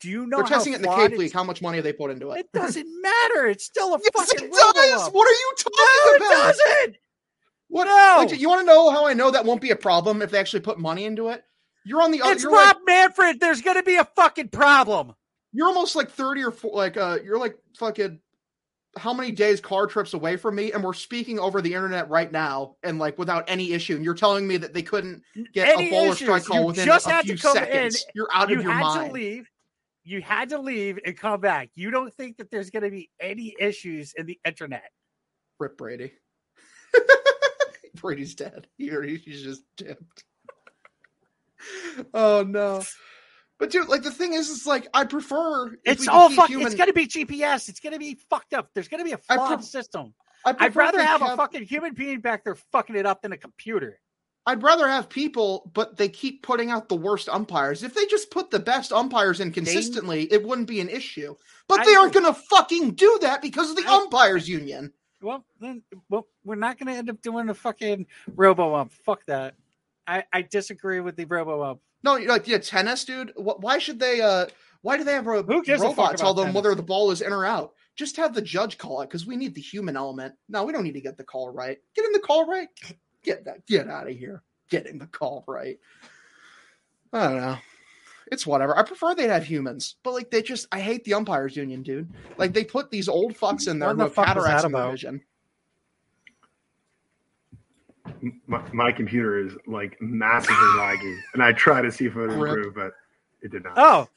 Do 0.00 0.08
you 0.10 0.26
know 0.26 0.38
They're 0.38 0.44
how 0.46 0.54
testing 0.56 0.72
it 0.74 0.76
in 0.76 0.82
the 0.82 0.88
Cape 0.94 1.12
League. 1.18 1.32
How 1.32 1.44
much 1.44 1.62
money 1.62 1.80
they 1.80 1.92
put 1.92 2.10
into 2.10 2.30
it? 2.32 2.40
It 2.40 2.52
doesn't 2.52 2.86
matter. 3.02 3.46
It's 3.46 3.64
still 3.64 3.94
a 3.94 3.98
Yes, 4.02 4.10
fucking 4.30 4.48
it 4.48 4.52
does. 4.52 5.08
What 5.10 5.26
are 5.26 5.32
you 5.32 5.52
talking 5.56 5.72
No, 5.78 6.12
it 6.12 6.16
about? 6.22 6.54
doesn't. 6.54 6.96
What? 7.68 7.84
No. 7.86 8.24
Like, 8.26 8.40
you 8.40 8.48
want 8.48 8.60
to 8.60 8.66
know 8.66 8.90
how 8.90 9.06
I 9.06 9.14
know 9.14 9.30
that 9.30 9.44
won't 9.44 9.60
be 9.60 9.70
a 9.70 9.76
problem 9.76 10.22
if 10.22 10.30
they 10.30 10.38
actually 10.38 10.60
put 10.60 10.78
money 10.78 11.04
into 11.04 11.28
it? 11.28 11.42
You're 11.84 12.02
on 12.02 12.10
the 12.12 12.22
other. 12.22 12.32
It's 12.32 12.44
Rob 12.44 12.54
like, 12.54 12.76
Manfred. 12.86 13.40
There's 13.40 13.62
going 13.62 13.76
to 13.76 13.82
be 13.82 13.96
a 13.96 14.04
fucking 14.04 14.48
problem. 14.48 15.14
you're 15.52 15.68
almost 15.68 15.96
like 15.96 16.10
thirty 16.10 16.42
or 16.42 16.50
four, 16.50 16.72
like 16.74 16.96
uh, 16.96 17.18
you're 17.24 17.38
like 17.38 17.56
fucking 17.78 18.20
how 18.96 19.12
many 19.12 19.30
days 19.30 19.60
car 19.60 19.86
trips 19.86 20.14
away 20.14 20.36
from 20.36 20.54
me, 20.54 20.72
and 20.72 20.82
we're 20.82 20.94
speaking 20.94 21.38
over 21.38 21.60
the 21.60 21.74
internet 21.74 22.08
right 22.08 22.30
now, 22.32 22.76
and 22.82 22.98
like 22.98 23.18
without 23.18 23.44
any 23.48 23.72
issue, 23.72 23.94
and 23.94 24.04
you're 24.04 24.14
telling 24.14 24.46
me 24.48 24.56
that 24.56 24.72
they 24.74 24.82
couldn't 24.82 25.22
get 25.52 25.68
Any 25.68 25.88
a 25.88 25.90
ball 25.90 26.08
or 26.12 26.14
strike 26.14 26.44
call 26.44 26.60
You 26.60 26.66
within 26.66 26.86
just 26.86 27.06
a 27.06 27.10
had 27.10 27.24
few 27.26 27.36
to 27.36 27.42
come 27.42 27.56
seconds. 27.56 27.96
in. 28.02 28.10
You're 28.14 28.28
out 28.32 28.48
you 28.48 28.58
of 28.58 28.62
your 28.64 28.72
had 28.72 28.80
mind. 28.82 29.08
to 29.08 29.12
leave. 29.14 29.50
You 30.06 30.22
had 30.22 30.50
to 30.50 30.58
leave 30.60 31.00
and 31.04 31.16
come 31.18 31.40
back. 31.40 31.70
You 31.74 31.90
don't 31.90 32.14
think 32.14 32.36
that 32.36 32.48
there's 32.52 32.70
going 32.70 32.84
to 32.84 32.90
be 32.90 33.10
any 33.20 33.56
issues 33.58 34.14
in 34.16 34.26
the 34.26 34.38
internet? 34.46 34.90
Rip 35.58 35.76
Brady. 35.76 36.12
Brady's 37.96 38.36
dead. 38.36 38.68
He, 38.78 38.88
he's 39.16 39.42
just 39.42 39.62
dipped. 39.76 40.22
oh 42.14 42.44
no. 42.46 42.84
But 43.58 43.70
dude, 43.70 43.88
like 43.88 44.02
the 44.02 44.12
thing 44.12 44.34
is, 44.34 44.48
it's 44.48 44.64
like 44.66 44.86
I 44.94 45.04
prefer. 45.04 45.76
It's 45.84 46.06
all 46.06 46.30
fuck. 46.30 46.48
human- 46.50 46.66
It's 46.66 46.76
going 46.76 46.88
to 46.88 46.92
be 46.92 47.06
GPS. 47.08 47.68
It's 47.68 47.80
going 47.80 47.94
to 47.94 47.98
be 47.98 48.16
fucked 48.30 48.54
up. 48.54 48.68
There's 48.74 48.86
going 48.88 49.00
to 49.00 49.04
be 49.04 49.12
a 49.12 49.18
flawed 49.18 49.48
pref- 49.58 49.64
system. 49.64 50.14
I 50.44 50.54
I'd 50.60 50.76
rather 50.76 50.98
they 50.98 51.04
have 51.04 51.22
a 51.22 51.36
fucking 51.36 51.64
human 51.64 51.94
being 51.94 52.20
back 52.20 52.44
there 52.44 52.54
fucking 52.70 52.94
it 52.94 53.06
up 53.06 53.22
than 53.22 53.32
a 53.32 53.36
computer. 53.38 53.98
I'd 54.46 54.62
rather 54.62 54.86
have 54.86 55.08
people, 55.08 55.70
but 55.74 55.96
they 55.96 56.08
keep 56.08 56.42
putting 56.42 56.70
out 56.70 56.88
the 56.88 56.96
worst 56.96 57.28
umpires. 57.28 57.82
If 57.82 57.94
they 57.94 58.06
just 58.06 58.30
put 58.30 58.50
the 58.50 58.60
best 58.60 58.92
umpires 58.92 59.40
in 59.40 59.50
consistently, 59.50 60.32
it 60.32 60.44
wouldn't 60.44 60.68
be 60.68 60.80
an 60.80 60.88
issue. 60.88 61.34
But 61.66 61.80
I 61.80 61.84
they 61.84 61.94
aren't 61.96 62.12
going 62.12 62.26
to 62.26 62.40
fucking 62.50 62.92
do 62.92 63.18
that 63.22 63.42
because 63.42 63.70
of 63.70 63.76
the 63.76 63.86
umpires 63.90 64.48
union. 64.48 64.92
Well, 65.20 65.44
then, 65.60 65.82
well, 66.08 66.28
we're 66.44 66.54
not 66.54 66.78
going 66.78 66.92
to 66.92 66.98
end 66.98 67.10
up 67.10 67.20
doing 67.22 67.48
a 67.48 67.54
fucking 67.54 68.06
robo 68.36 68.76
ump. 68.76 68.92
Fuck 68.92 69.26
that. 69.26 69.54
I, 70.06 70.22
I 70.32 70.42
disagree 70.42 71.00
with 71.00 71.16
the 71.16 71.24
robo 71.24 71.62
ump. 71.62 71.80
No, 72.04 72.14
you're 72.16 72.30
like 72.30 72.46
yeah, 72.46 72.58
tennis, 72.58 73.04
dude. 73.04 73.32
Why 73.36 73.78
should 73.78 73.98
they? 73.98 74.20
uh 74.20 74.46
Why 74.82 74.96
do 74.96 75.02
they 75.02 75.14
have 75.14 75.26
a 75.26 75.42
Who 75.42 75.64
gives 75.64 75.82
robot 75.82 76.16
tell 76.16 76.34
them 76.34 76.46
tennis? 76.46 76.54
whether 76.54 76.74
the 76.76 76.82
ball 76.82 77.10
is 77.10 77.20
in 77.20 77.32
or 77.32 77.44
out? 77.44 77.72
Just 77.96 78.16
have 78.18 78.32
the 78.32 78.42
judge 78.42 78.78
call 78.78 79.00
it 79.00 79.06
because 79.08 79.26
we 79.26 79.36
need 79.36 79.56
the 79.56 79.60
human 79.60 79.96
element. 79.96 80.34
No, 80.48 80.62
we 80.64 80.72
don't 80.72 80.84
need 80.84 80.92
to 80.92 81.00
get 81.00 81.16
the 81.16 81.24
call 81.24 81.50
right. 81.50 81.78
Get 81.96 82.02
Getting 82.02 82.12
the 82.12 82.20
call 82.20 82.46
right, 82.46 82.68
get 83.26 83.44
that, 83.44 83.66
get 83.66 83.88
out 83.88 84.08
of 84.08 84.16
here. 84.16 84.42
Getting 84.70 84.98
the 84.98 85.06
call 85.06 85.44
right. 85.46 85.78
I 87.12 87.22
don't 87.28 87.36
know. 87.36 87.56
It's 88.32 88.46
whatever. 88.46 88.76
I 88.76 88.82
prefer 88.82 89.14
they'd 89.14 89.28
have 89.30 89.44
humans, 89.44 89.96
but 90.02 90.12
like 90.14 90.30
they 90.30 90.42
just, 90.42 90.66
I 90.72 90.80
hate 90.80 91.04
the 91.04 91.14
umpires 91.14 91.54
union, 91.56 91.82
dude. 91.82 92.12
Like 92.38 92.52
they 92.52 92.64
put 92.64 92.90
these 92.90 93.08
old 93.08 93.34
fucks 93.36 93.68
in 93.68 93.78
there 93.78 93.90
What 93.90 93.96
who 93.98 94.04
the 94.04 94.10
fuck 94.10 94.26
was 94.34 94.44
cataracts 94.44 94.62
that 94.62 94.66
in 94.66 94.72
their 94.72 94.80
about? 94.82 94.90
vision. 94.92 95.20
My, 98.46 98.62
my 98.72 98.92
computer 98.92 99.38
is 99.38 99.52
like 99.66 99.96
massively 100.00 100.56
laggy, 100.78 101.16
and 101.34 101.42
I 101.42 101.52
try 101.52 101.82
to 101.82 101.92
see 101.92 102.06
if 102.06 102.16
it 102.16 102.20
would 102.20 102.30
Rip. 102.30 102.56
improve, 102.56 102.74
but 102.74 102.92
it 103.42 103.50
did 103.52 103.62
not. 103.64 103.74
Oh, 103.76 104.08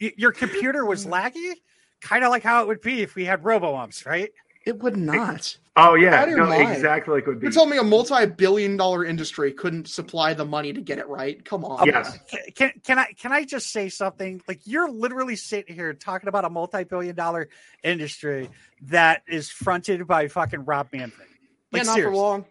y- 0.00 0.12
your 0.16 0.32
computer 0.32 0.84
was 0.86 1.04
laggy, 1.06 1.54
kind 2.00 2.24
of 2.24 2.30
like 2.30 2.42
how 2.42 2.62
it 2.62 2.68
would 2.68 2.80
be 2.80 3.02
if 3.02 3.14
we 3.14 3.24
had 3.24 3.42
RoboUmps, 3.42 4.06
right? 4.06 4.30
It 4.66 4.82
would 4.82 4.96
not. 4.96 5.56
Oh 5.76 5.94
yeah, 5.94 6.16
Out 6.16 6.24
of 6.24 6.30
your 6.30 6.38
no, 6.40 6.46
mind. 6.48 6.72
exactly 6.72 7.14
like 7.14 7.22
it 7.22 7.28
would 7.28 7.40
be. 7.40 7.46
You 7.46 7.52
told 7.52 7.70
me 7.70 7.78
a 7.78 7.84
multi-billion-dollar 7.84 9.04
industry 9.04 9.52
couldn't 9.52 9.88
supply 9.88 10.34
the 10.34 10.44
money 10.44 10.72
to 10.72 10.80
get 10.80 10.98
it 10.98 11.06
right. 11.08 11.42
Come 11.44 11.64
on. 11.64 11.86
Yes. 11.86 12.16
Uh, 12.16 12.18
can, 12.28 12.40
can 12.54 12.72
can 12.84 12.98
I 12.98 13.12
can 13.12 13.32
I 13.32 13.44
just 13.44 13.70
say 13.70 13.88
something? 13.88 14.42
Like 14.48 14.60
you're 14.64 14.90
literally 14.90 15.36
sitting 15.36 15.74
here 15.74 15.94
talking 15.94 16.28
about 16.28 16.44
a 16.44 16.50
multi-billion-dollar 16.50 17.48
industry 17.84 18.50
that 18.82 19.22
is 19.28 19.48
fronted 19.48 20.06
by 20.06 20.26
fucking 20.28 20.64
Rob 20.64 20.88
Manfred. 20.92 21.28
Yeah, 21.30 21.78
Like, 21.78 21.86
not 21.86 21.94
seriously. 21.94 22.12
for 22.12 22.16
long. 22.20 22.44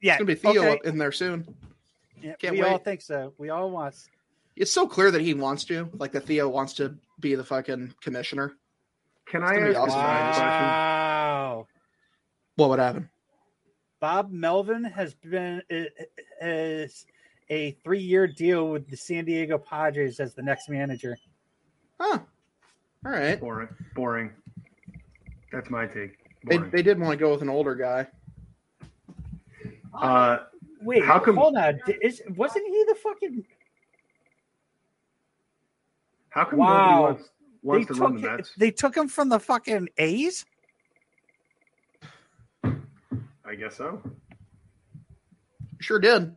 Yeah, 0.00 0.12
It's 0.14 0.18
gonna 0.18 0.26
be 0.26 0.34
Theo 0.34 0.62
okay. 0.62 0.72
up 0.72 0.84
in 0.84 0.98
there 0.98 1.12
soon. 1.12 1.54
Yeah, 2.20 2.34
Can't 2.34 2.54
we 2.56 2.62
wait. 2.62 2.72
all 2.72 2.78
think 2.78 3.00
so. 3.02 3.32
We 3.38 3.50
all 3.50 3.70
want. 3.70 3.94
It's 4.56 4.72
so 4.72 4.88
clear 4.88 5.12
that 5.12 5.20
he 5.20 5.34
wants 5.34 5.62
to, 5.66 5.88
like 5.94 6.10
that 6.12 6.26
Theo 6.26 6.48
wants 6.48 6.72
to 6.74 6.96
be 7.20 7.36
the 7.36 7.44
fucking 7.44 7.94
commissioner. 8.02 8.54
Can 9.26 9.42
It's 9.42 9.50
I 9.52 9.54
gonna 9.54 9.66
be 9.70 9.76
ask 9.76 9.78
a 9.78 9.80
awesome. 9.82 9.92
side 9.92 10.34
question? 10.34 10.87
Wow. 12.58 12.64
What 12.66 12.70
would 12.70 12.78
happen? 12.82 13.08
Bob 14.00 14.30
Melvin 14.32 14.84
has 14.84 15.14
been 15.14 15.62
is 16.40 17.06
a 17.50 17.72
three-year 17.84 18.26
deal 18.28 18.68
with 18.70 18.88
the 18.88 18.96
San 18.96 19.24
Diego 19.24 19.58
Padres 19.58 20.20
as 20.20 20.34
the 20.34 20.42
next 20.42 20.68
manager. 20.68 21.16
Huh. 22.00 22.18
All 23.06 23.12
right. 23.12 23.40
Boring. 23.40 23.68
Boring. 23.94 24.30
That's 25.52 25.70
my 25.70 25.86
take. 25.86 26.18
They, 26.48 26.56
Boring. 26.58 26.70
they 26.72 26.82
did 26.82 26.98
want 27.00 27.12
to 27.12 27.16
go 27.16 27.30
with 27.32 27.42
an 27.42 27.48
older 27.48 27.74
guy. 27.74 28.06
uh, 29.94 30.38
Wait, 30.80 31.04
How 31.04 31.18
come- 31.18 31.36
hold 31.36 31.56
on. 31.56 31.80
Is, 32.02 32.22
wasn't 32.36 32.66
he 32.68 32.84
the 32.88 32.94
fucking? 32.96 33.44
how 36.30 36.44
come 36.44 36.58
Wow. 36.60 36.68
nobody 36.68 37.02
wants, 37.02 37.30
wants 37.62 37.88
they 37.88 37.94
to 37.94 38.00
run 38.00 38.14
the 38.14 38.20
Mets? 38.36 38.52
they 38.56 38.70
took 38.70 38.96
him 38.96 39.08
from 39.08 39.28
the 39.28 39.40
fucking 39.40 39.88
A's. 39.98 40.44
I 43.48 43.54
guess 43.54 43.76
so. 43.76 44.02
Sure 45.80 45.98
did. 45.98 46.34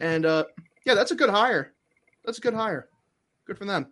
And 0.00 0.26
uh 0.26 0.44
yeah, 0.84 0.94
that's 0.94 1.12
a 1.12 1.14
good 1.14 1.30
hire. 1.30 1.72
That's 2.24 2.38
a 2.38 2.40
good 2.40 2.54
hire. 2.54 2.88
Good 3.46 3.58
for 3.58 3.64
them. 3.64 3.86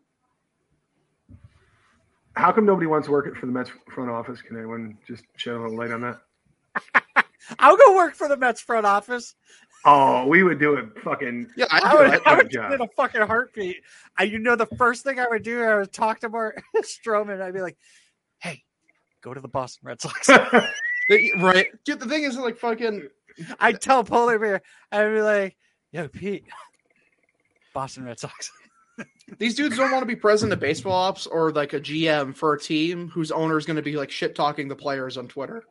How 2.34 2.50
come 2.50 2.66
nobody 2.66 2.88
wants 2.88 3.06
to 3.06 3.12
work 3.12 3.32
for 3.36 3.46
the 3.46 3.52
Mets 3.52 3.70
front 3.88 4.10
office? 4.10 4.42
Can 4.42 4.56
anyone 4.56 4.98
just 5.06 5.24
shed 5.36 5.54
a 5.54 5.60
little 5.60 5.76
light 5.76 5.92
on 5.92 6.00
that? 6.00 7.24
I'll 7.60 7.76
go 7.76 7.94
work 7.94 8.14
for 8.16 8.26
the 8.26 8.36
Mets 8.36 8.60
front 8.60 8.84
office. 8.86 9.36
Oh, 9.84 10.26
we 10.26 10.42
would 10.42 10.58
do 10.58 10.74
it 10.74 10.86
fucking. 11.04 11.48
Yeah, 11.56 11.66
I 11.70 11.78
I 11.80 11.94
would, 11.94 12.06
do 12.10 12.12
it. 12.14 12.22
I 12.26 12.36
would 12.36 12.50
job. 12.50 12.68
do 12.68 12.72
it 12.72 12.74
in 12.76 12.80
a 12.80 12.88
fucking 12.88 13.20
heartbeat. 13.20 13.82
I, 14.16 14.24
you 14.24 14.38
know, 14.38 14.56
the 14.56 14.66
first 14.66 15.04
thing 15.04 15.20
I 15.20 15.28
would 15.28 15.42
do, 15.42 15.62
I 15.62 15.76
would 15.76 15.92
talk 15.92 16.20
to 16.20 16.28
Mark 16.28 16.60
Stroman. 16.78 17.40
I'd 17.42 17.52
be 17.54 17.60
like, 17.60 17.76
"Hey, 18.38 18.64
go 19.20 19.34
to 19.34 19.40
the 19.40 19.48
Boston 19.48 19.86
Red 19.86 20.00
Sox." 20.00 20.30
right. 21.38 21.66
Dude, 21.84 22.00
the 22.00 22.06
thing 22.06 22.24
is 22.24 22.36
like 22.36 22.56
fucking 22.56 23.08
I'd 23.60 23.80
tell 23.80 24.04
Polar 24.04 24.38
Bear, 24.38 24.62
I'd 24.92 25.12
be 25.12 25.22
like, 25.22 25.56
"Yo, 25.92 26.08
Pete, 26.08 26.44
Boston 27.72 28.04
Red 28.04 28.20
Sox." 28.20 28.50
these 29.38 29.54
dudes 29.54 29.76
don't 29.76 29.90
want 29.90 30.02
to 30.02 30.06
be 30.06 30.16
president 30.16 30.52
of 30.52 30.60
baseball 30.60 30.92
ops 30.92 31.26
or 31.26 31.50
like 31.50 31.72
a 31.72 31.80
GM 31.80 32.34
for 32.36 32.52
a 32.54 32.60
team 32.60 33.08
whose 33.08 33.32
owner 33.32 33.58
is 33.58 33.66
going 33.66 33.76
to 33.76 33.82
be 33.82 33.96
like 33.96 34.10
shit 34.10 34.34
talking 34.34 34.68
the 34.68 34.76
players 34.76 35.16
on 35.16 35.26
Twitter. 35.26 35.64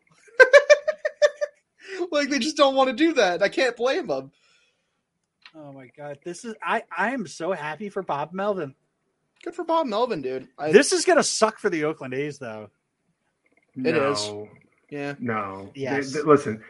like 2.12 2.30
they 2.30 2.40
just 2.40 2.58
don't 2.58 2.76
want 2.76 2.90
to 2.90 2.96
do 2.96 3.14
that. 3.14 3.42
I 3.42 3.50
can't 3.50 3.78
blame 3.78 4.08
them. 4.08 4.32
Oh 5.56 5.72
my 5.72 5.90
god, 5.96 6.20
this 6.24 6.46
is 6.46 6.56
I. 6.64 6.84
I 6.96 7.12
am 7.12 7.28
so 7.28 7.52
happy 7.52 7.90
for 7.90 8.02
Bob 8.02 8.34
Melvin. 8.34 8.76
Good 9.44 9.56
for 9.56 9.64
Bob 9.64 9.88
Melvin, 9.88 10.22
dude. 10.22 10.48
I, 10.58 10.72
This 10.72 10.94
is 10.94 11.06
gonna 11.06 11.24
suck 11.24 11.60
for 11.60 11.70
the 11.70 11.84
Oakland 11.84 12.14
A's, 12.14 12.40
though. 12.40 12.70
It 13.76 13.96
is. 13.96 14.32
No, 14.94 15.00
yeah. 15.00 15.16
No. 15.20 15.72
Yes. 15.76 16.14
they- 16.14 16.22
listen, 16.22 16.62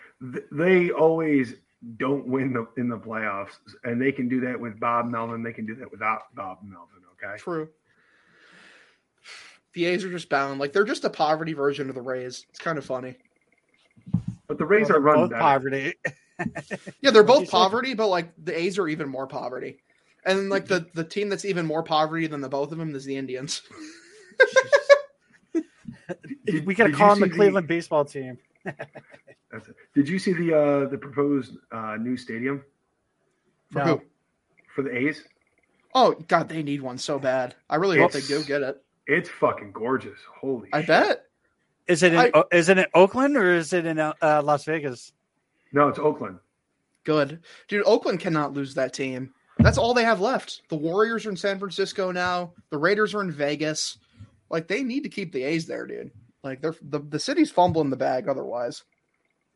they 0.52 0.92
always 0.92 1.56
don't 1.98 2.26
win 2.28 2.54
the, 2.54 2.68
in 2.78 2.88
the 2.90 2.98
playoffs, 2.98 3.58
and 3.84 4.02
they 4.02 4.12
can 4.12 4.30
do 4.30 4.40
that 4.42 4.60
with 4.60 4.80
Bob 4.80 5.06
Melvin. 5.08 5.44
They 5.44 5.52
can 5.54 5.66
do 5.66 5.76
that 5.76 5.92
without 5.92 6.34
Bob 6.36 6.60
Melvin. 6.64 7.02
Okay. 7.24 7.38
True. 7.38 7.70
The 9.74 9.86
A's 9.86 10.04
are 10.04 10.10
just 10.10 10.30
bound. 10.30 10.60
Like 10.60 10.72
they're 10.72 10.84
just 10.84 11.04
a 11.04 11.10
poverty 11.10 11.54
version 11.54 11.90
of 11.90 11.96
the 11.96 12.02
Rays. 12.02 12.46
It's 12.50 12.60
kind 12.60 12.78
of 12.78 12.86
funny. 12.86 13.16
But 14.48 14.58
the 14.58 14.66
Rays 14.66 14.90
Well, 14.90 14.98
are 14.98 15.02
run 15.02 15.30
both 15.30 15.40
poverty. 15.40 15.94
Yeah, 17.02 17.12
they're 17.12 17.24
both 17.24 17.42
you 17.42 17.46
say? 17.46 17.52
poverty, 17.52 17.94
but 17.94 18.08
like 18.08 18.32
the 18.44 18.58
A's 18.58 18.78
are 18.80 18.88
even 18.88 19.08
more 19.08 19.28
poverty. 19.28 19.78
And 20.26 20.50
like 20.50 20.66
the 20.66 20.88
the 20.94 21.04
team 21.04 21.30
that's 21.30 21.46
even 21.46 21.66
more 21.66 21.84
poverty 21.84 22.28
than 22.28 22.42
the 22.42 22.50
both 22.50 22.72
of 22.72 22.78
them 22.80 22.94
is 22.96 23.06
the 23.06 23.16
Indians. 23.16 23.62
Did- 26.46 26.66
we 26.66 26.76
gotta 26.76 26.92
call 26.94 27.10
you 27.10 27.20
them 27.22 27.30
the 27.30 27.34
see 27.34 27.38
Cleveland 27.38 27.68
baseball 27.68 28.06
team. 28.06 28.38
Did 29.94 30.10
you 30.10 30.18
see 30.20 30.34
the 30.34 30.54
uh, 30.58 30.90
the 30.90 30.98
proposed 30.98 31.58
uh, 31.72 31.96
new 32.00 32.18
stadium 32.18 32.64
For 33.72 33.80
No. 33.80 33.86
who? 33.98 34.02
for 34.76 34.82
the 34.82 34.96
A's? 34.98 35.24
Oh 35.94 36.14
God, 36.28 36.50
they 36.50 36.64
need 36.64 36.82
one 36.82 36.98
so 36.98 37.20
bad. 37.20 37.56
I 37.70 37.76
really 37.76 38.00
hope 38.00 38.12
they 38.12 38.22
do 38.22 38.44
get 38.44 38.64
it. 38.64 38.82
It's 39.06 39.30
fucking 39.30 39.72
gorgeous. 39.74 40.18
Holy. 40.40 40.70
I 40.74 40.80
shit. 40.80 40.88
bet. 40.88 41.26
Is 41.88 42.02
it 42.02 42.14
in 42.14 42.20
I- 42.20 42.32
O- 42.34 42.46
is 42.52 42.70
it 42.70 42.78
in 42.80 42.86
Oakland 42.96 43.38
or 43.38 43.54
is 43.54 43.74
it 43.74 43.86
in 43.86 44.00
uh, 44.00 44.14
uh, 44.22 44.42
Las 44.44 44.64
Vegas? 44.66 45.12
No, 45.72 45.88
it's 45.90 46.00
Oakland. 46.00 46.40
Good, 47.04 47.42
dude. 47.68 47.84
Oakland 47.86 48.20
cannot 48.22 48.54
lose 48.54 48.74
that 48.76 48.94
team. 48.94 49.34
That's 49.60 49.78
all 49.78 49.94
they 49.94 50.06
have 50.06 50.20
left. 50.22 50.62
The 50.70 50.76
Warriors 50.76 51.26
are 51.26 51.30
in 51.30 51.36
San 51.38 51.60
Francisco 51.60 52.12
now. 52.12 52.54
The 52.72 52.78
Raiders 52.78 53.14
are 53.14 53.22
in 53.22 53.32
Vegas. 53.32 53.98
Like 54.50 54.68
they 54.68 54.82
need 54.84 55.04
to 55.04 55.10
keep 55.10 55.32
the 55.32 55.44
A's 55.44 55.68
there, 55.68 55.86
dude. 55.86 56.12
Like 56.44 56.62
they're 56.62 56.76
the, 56.82 57.00
the 57.00 57.20
city's 57.20 57.52
fumbling 57.52 57.90
the 57.90 57.96
bag 57.96 58.28
otherwise. 58.28 58.84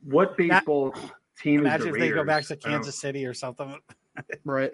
What 0.04 0.38
baseball 0.38 0.94
team 1.40 1.62
is 1.62 1.66
Imagine 1.66 1.92
the 1.92 1.94
if 1.94 2.00
they 2.00 2.10
go 2.10 2.24
back 2.24 2.46
to 2.46 2.56
Kansas 2.56 3.00
City 3.00 3.26
or 3.26 3.34
something. 3.34 3.78
Right. 4.46 4.74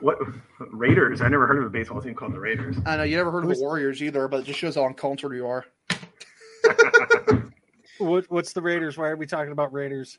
What 0.00 0.18
Raiders? 0.58 1.22
I 1.22 1.28
never 1.28 1.46
heard 1.46 1.56
of 1.56 1.64
a 1.64 1.70
baseball 1.70 2.02
team 2.02 2.14
called 2.14 2.34
the 2.34 2.38
Raiders. 2.38 2.76
I 2.84 2.98
know 2.98 3.04
you 3.04 3.16
never 3.16 3.30
heard 3.30 3.44
of 3.44 3.56
the 3.56 3.58
Warriors 3.58 4.02
either, 4.02 4.28
but 4.28 4.40
it 4.40 4.44
just 4.44 4.58
shows 4.58 4.74
how 4.74 4.84
uncultured 4.84 5.34
you 5.34 5.46
are. 5.46 5.64
What, 7.98 8.30
what's 8.30 8.52
the 8.52 8.62
Raiders? 8.62 8.96
Why 8.96 9.08
are 9.08 9.16
we 9.16 9.26
talking 9.26 9.52
about 9.52 9.72
Raiders? 9.72 10.18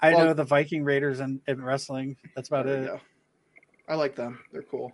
I 0.00 0.14
Well- 0.14 0.26
know 0.26 0.32
the 0.34 0.44
Viking 0.44 0.84
Raiders 0.84 1.20
and, 1.20 1.40
and 1.46 1.64
wrestling. 1.64 2.16
That's 2.34 2.48
about 2.48 2.66
it. 2.66 2.86
go. 2.86 3.00
I 3.88 3.94
like 3.94 4.14
them. 4.16 4.38
They're 4.52 4.62
cool. 4.62 4.92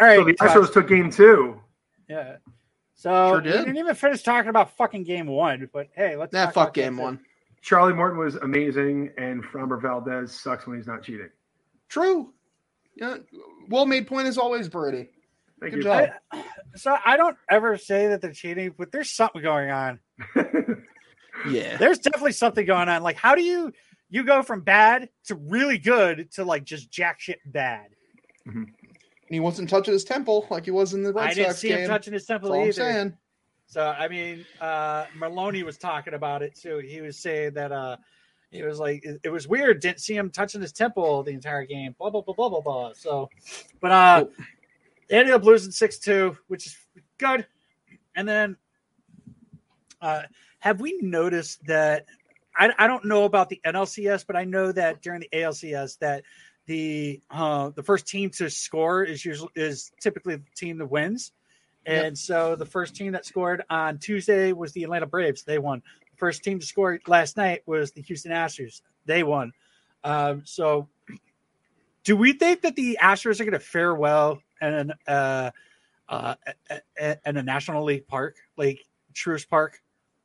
All 0.00 0.06
right. 0.06 0.18
So 0.18 0.24
the 0.24 0.36
uh, 0.40 0.48
Astros 0.48 0.72
took 0.72 0.88
game 0.88 1.10
two. 1.10 1.60
Yeah. 2.08 2.36
So 2.94 3.10
Sure 3.10 3.36
we 3.38 3.42
did. 3.44 3.52
didn't 3.58 3.76
even 3.78 3.94
finish 3.94 4.22
talking 4.22 4.48
about 4.48 4.76
fucking 4.76 5.02
game 5.04 5.26
one, 5.26 5.68
but 5.72 5.88
hey, 5.96 6.16
let's 6.16 6.32
Nah, 6.32 6.44
talk 6.46 6.54
fuck 6.54 6.62
about 6.68 6.74
game 6.74 6.96
two. 6.96 7.02
one. 7.02 7.20
Charlie 7.60 7.94
Morton 7.94 8.18
was 8.18 8.36
amazing, 8.36 9.10
and 9.18 9.42
Framber 9.44 9.80
Valdez 9.80 10.32
sucks 10.32 10.66
when 10.66 10.76
he's 10.76 10.86
not 10.86 11.02
cheating. 11.02 11.28
True. 11.88 12.32
Yeah. 12.96 13.16
Well 13.68 13.86
made 13.86 14.06
point 14.06 14.28
as 14.28 14.38
always, 14.38 14.68
Brady. 14.68 15.10
Thank 15.60 15.74
Good 15.74 15.78
you. 15.78 15.82
job. 15.84 16.10
So 16.76 16.96
I 17.04 17.16
don't 17.16 17.36
ever 17.48 17.76
say 17.76 18.08
that 18.08 18.20
they're 18.20 18.32
cheating, 18.32 18.74
but 18.76 18.90
there's 18.92 19.10
something 19.10 19.42
going 19.42 19.70
on. 19.70 20.00
Yeah. 21.48 21.76
There's 21.76 21.98
definitely 21.98 22.32
something 22.32 22.64
going 22.64 22.88
on. 22.88 23.02
Like, 23.02 23.16
how 23.16 23.34
do 23.34 23.42
you 23.42 23.72
you 24.12 24.24
go 24.24 24.42
from 24.42 24.60
bad 24.60 25.08
to 25.24 25.34
really 25.34 25.78
good 25.78 26.30
to 26.32 26.44
like 26.44 26.64
just 26.64 26.90
jack 26.90 27.18
shit 27.18 27.40
bad? 27.46 27.88
And 28.44 28.68
he 29.28 29.40
wasn't 29.40 29.70
touching 29.70 29.92
his 29.94 30.04
temple 30.04 30.46
like 30.50 30.66
he 30.66 30.70
was 30.70 30.92
in 30.92 31.02
the 31.02 31.12
Red 31.12 31.30
I 31.30 31.34
didn't 31.34 31.48
Sox 31.50 31.60
see 31.60 31.68
game. 31.68 31.78
him 31.78 31.88
touching 31.88 32.12
his 32.12 32.26
temple 32.26 32.50
That's 32.50 32.56
all 32.56 32.62
I'm 32.62 32.68
either. 32.68 32.72
saying. 32.72 33.16
So 33.66 33.86
I 33.86 34.08
mean, 34.08 34.44
uh 34.60 35.06
Maloney 35.16 35.62
was 35.62 35.78
talking 35.78 36.12
about 36.12 36.42
it 36.42 36.54
too. 36.54 36.78
He 36.78 37.00
was 37.00 37.18
saying 37.18 37.54
that 37.54 37.72
uh 37.72 37.96
he 38.50 38.62
was 38.62 38.78
like 38.78 39.02
it, 39.02 39.18
it 39.24 39.30
was 39.30 39.48
weird, 39.48 39.80
didn't 39.80 40.00
see 40.00 40.14
him 40.14 40.28
touching 40.30 40.60
his 40.60 40.72
temple 40.72 41.22
the 41.22 41.30
entire 41.32 41.64
game. 41.64 41.94
Blah 41.98 42.10
blah 42.10 42.20
blah 42.20 42.34
blah 42.34 42.50
blah 42.50 42.60
blah. 42.60 42.92
So 42.94 43.30
but 43.80 43.92
uh 43.92 44.24
they 45.08 45.18
ended 45.18 45.34
up 45.34 45.44
losing 45.44 45.72
six 45.72 45.98
two, 45.98 46.36
which 46.48 46.66
is 46.66 46.76
good. 47.16 47.46
And 48.14 48.28
then 48.28 48.56
uh 50.02 50.22
have 50.58 50.80
we 50.82 50.98
noticed 51.00 51.64
that 51.66 52.04
I, 52.56 52.70
I 52.78 52.86
don't 52.86 53.04
know 53.04 53.24
about 53.24 53.48
the 53.48 53.60
NLCS, 53.64 54.26
but 54.26 54.36
I 54.36 54.44
know 54.44 54.72
that 54.72 55.02
during 55.02 55.20
the 55.20 55.28
ALCS 55.32 55.98
that 55.98 56.24
the 56.66 57.20
uh, 57.30 57.70
the 57.70 57.82
first 57.82 58.06
team 58.06 58.30
to 58.30 58.48
score 58.50 59.02
is 59.02 59.24
usually 59.24 59.50
is 59.54 59.90
typically 60.00 60.36
the 60.36 60.50
team 60.54 60.78
that 60.78 60.86
wins. 60.86 61.32
Yep. 61.86 62.04
And 62.04 62.18
so 62.18 62.54
the 62.54 62.66
first 62.66 62.94
team 62.94 63.12
that 63.12 63.26
scored 63.26 63.64
on 63.68 63.98
Tuesday 63.98 64.52
was 64.52 64.72
the 64.72 64.84
Atlanta 64.84 65.06
Braves. 65.06 65.42
They 65.42 65.58
won. 65.58 65.82
The 66.12 66.16
first 66.16 66.44
team 66.44 66.60
to 66.60 66.66
score 66.66 67.00
last 67.08 67.36
night 67.36 67.62
was 67.66 67.90
the 67.92 68.02
Houston 68.02 68.30
Astros. 68.30 68.82
They 69.04 69.24
won. 69.24 69.52
Um, 70.04 70.42
so 70.44 70.88
do 72.04 72.16
we 72.16 72.34
think 72.34 72.62
that 72.62 72.76
the 72.76 72.98
Astros 73.02 73.40
are 73.40 73.44
going 73.44 73.52
to 73.52 73.58
fare 73.58 73.94
well 73.94 74.40
in 74.60 74.92
uh, 75.08 75.50
uh, 76.08 76.34
in 76.98 77.36
a 77.36 77.42
National 77.42 77.84
League 77.84 78.06
park 78.06 78.36
like 78.56 78.86
Truist 79.14 79.48
Park, 79.48 79.81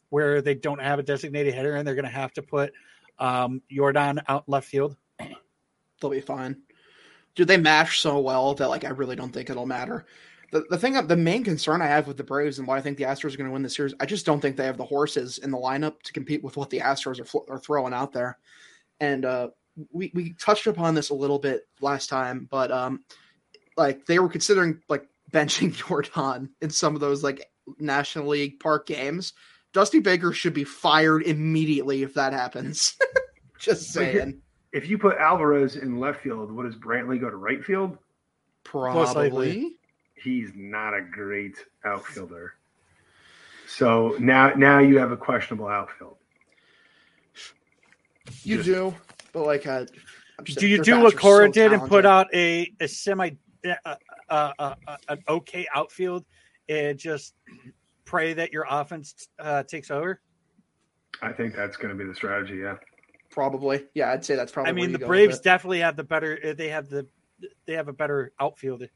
where 0.10 0.42
they 0.42 0.56
don't 0.56 0.82
have 0.82 1.00
a 1.00 1.04
designated 1.04 1.54
hitter 1.54 1.76
and 1.76 1.88
they're 1.88 1.96
going 1.96 2.06
to 2.06 2.12
have 2.12 2.34
to 2.34 2.42
put 2.42 2.74
um, 3.20 3.62
Yordan 3.72 4.24
out 4.28 4.48
left 4.48 4.68
field? 4.68 4.96
They'll 6.00 6.12
be 6.12 6.22
fine. 6.22 6.58
Dude, 7.36 7.48
they 7.48 7.58
mash 7.58 8.00
so 8.00 8.20
well 8.20 8.54
that 8.56 8.70
like 8.70 8.84
I 8.84 8.90
really 8.90 9.16
don't 9.16 9.32
think 9.32 9.50
it'll 9.50 9.66
matter. 9.66 10.06
The 10.52 10.66
the 10.70 10.78
thing 10.78 10.94
the 11.08 11.18
main 11.18 11.44
concern 11.44 11.82
I 11.82 11.88
have 11.88 12.08
with 12.08 12.18
the 12.18 12.24
Braves 12.24 12.58
and 12.58 12.68
why 12.68 12.78
I 12.78 12.82
think 12.82 12.98
the 12.98 13.04
Astros 13.04 13.34
are 13.34 13.38
going 13.38 13.50
to 13.50 13.54
win 13.54 13.64
the 13.64 13.70
series, 13.70 13.94
I 14.00 14.06
just 14.06 14.26
don't 14.26 14.40
think 14.40 14.56
they 14.56 14.66
have 14.66 14.78
the 14.78 14.86
horses 14.86 15.40
in 15.40 15.52
the 15.52 15.58
lineup 15.58 16.02
to 16.04 16.14
compete 16.14 16.44
with 16.44 16.58
what 16.58 16.70
the 16.70 16.80
Astros 16.80 17.20
are 17.20 17.26
fl- 17.26 17.50
are 17.50 17.60
throwing 17.60 17.94
out 17.94 18.14
there. 18.14 18.38
And 19.00 19.26
uh, 19.26 19.50
we 19.92 20.12
we 20.14 20.34
touched 20.34 20.68
upon 20.68 20.96
this 20.96 21.10
a 21.10 21.16
little 21.16 21.40
bit 21.40 21.68
last 21.82 22.08
time, 22.10 22.48
but 22.50 22.72
um, 22.72 23.04
like 23.76 24.06
they 24.06 24.20
were 24.20 24.30
considering 24.30 24.82
like 24.90 25.08
benching 25.32 25.74
Yordan 25.76 26.50
in 26.62 26.70
some 26.70 26.96
of 26.96 27.02
those 27.02 27.24
like 27.24 27.46
National 27.80 28.28
League 28.28 28.60
Park 28.60 28.88
games. 28.88 29.34
Dusty 29.78 30.00
Baker 30.00 30.34
should 30.34 30.56
be 30.56 30.64
fired 30.64 31.22
immediately 31.22 32.02
if 32.02 32.16
that 32.16 32.34
happens. 32.34 32.98
just 33.60 33.94
saying. 33.94 34.42
If 34.72 34.90
you 34.90 34.98
put 34.98 35.18
Alvarez 35.20 35.76
in 35.76 36.00
left 36.00 36.24
field, 36.24 36.52
what 36.52 36.64
does 36.64 36.74
Brantley 36.74 37.22
go 37.22 37.30
to 37.30 37.36
right 37.36 37.64
field? 37.64 37.96
Probably. 38.64 39.76
He's 40.16 40.50
not 40.56 40.96
a 40.96 41.02
great 41.02 41.58
outfielder. 41.86 42.56
So 43.68 44.16
now, 44.20 44.52
now 44.56 44.80
you 44.80 44.98
have 44.98 45.12
a 45.12 45.18
questionable 45.18 45.68
outfield. 45.68 46.18
You 48.42 48.56
Just- 48.56 48.66
do, 48.66 48.96
but 49.32 49.46
like, 49.46 49.68
uh, 49.68 49.86
I'm 50.40 50.46
do 50.46 50.68
you 50.68 50.82
do 50.82 51.02
what 51.02 51.16
Cora 51.16 51.50
so 51.50 51.52
did 51.52 51.72
and 51.72 51.88
put 51.88 52.04
out 52.04 52.34
a, 52.34 52.74
a 52.80 52.88
semi 52.88 53.30
uh, 53.64 53.76
uh, 53.86 53.96
uh, 54.58 54.76
uh, 54.88 54.98
an 55.08 55.24
okay 55.30 55.68
outfield 55.76 56.26
and 56.68 56.98
just 56.98 57.36
pray 58.08 58.34
that 58.34 58.52
your 58.52 58.66
offense 58.68 59.28
uh, 59.38 59.62
takes 59.64 59.92
over? 59.92 60.22
I 61.22 61.32
think 61.32 61.56
that's 61.56 61.78
going 61.78 61.90
to 61.90 61.96
be 61.96 62.08
the 62.10 62.16
strategy. 62.16 62.56
Yeah. 62.58 62.78
Probably, 63.30 63.86
yeah, 63.94 64.12
I'd 64.12 64.26
say 64.26 64.36
that's 64.36 64.52
probably. 64.52 64.70
I 64.70 64.74
mean, 64.74 64.86
the 64.88 64.92
you 64.94 64.98
go 65.00 65.04
with 65.04 65.08
Braves 65.10 65.40
definitely 65.40 65.80
have 65.80 65.96
the 65.96 66.04
better. 66.04 66.40
uh, 66.44 66.54
They 66.54 66.70
have 66.70 66.90
the 66.90 67.06
they 67.68 67.74
have 67.74 67.88
a 67.88 67.94
better 67.94 68.32
outfield 68.40 68.88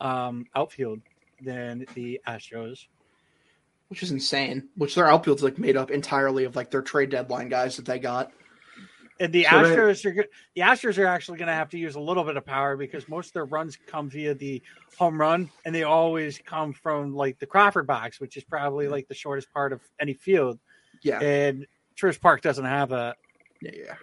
um, 0.00 0.46
outfield 0.56 1.00
than 1.40 1.84
the 1.94 2.20
Astros. 2.26 2.86
which 3.88 4.02
is 4.02 4.10
insane. 4.10 4.68
Which 4.76 4.94
their 4.94 5.06
outfield's 5.06 5.42
like 5.42 5.58
made 5.58 5.76
up 5.76 5.90
entirely 5.90 6.44
of 6.44 6.56
like 6.56 6.70
their 6.70 6.82
trade 6.82 7.10
deadline 7.10 7.48
guys 7.48 7.76
that 7.76 7.84
they 7.84 7.98
got. 7.98 8.32
And 9.20 9.32
the 9.32 9.44
So 9.44 9.62
they- 9.62 9.76
Astros 9.76 10.04
are 10.18 10.26
the 10.56 10.60
Astros 10.62 10.98
are 10.98 11.06
actually 11.06 11.38
going 11.38 11.48
to 11.48 11.54
have 11.54 11.68
to 11.70 11.78
use 11.78 11.94
a 11.94 12.00
little 12.00 12.24
bit 12.24 12.36
of 12.36 12.44
power 12.44 12.76
because 12.76 13.08
most 13.08 13.28
of 13.28 13.32
their 13.34 13.44
runs 13.44 13.76
come 13.86 14.10
via 14.10 14.34
the 14.34 14.60
home 14.98 15.20
run, 15.20 15.50
and 15.64 15.74
they 15.74 15.84
always 15.84 16.40
come 16.44 16.72
from 16.72 17.14
like 17.14 17.38
the 17.38 17.46
Crawford 17.46 17.86
box, 17.86 18.20
which 18.20 18.36
is 18.36 18.42
probably 18.44 18.88
like 18.88 19.06
the 19.06 19.14
shortest 19.14 19.52
part 19.52 19.72
of 19.72 19.80
any 20.00 20.14
field. 20.14 20.58
Yeah, 21.02 21.20
and 21.20 21.66
Truist 21.96 22.20
Park 22.20 22.40
doesn't 22.40 22.64
have 22.64 22.88
that. 22.88 23.16
Yeah, 23.60 23.70
yeah. 23.74 23.94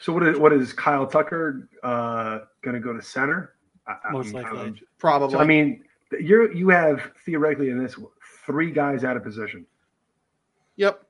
So 0.00 0.12
what 0.12 0.26
is 0.26 0.38
what 0.38 0.52
is 0.54 0.72
Kyle 0.72 1.06
Tucker 1.06 1.68
uh, 1.82 2.40
going 2.62 2.74
to 2.74 2.80
go 2.80 2.92
to 2.94 3.02
center? 3.02 3.56
I- 3.86 3.96
I- 4.08 4.12
Most 4.12 4.34
I'm- 4.34 4.44
likely. 4.44 4.58
I'm- 4.58 4.78
Probably. 4.98 5.32
So, 5.34 5.38
I 5.40 5.44
mean, 5.44 5.84
you're 6.18 6.50
you 6.52 6.70
have 6.70 7.12
theoretically 7.26 7.68
in 7.70 7.82
this 7.82 7.96
three 8.46 8.70
guys 8.70 9.04
out 9.04 9.16
of 9.18 9.22
position. 9.22 9.66
Yep. 10.76 11.05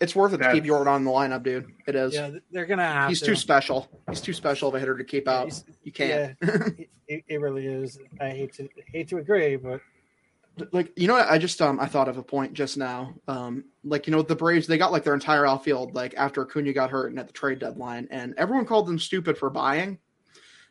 It's 0.00 0.14
worth 0.14 0.32
it 0.32 0.38
to 0.38 0.52
keep 0.52 0.64
Yordan 0.64 0.98
in 0.98 1.04
the 1.04 1.10
lineup, 1.10 1.42
dude. 1.42 1.66
It 1.86 1.94
is. 1.94 2.14
Yeah, 2.14 2.30
they're 2.50 2.66
going 2.66 2.78
to 2.78 2.84
have. 2.84 3.08
He's 3.08 3.20
to. 3.20 3.26
too 3.26 3.36
special. 3.36 3.88
He's 4.08 4.20
too 4.20 4.32
special 4.32 4.68
of 4.68 4.74
a 4.74 4.80
hitter 4.80 4.96
to 4.98 5.04
keep 5.04 5.28
out. 5.28 5.44
he's- 5.44 5.64
You 5.82 5.92
can't. 5.92 6.36
Yeah, 6.42 6.58
it, 7.08 7.24
it 7.28 7.40
really 7.40 7.66
is. 7.66 7.98
I 8.20 8.30
hate 8.30 8.52
to 8.54 8.68
hate 8.92 9.08
to 9.08 9.18
agree, 9.18 9.56
but 9.56 9.80
like 10.72 10.92
you 10.96 11.08
know 11.08 11.14
what 11.14 11.28
i 11.28 11.36
just 11.36 11.60
um 11.60 11.80
i 11.80 11.86
thought 11.86 12.08
of 12.08 12.16
a 12.16 12.22
point 12.22 12.52
just 12.52 12.76
now 12.76 13.12
um 13.26 13.64
like 13.82 14.06
you 14.06 14.12
know 14.12 14.22
the 14.22 14.36
braves 14.36 14.68
they 14.68 14.78
got 14.78 14.92
like 14.92 15.02
their 15.02 15.14
entire 15.14 15.44
outfield 15.44 15.94
like 15.96 16.14
after 16.16 16.42
Acuna 16.42 16.72
got 16.72 16.90
hurt 16.90 17.10
and 17.10 17.18
at 17.18 17.26
the 17.26 17.32
trade 17.32 17.58
deadline 17.58 18.06
and 18.12 18.34
everyone 18.36 18.64
called 18.64 18.86
them 18.86 18.98
stupid 19.00 19.36
for 19.36 19.50
buying 19.50 19.98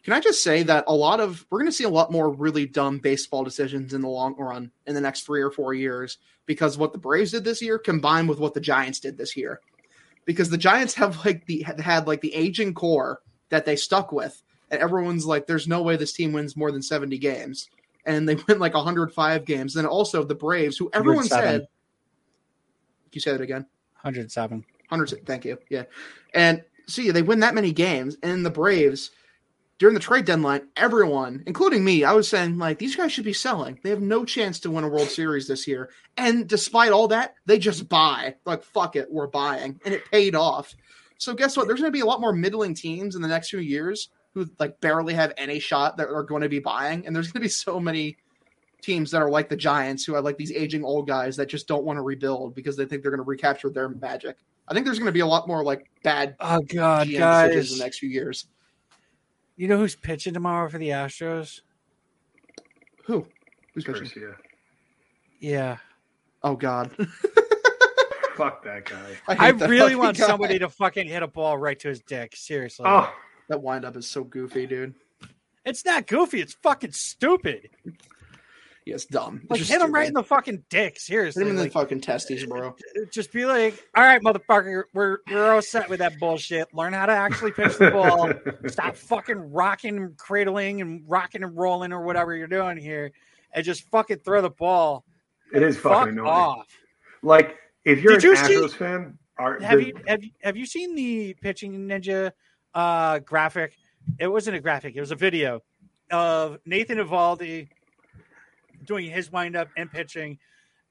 can 0.04 0.14
i 0.14 0.20
just 0.20 0.44
say 0.44 0.64
that 0.64 0.84
a 0.88 0.94
lot 0.94 1.20
of 1.20 1.46
we're 1.50 1.60
going 1.60 1.70
to 1.72 1.76
see 1.76 1.84
a 1.84 1.90
lot 1.90 2.12
more 2.12 2.30
really 2.30 2.66
dumb 2.66 3.00
baseball 3.00 3.44
decisions 3.44 3.94
in 3.94 4.02
the 4.02 4.08
long 4.08 4.36
run 4.38 4.72
in 4.88 4.96
the 4.96 5.02
next 5.02 5.22
three 5.22 5.42
or 5.42 5.52
four 5.52 5.74
years 5.74 6.18
because 6.46 6.78
what 6.78 6.92
the 6.92 7.00
braves 7.00 7.32
did 7.32 7.44
this 7.44 7.62
year 7.62 7.78
combined 7.78 8.30
with 8.30 8.40
what 8.40 8.54
the 8.54 8.62
giants 8.62 9.00
did 9.00 9.18
this 9.18 9.36
year 9.36 9.60
because 10.26 10.50
the 10.50 10.58
giants 10.58 10.94
have 10.94 11.26
like 11.26 11.46
the 11.46 11.62
had- 11.64 12.08
like 12.08 12.22
the 12.22 12.34
aging 12.34 12.74
core 12.74 13.22
that 13.50 13.66
they 13.66 13.76
stuck 13.76 14.12
with 14.12 14.42
and 14.72 14.82
everyone's 14.82 15.26
like 15.26 15.48
there's 15.48 15.68
no 15.68 15.82
way 15.82 15.96
this 15.96 16.14
team 16.14 16.34
wins 16.34 16.58
more 16.58 16.72
than 16.72 16.82
70 16.82 17.18
games 17.18 17.70
and 18.06 18.28
they 18.28 18.36
win 18.48 18.60
like 18.60 18.74
105 18.74 19.46
games. 19.46 19.74
Then 19.74 19.86
also 19.86 20.24
the 20.24 20.36
Braves, 20.36 20.78
who 20.78 20.90
everyone 20.94 21.28
107. 21.28 21.62
said, 21.62 21.68
you 23.12 23.22
say 23.22 23.32
that 23.32 23.42
again, 23.42 23.66
107. 24.02 24.66
100. 24.90 25.26
Thank 25.26 25.46
you. 25.46 25.58
Yeah, 25.70 25.84
and 26.34 26.64
see, 26.88 27.12
they 27.12 27.22
win 27.22 27.40
that 27.42 27.56
many 27.56 27.72
games, 27.72 28.18
and 28.24 28.46
the 28.46 28.50
Braves 28.50 29.12
during 29.80 29.94
the 29.94 30.00
trade 30.00 30.26
deadline, 30.26 30.68
everyone, 30.76 31.44
including 31.46 31.84
me, 31.84 32.04
I 32.04 32.14
was 32.14 32.28
saying 32.28 32.58
like 32.58 32.80
these 32.80 32.96
guys 32.96 33.12
should 33.12 33.26
be 33.26 33.34
selling. 33.34 33.80
They 33.84 33.90
have 33.90 34.02
no 34.02 34.24
chance 34.24 34.60
to 34.62 34.72
win 34.72 34.84
a 34.84 34.88
World 34.88 35.10
Series 35.10 35.48
this 35.48 35.68
year, 35.68 35.90
and 36.18 36.48
despite 36.48 36.92
all 36.92 37.08
that, 37.10 37.36
they 37.46 37.60
just 37.60 37.90
buy. 37.90 38.36
Like 38.46 38.64
fuck 38.64 38.96
it, 38.96 39.12
we're 39.12 39.28
buying, 39.28 39.80
and 39.84 39.94
it 39.94 40.10
paid 40.12 40.36
off. 40.36 40.74
So 41.18 41.34
guess 41.34 41.58
what? 41.58 41.68
There's 41.68 41.80
going 41.80 41.92
to 41.92 41.98
be 41.98 42.02
a 42.02 42.06
lot 42.06 42.22
more 42.22 42.34
middling 42.34 42.74
teams 42.76 43.16
in 43.16 43.22
the 43.22 43.28
next 43.28 43.50
few 43.50 43.60
years 43.60 44.10
who 44.34 44.48
like 44.60 44.80
barely 44.82 45.14
have 45.14 45.34
any 45.38 45.60
shot 45.60 45.98
that 45.98 46.10
are 46.10 46.24
going 46.24 46.42
to 46.42 46.50
be 46.50 46.60
buying, 46.60 47.06
and 47.06 47.16
there's 47.16 47.28
going 47.28 47.42
to 47.42 47.46
be 47.46 47.50
so 47.50 47.80
many 47.80 48.18
teams 48.82 49.12
that 49.12 49.22
are 49.22 49.30
like 49.30 49.50
the 49.50 49.56
Giants 49.56 50.04
who 50.04 50.14
have 50.14 50.24
like 50.24 50.38
these 50.38 50.52
aging 50.52 50.84
old 50.84 51.08
guys 51.08 51.38
that 51.38 51.48
just 51.48 51.68
don't 51.68 51.86
want 51.86 51.98
to 51.98 52.02
rebuild 52.02 52.54
because 52.54 52.76
they 52.76 52.86
think 52.86 53.02
they're 53.02 53.12
going 53.12 53.20
to 53.20 53.24
recapture 53.24 53.70
their 53.70 53.90
magic. 53.90 54.38
I 54.68 54.74
think 54.74 54.86
there's 54.86 55.00
going 55.00 55.08
to 55.08 55.14
be 55.14 55.22
a 55.22 55.26
lot 55.26 55.48
more 55.48 55.64
like 55.64 55.90
bad 56.04 56.36
Oh 56.40 56.62
God, 56.62 57.08
GM 57.08 57.18
guys! 57.18 57.50
decisions 57.50 57.74
in 57.74 57.78
the 57.80 57.84
next 57.86 58.00
few 58.00 58.10
years. 58.10 58.48
You 59.56 59.68
know 59.68 59.78
who's 59.78 59.96
pitching 59.96 60.34
tomorrow 60.34 60.70
for 60.70 60.78
the 60.78 60.90
Astros? 60.90 61.62
Who? 63.06 63.28
Who's 63.74 63.84
pitching? 63.84 64.10
yeah. 64.16 64.30
Yeah, 65.40 65.78
Oh 66.42 66.56
God, 66.56 66.90
Fuck 68.36 68.64
that 68.64 68.86
guy. 68.86 69.18
I, 69.28 69.48
I, 69.50 69.52
that 69.52 69.70
really 69.70 69.96
want 69.96 70.18
guy. 70.18 70.26
somebody 70.26 70.58
to 70.60 70.70
fucking 70.70 71.08
hit 71.08 71.22
a 71.22 71.28
ball 71.28 71.58
right 71.58 71.78
to 71.82 71.90
his 71.90 72.00
dick. 72.02 72.34
Seriously, 72.36 72.86
Oh, 72.88 73.14
That 73.50 73.62
windup 73.62 73.96
is 73.98 74.08
so 74.10 74.24
goofy, 74.24 74.66
dude. 74.66 74.96
it's 75.66 75.84
not 75.86 76.08
goofy. 76.08 76.40
It's 76.42 76.54
fucking 76.54 76.94
stupid. 76.94 77.70
Yeah, 78.86 78.96
it's 78.96 79.06
dumb. 79.06 79.40
It's 79.44 79.50
Like 79.52 79.60
just 79.60 79.72
hit 79.72 79.82
him 79.82 79.94
right 79.94 80.08
in 80.08 80.14
the 80.14 80.24
fucking 80.24 80.66
dick. 80.70 80.98
Hit 81.06 81.36
him 81.38 81.48
in 81.48 81.56
the 81.56 81.70
fucking 81.70 82.02
testes, 82.02 82.46
bro. 82.46 82.76
just 83.12 83.32
be 83.32 83.46
like, 83.46 83.82
all 83.96 84.04
right, 84.04 84.22
motherfucker, 84.22 84.84
we're 84.94 85.20
we're 85.32 85.54
all 85.54 85.62
set 85.62 85.90
with 85.90 86.00
that 86.00 86.20
bullshit. 86.20 86.74
Learn 86.74 86.92
how 86.92 87.06
to 87.06 87.14
actually 87.14 87.52
pitch 87.52 87.78
the 87.78 87.92
ball. 87.92 88.34
Stop 88.70 88.98
fucking 88.98 89.54
rocking, 89.54 89.96
and 89.98 90.18
cradling, 90.18 90.82
and 90.82 91.04
rocking 91.08 91.44
and 91.44 91.56
rolling 91.58 91.94
or 91.94 92.02
whatever 92.04 92.36
you're 92.36 92.48
doing 92.48 92.76
here, 92.78 93.12
and 93.54 93.64
just 93.64 93.90
fucking 93.90 94.18
throw 94.20 94.42
the 94.42 94.50
ball. 94.50 95.06
It 95.54 95.64
is 95.64 95.78
Fuck 95.78 95.94
fucking 95.94 96.14
annoying. 96.14 96.28
off. 96.28 96.68
Like 97.22 97.56
if 97.86 98.02
you're 98.02 98.18
Did 98.18 98.26
an 98.26 98.30
you 98.32 98.36
see- 98.36 98.56
Astros 98.56 98.74
fan, 98.74 99.18
are 99.38 99.60
Have 99.62 99.80
the- 99.80 99.86
you 99.88 99.94
have 100.08 100.24
you 100.24 100.32
have 100.42 100.58
you 100.58 100.66
seen 100.66 100.94
the 100.96 101.36
pitching 101.42 101.88
ninja 101.88 102.32
uh 102.74 103.20
graphic? 103.20 103.78
It 104.20 104.28
wasn't 104.28 104.58
a 104.58 104.60
graphic, 104.60 104.98
it 104.98 105.00
was 105.00 105.12
a 105.12 105.16
video 105.16 105.62
of 106.12 106.58
Nathan 106.66 106.98
Eovaldi 106.98 107.70
doing 108.86 109.10
his 109.10 109.32
windup 109.32 109.70
and 109.78 109.92
pitching 109.92 110.38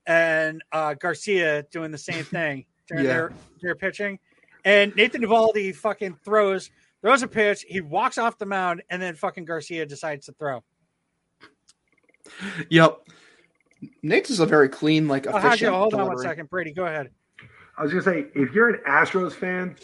and 0.06 0.62
uh 0.72 0.94
Garcia 0.94 1.62
doing 1.70 1.90
the 1.90 1.98
same 1.98 2.24
thing 2.36 2.64
during 2.88 3.04
Yeah. 3.04 3.12
their 3.12 3.32
their 3.62 3.74
pitching. 3.74 4.18
And 4.64 4.94
Nathan 4.96 5.22
Eovaldi 5.22 5.74
fucking 5.74 6.16
throws 6.24 6.70
throws 7.02 7.22
a 7.22 7.28
pitch, 7.28 7.64
he 7.68 7.80
walks 7.80 8.16
off 8.18 8.38
the 8.38 8.46
mound, 8.46 8.82
and 8.90 9.02
then 9.02 9.14
fucking 9.16 9.44
Garcia 9.44 9.84
decides 9.86 10.26
to 10.26 10.32
throw. 10.32 10.62
Yep. 12.70 12.98
Nate's 14.02 14.30
is 14.30 14.38
a 14.40 14.46
very 14.46 14.68
clean, 14.68 15.08
like 15.08 15.26
Oh, 15.26 15.30
efficient. 15.30 15.44
how'd 15.50 15.60
you- 15.60 15.70
hold 15.70 15.94
on 15.94 16.06
one 16.06 16.18
second, 16.18 16.48
Brady. 16.48 16.72
Go 16.72 16.86
ahead. 16.86 17.10
I 17.76 17.82
was 17.82 17.90
gonna 17.90 18.02
say, 18.04 18.26
if 18.34 18.52
you're 18.52 18.68
an 18.68 18.80
Astros 18.86 19.32
fan, 19.32 19.76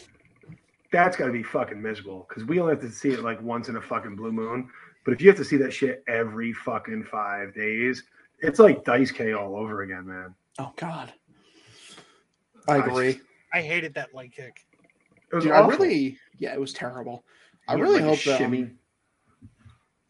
that's 0.93 1.17
got 1.17 1.27
to 1.27 1.33
be 1.33 1.43
fucking 1.43 1.81
miserable 1.81 2.27
because 2.29 2.45
we 2.45 2.61
only 2.61 2.73
have 2.75 2.81
to 2.83 2.91
see 2.91 3.11
it 3.11 3.21
like 3.23 3.41
once 3.43 3.69
in 3.69 3.77
a 3.77 3.81
fucking 3.83 4.15
blue 4.17 4.31
moon. 4.33 4.71
But 5.09 5.15
if 5.15 5.23
you 5.23 5.29
have 5.29 5.39
to 5.39 5.45
see 5.47 5.57
that 5.57 5.73
shit 5.73 6.05
every 6.07 6.53
fucking 6.53 7.05
five 7.05 7.55
days, 7.55 8.05
it's 8.41 8.59
like 8.59 8.85
dice 8.85 9.11
K 9.11 9.33
all 9.33 9.57
over 9.57 9.81
again, 9.81 10.07
man. 10.07 10.35
Oh 10.59 10.71
God. 10.77 11.15
I 12.69 12.77
agree. 12.77 13.19
I 13.55 13.63
hated 13.63 13.95
that 13.95 14.15
leg 14.15 14.33
kick. 14.33 14.67
It 15.33 15.35
was 15.37 15.45
Dude, 15.45 15.55
I 15.55 15.67
really, 15.67 16.19
yeah, 16.37 16.53
it 16.53 16.61
was 16.61 16.75
terrible. 16.75 17.25
I 17.67 17.73
He 17.77 17.79
had, 17.81 17.89
really 17.89 18.01
like, 18.01 18.05
hope 18.11 18.19
shimmy. 18.19 18.63
um, 18.65 18.79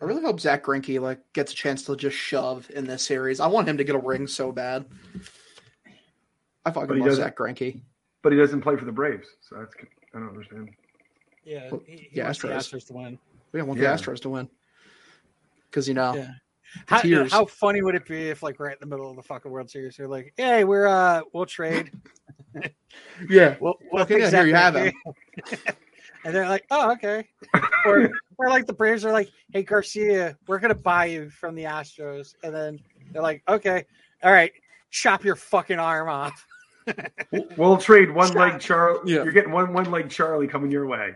I 0.03 0.05
really 0.05 0.21
hope 0.23 0.41
Zack 0.41 0.65
Greinke 0.65 1.01
like 1.01 1.21
gets 1.33 1.53
a 1.53 1.55
chance 1.55 1.85
to 1.85 1.95
just 1.95 2.17
shove 2.17 2.69
in 2.75 2.85
this 2.85 3.05
series. 3.05 3.39
I 3.39 3.47
want 3.47 3.69
him 3.69 3.77
to 3.77 3.85
get 3.85 3.95
a 3.95 4.01
ring 4.01 4.27
so 4.27 4.51
bad. 4.51 4.85
I 6.65 6.71
But 6.71 6.75
fucking 6.75 6.97
he 6.97 7.01
love 7.03 7.11
doesn't- 7.11 7.23
Zack 7.23 7.37
Greinke. 7.37 7.81
but 8.23 8.33
he 8.33 8.39
doesn't 8.39 8.63
play 8.63 8.75
for 8.75 8.85
the 8.85 8.91
Braves, 8.91 9.29
so 9.43 9.59
that's 9.61 9.73
I 10.13 10.19
don't 10.19 10.31
understand. 10.31 10.71
Yeah, 11.45 11.69
Well, 11.71 11.83
he, 11.87 11.93
he 11.99 12.09
yeah, 12.15 12.25
wants 12.25 12.41
the 12.43 12.49
Astros. 12.49 12.75
Astros 12.83 12.87
to 12.89 12.93
win. 12.95 13.19
We 13.53 13.61
don't 13.61 13.69
want 13.69 13.79
Yeah. 13.79 13.95
the 13.95 14.03
Astros 14.03 14.21
to 14.23 14.31
win 14.31 14.49
because 15.71 15.89
you 15.89 15.95
know 15.95 16.14
Yeah. 16.14 16.31
How, 16.87 17.01
tears. 17.01 17.33
how 17.33 17.47
funny 17.47 17.81
would 17.81 17.95
it 17.95 18.07
be 18.07 18.29
if, 18.29 18.43
like, 18.43 18.61
right 18.61 18.75
in 18.75 18.79
the 18.81 18.95
middle 18.95 19.09
of 19.11 19.16
the 19.16 19.23
fucking 19.23 19.51
World 19.51 19.71
Series, 19.71 19.97
they're 19.97 20.07
like, 20.07 20.35
"Hey, 20.37 20.64
we're 20.64 20.87
uh, 20.87 21.23
we'll 21.33 21.47
trade. 21.47 21.91
yeah. 23.31 23.57
We'll, 23.59 23.75
we'll 23.91 24.03
Okay, 24.03 24.16
pick 24.16 24.23
yeah, 24.25 24.31
here 24.31 24.47
you 24.47 24.55
have 24.55 24.75
Greinke." 24.75 24.93
and 26.25 26.35
they're 26.35 26.47
like, 26.49 26.66
"Oh, 26.71 26.93
okay." 26.93 27.27
or, 27.87 28.11
or 28.37 28.51
like 28.51 28.66
the 28.66 28.75
Braves 28.75 29.05
are 29.07 29.12
like, 29.12 29.31
"Hey, 29.53 29.62
Garcia, 29.62 30.37
we're 30.47 30.59
gonna 30.59 30.75
buy 30.75 31.07
you 31.07 31.31
from 31.31 31.55
the 31.55 31.64
Astros," 31.64 32.35
and 32.43 32.55
then 32.55 32.79
they're 33.12 33.23
like, 33.23 33.43
"Okay, 33.49 33.87
all 34.23 34.33
right, 34.33 34.53
chop 34.91 35.25
your 35.25 35.37
fucking 35.37 35.79
arm 35.79 36.11
off." 36.11 36.47
We'll 37.57 37.79
trade 37.79 38.11
one 38.11 38.33
leg 38.35 38.53
Stop. 38.53 38.61
Charlie. 38.61 39.12
Yeah. 39.14 39.23
You're 39.25 39.33
getting 39.33 39.53
one 39.53 39.73
one 39.73 39.91
leg 39.91 40.11
Charlie 40.11 40.49
coming 40.49 40.71
your 40.71 40.87
way. 40.87 41.14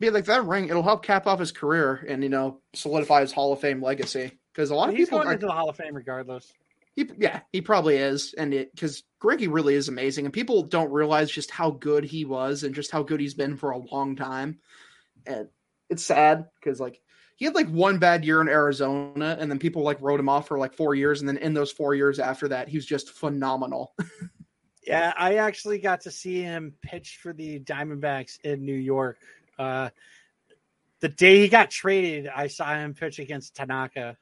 Yeah, 0.00 0.10
like 0.10 0.24
that 0.24 0.46
ring, 0.46 0.68
it'll 0.68 0.82
help 0.82 1.04
cap 1.04 1.26
off 1.26 1.38
his 1.38 1.52
career 1.52 2.04
and 2.08 2.22
you 2.22 2.30
know 2.30 2.60
solidify 2.74 3.20
his 3.20 3.32
Hall 3.32 3.52
of 3.52 3.60
Fame 3.60 3.82
legacy. 3.82 4.32
Because 4.52 4.70
a 4.70 4.74
lot 4.74 4.88
of 4.88 4.96
He's 4.96 5.06
people, 5.06 5.20
going 5.20 5.34
into 5.34 5.46
the 5.46 5.52
Hall 5.52 5.68
of 5.68 5.76
Fame 5.76 5.94
regardless. 5.94 6.52
he, 6.96 7.08
yeah, 7.18 7.40
he 7.52 7.60
probably 7.60 7.96
is, 7.96 8.34
and 8.36 8.52
it 8.52 8.74
because 8.74 9.04
Greinke 9.22 9.52
really 9.52 9.74
is 9.74 9.88
amazing, 9.88 10.24
and 10.24 10.34
people 10.34 10.62
don't 10.62 10.90
realize 10.90 11.30
just 11.30 11.50
how 11.50 11.70
good 11.70 12.04
he 12.04 12.24
was 12.24 12.64
and 12.64 12.74
just 12.74 12.90
how 12.90 13.02
good 13.02 13.20
he's 13.20 13.34
been 13.34 13.56
for 13.56 13.70
a 13.70 13.78
long 13.78 14.16
time. 14.16 14.58
And 15.26 15.48
it's 15.88 16.04
sad 16.04 16.46
because 16.58 16.80
like 16.80 17.00
he 17.36 17.44
had 17.44 17.54
like 17.54 17.68
one 17.68 17.98
bad 17.98 18.24
year 18.24 18.40
in 18.40 18.48
Arizona, 18.48 19.36
and 19.38 19.50
then 19.50 19.58
people 19.58 19.82
like 19.82 20.00
wrote 20.00 20.18
him 20.18 20.28
off 20.28 20.48
for 20.48 20.58
like 20.58 20.74
four 20.74 20.94
years, 20.94 21.20
and 21.20 21.28
then 21.28 21.36
in 21.36 21.54
those 21.54 21.70
four 21.70 21.94
years 21.94 22.18
after 22.18 22.48
that, 22.48 22.68
he 22.68 22.78
was 22.78 22.86
just 22.86 23.10
phenomenal. 23.10 23.92
Yeah, 24.86 25.12
I 25.16 25.36
actually 25.36 25.78
got 25.78 26.00
to 26.00 26.10
see 26.10 26.40
him 26.40 26.74
pitch 26.82 27.18
for 27.22 27.32
the 27.32 27.60
Diamondbacks 27.60 28.40
in 28.42 28.64
New 28.64 28.74
York. 28.74 29.18
Uh, 29.60 29.90
the 31.00 31.08
day 31.08 31.40
he 31.40 31.48
got 31.48 31.70
traded, 31.70 32.26
I 32.26 32.46
saw 32.46 32.74
him 32.74 32.94
pitch 32.94 33.18
against 33.18 33.54
Tanaka. 33.54 34.16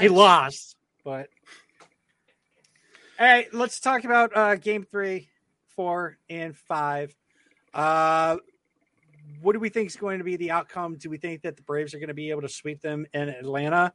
He 0.00 0.08
lost, 0.08 0.76
but 1.04 1.28
all 3.18 3.26
right. 3.26 3.52
Let's 3.52 3.80
talk 3.80 4.04
about 4.04 4.36
uh, 4.36 4.54
Game 4.54 4.84
Three, 4.84 5.28
Four, 5.74 6.16
and 6.30 6.56
Five. 6.56 7.14
Uh, 7.74 8.36
what 9.40 9.52
do 9.52 9.58
we 9.58 9.68
think 9.68 9.88
is 9.88 9.96
going 9.96 10.18
to 10.18 10.24
be 10.24 10.36
the 10.36 10.52
outcome? 10.52 10.96
Do 10.96 11.10
we 11.10 11.18
think 11.18 11.42
that 11.42 11.56
the 11.56 11.62
Braves 11.62 11.92
are 11.94 11.98
going 11.98 12.08
to 12.08 12.14
be 12.14 12.30
able 12.30 12.42
to 12.42 12.48
sweep 12.48 12.80
them 12.80 13.06
in 13.12 13.28
Atlanta? 13.28 13.92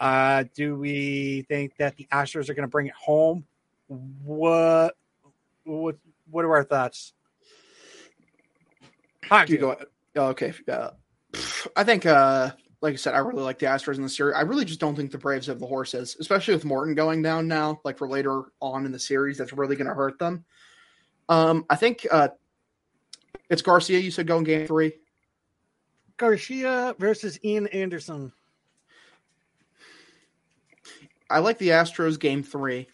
Uh, 0.00 0.44
do 0.54 0.76
we 0.76 1.42
think 1.48 1.76
that 1.76 1.96
the 1.96 2.08
Astros 2.12 2.48
are 2.48 2.54
going 2.54 2.66
to 2.66 2.68
bring 2.68 2.86
it 2.86 2.94
home? 2.94 3.46
What 3.86 4.96
what 5.62 5.96
what 6.28 6.44
are 6.44 6.56
our 6.56 6.64
thoughts? 6.64 7.12
You 9.48 9.58
go. 9.58 9.76
oh, 10.16 10.26
okay. 10.28 10.52
Uh, 10.68 10.90
I 11.76 11.84
think, 11.84 12.06
uh, 12.06 12.52
like 12.80 12.92
I 12.92 12.96
said, 12.96 13.14
I 13.14 13.18
really 13.18 13.42
like 13.42 13.58
the 13.58 13.66
Astros 13.66 13.96
in 13.96 14.02
the 14.02 14.08
series. 14.08 14.36
I 14.36 14.42
really 14.42 14.64
just 14.64 14.80
don't 14.80 14.94
think 14.94 15.10
the 15.10 15.18
Braves 15.18 15.46
have 15.46 15.58
the 15.58 15.66
horses, 15.66 16.16
especially 16.20 16.54
with 16.54 16.64
Morton 16.64 16.94
going 16.94 17.22
down 17.22 17.48
now. 17.48 17.80
Like 17.84 17.98
for 17.98 18.08
later 18.08 18.42
on 18.60 18.84
in 18.84 18.92
the 18.92 18.98
series, 18.98 19.38
that's 19.38 19.52
really 19.52 19.76
going 19.76 19.88
to 19.88 19.94
hurt 19.94 20.18
them. 20.18 20.44
Um, 21.28 21.64
I 21.70 21.76
think 21.76 22.06
uh, 22.10 22.28
it's 23.48 23.62
Garcia. 23.62 23.98
You 23.98 24.10
said 24.10 24.26
going 24.26 24.44
game 24.44 24.66
three. 24.66 24.92
Garcia 26.16 26.94
versus 26.98 27.38
Ian 27.44 27.66
Anderson. 27.68 28.32
I 31.30 31.38
like 31.38 31.58
the 31.58 31.70
Astros 31.70 32.20
game 32.20 32.42
three, 32.42 32.86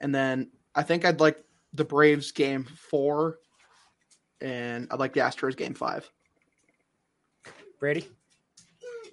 and 0.00 0.14
then 0.14 0.50
I 0.74 0.82
think 0.82 1.04
I'd 1.04 1.20
like 1.20 1.44
the 1.74 1.84
Braves 1.84 2.32
game 2.32 2.64
four, 2.64 3.38
and 4.40 4.88
I'd 4.90 4.98
like 4.98 5.12
the 5.12 5.20
Astros 5.20 5.56
game 5.56 5.74
five. 5.74 6.10
Brady. 7.78 8.08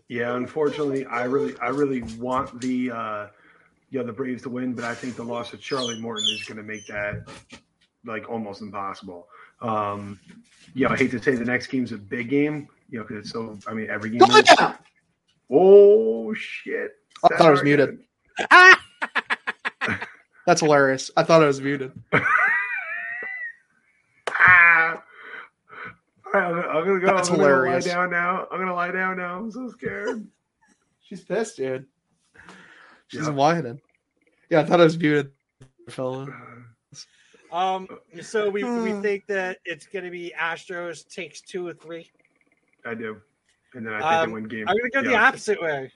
Yeah, 0.09 0.35
unfortunately, 0.35 1.05
I 1.05 1.23
really, 1.23 1.57
I 1.59 1.67
really 1.69 2.01
want 2.17 2.61
the, 2.61 2.91
uh, 2.91 3.27
you 3.89 3.99
know, 3.99 4.05
the 4.05 4.13
Braves 4.13 4.43
to 4.43 4.49
win, 4.49 4.73
but 4.73 4.85
I 4.85 4.93
think 4.93 5.15
the 5.15 5.23
loss 5.23 5.51
of 5.53 5.61
Charlie 5.61 5.99
Morton 5.99 6.25
is 6.29 6.43
going 6.43 6.57
to 6.57 6.63
make 6.63 6.85
that 6.87 7.27
like 8.05 8.29
almost 8.29 8.61
impossible. 8.61 9.27
Um, 9.61 10.19
yeah, 10.73 10.89
I 10.89 10.97
hate 10.97 11.11
to 11.11 11.21
say 11.21 11.35
the 11.35 11.45
next 11.45 11.67
game's 11.67 11.91
a 11.91 11.97
big 11.97 12.29
game, 12.29 12.67
you 12.89 12.99
know, 12.99 13.05
because 13.05 13.25
it's 13.25 13.31
so. 13.31 13.57
I 13.67 13.73
mean, 13.73 13.89
every 13.89 14.11
game. 14.11 14.21
Oh, 14.23 14.37
is. 14.37 14.45
yeah! 14.59 14.75
Oh 15.49 16.33
shit! 16.33 16.91
I 17.23 17.27
thought 17.35 17.47
I 17.47 17.51
was 17.51 17.63
muted. 17.63 17.99
That's 20.45 20.61
hilarious. 20.61 21.11
I 21.17 21.23
thought 21.23 21.43
I 21.43 21.47
was 21.47 21.61
muted. 21.61 21.91
Ah! 24.39 25.01
All 26.25 26.26
right, 26.26 26.26
I'm, 26.37 26.77
I'm 26.77 26.85
gonna 26.85 26.99
go. 26.99 27.07
That's 27.07 27.29
I'm 27.29 27.37
gonna 27.37 27.63
lie 27.63 27.79
down 27.79 28.09
now. 28.11 28.47
I'm 28.51 28.59
gonna 28.59 28.73
lie 28.73 28.91
down 28.91 29.17
now. 29.17 29.37
I'm 29.37 29.51
so 29.51 29.69
scared. 29.69 30.27
She's 31.01 31.23
pissed, 31.23 31.57
dude. 31.57 31.85
She's 33.07 33.21
Yeah. 33.21 33.29
whining. 33.29 33.79
Yeah, 34.49 34.61
I 34.61 34.63
thought 34.65 34.81
I 34.81 34.83
was 34.83 34.97
muted, 34.97 35.31
fella. 35.89 36.27
Um, 37.51 37.87
so 38.21 38.49
we, 38.49 38.63
we 38.63 38.91
think 39.01 39.25
that 39.27 39.59
it's 39.63 39.87
going 39.87 40.03
to 40.03 40.11
be 40.11 40.33
Astros 40.37 41.07
takes 41.07 41.39
two 41.41 41.65
or 41.65 41.73
three. 41.73 42.09
I 42.85 42.93
do, 42.93 43.21
and 43.73 43.85
then 43.85 43.93
I 43.93 43.99
think 43.99 44.11
Um, 44.11 44.29
they 44.29 44.33
win 44.33 44.43
game. 44.49 44.67
I'm 44.67 44.77
going 44.77 44.91
to 44.91 45.01
go 45.01 45.09
the 45.09 45.15
opposite 45.15 45.61
way. 45.61 45.91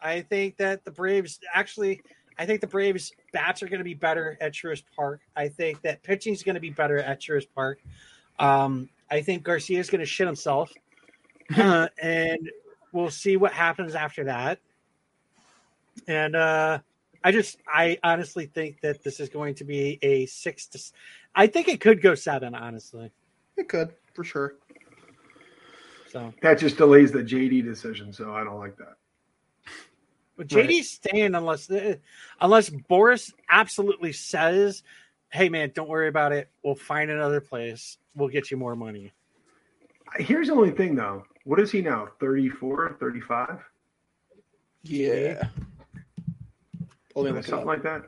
I 0.00 0.20
think 0.20 0.56
that 0.58 0.84
the 0.84 0.90
Braves 0.90 1.40
actually, 1.54 2.00
I 2.38 2.46
think 2.46 2.60
the 2.60 2.66
Braves 2.66 3.12
bats 3.32 3.62
are 3.62 3.68
going 3.68 3.78
to 3.78 3.84
be 3.84 3.94
better 3.94 4.36
at 4.40 4.52
Truist 4.52 4.84
Park. 4.96 5.20
I 5.36 5.48
think 5.48 5.80
that 5.82 6.02
pitching 6.02 6.32
is 6.32 6.42
going 6.42 6.54
to 6.54 6.60
be 6.60 6.70
better 6.70 6.98
at 6.98 7.20
Truist 7.20 7.48
Park. 7.54 7.80
Um, 8.38 8.88
I 9.12 9.20
think 9.20 9.42
Garcia 9.42 9.78
is 9.78 9.90
going 9.90 9.98
to 10.00 10.06
shit 10.06 10.26
himself, 10.26 10.72
uh, 11.56 11.88
and 12.00 12.50
we'll 12.92 13.10
see 13.10 13.36
what 13.36 13.52
happens 13.52 13.94
after 13.94 14.24
that. 14.24 14.58
And 16.08 16.34
uh, 16.34 16.78
I 17.22 17.30
just, 17.30 17.58
I 17.68 17.98
honestly 18.02 18.46
think 18.46 18.80
that 18.80 19.04
this 19.04 19.20
is 19.20 19.28
going 19.28 19.54
to 19.56 19.64
be 19.64 19.98
a 20.00 20.24
six 20.26 20.66
to. 20.68 20.78
s- 20.78 20.92
I 21.34 21.46
think 21.46 21.68
it 21.68 21.78
could 21.80 22.00
go 22.00 22.14
seven. 22.14 22.54
Honestly, 22.54 23.12
It 23.58 23.68
could, 23.68 23.90
for 24.14 24.24
sure. 24.24 24.54
so 26.10 26.32
That 26.40 26.58
just 26.58 26.78
delays 26.78 27.12
the 27.12 27.22
JD 27.22 27.64
decision, 27.64 28.14
so 28.14 28.34
I 28.34 28.42
don't 28.44 28.58
like 28.58 28.78
that. 28.78 28.94
But 30.38 30.46
JD's 30.48 30.90
staying 30.90 31.34
unless 31.34 31.70
unless 32.40 32.70
Boras 32.70 33.30
absolutely 33.50 34.12
says, 34.12 34.82
"Hey 35.32 35.48
man, 35.48 35.72
don't 35.74 35.88
worry 35.88 36.08
about 36.08 36.32
it. 36.32 36.50
We'll 36.62 36.74
find 36.74 37.10
another 37.10 37.40
place. 37.40 37.98
We'll 38.14 38.28
get 38.28 38.50
you 38.50 38.56
more 38.56 38.76
money." 38.76 39.12
Here's 40.18 40.48
the 40.48 40.54
only 40.54 40.70
thing, 40.70 40.94
though. 40.94 41.24
What 41.44 41.58
is 41.58 41.70
he 41.70 41.80
now? 41.80 42.08
34, 42.20 42.96
35? 43.00 43.58
Yeah. 44.82 45.48
Let 47.14 47.34
me 47.34 47.42
something 47.42 47.60
up. 47.60 47.66
like 47.66 47.82
that. 47.82 48.02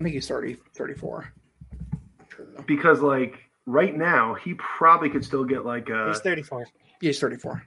I 0.00 0.02
think 0.02 0.14
he's 0.14 0.28
30, 0.28 0.56
34. 0.74 1.32
Because 2.66 3.00
like 3.00 3.38
right 3.66 3.96
now, 3.96 4.34
he 4.34 4.54
probably 4.54 5.10
could 5.10 5.24
still 5.24 5.44
get 5.44 5.64
like 5.64 5.88
a. 5.88 6.08
He's 6.08 6.20
34. 6.20 6.66
He's 7.00 7.18
34. 7.20 7.62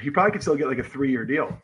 He 0.00 0.10
probably 0.10 0.32
could 0.32 0.42
still 0.42 0.56
get 0.56 0.68
like 0.68 0.78
a 0.78 0.84
three-year 0.84 1.24
deal. 1.24 1.60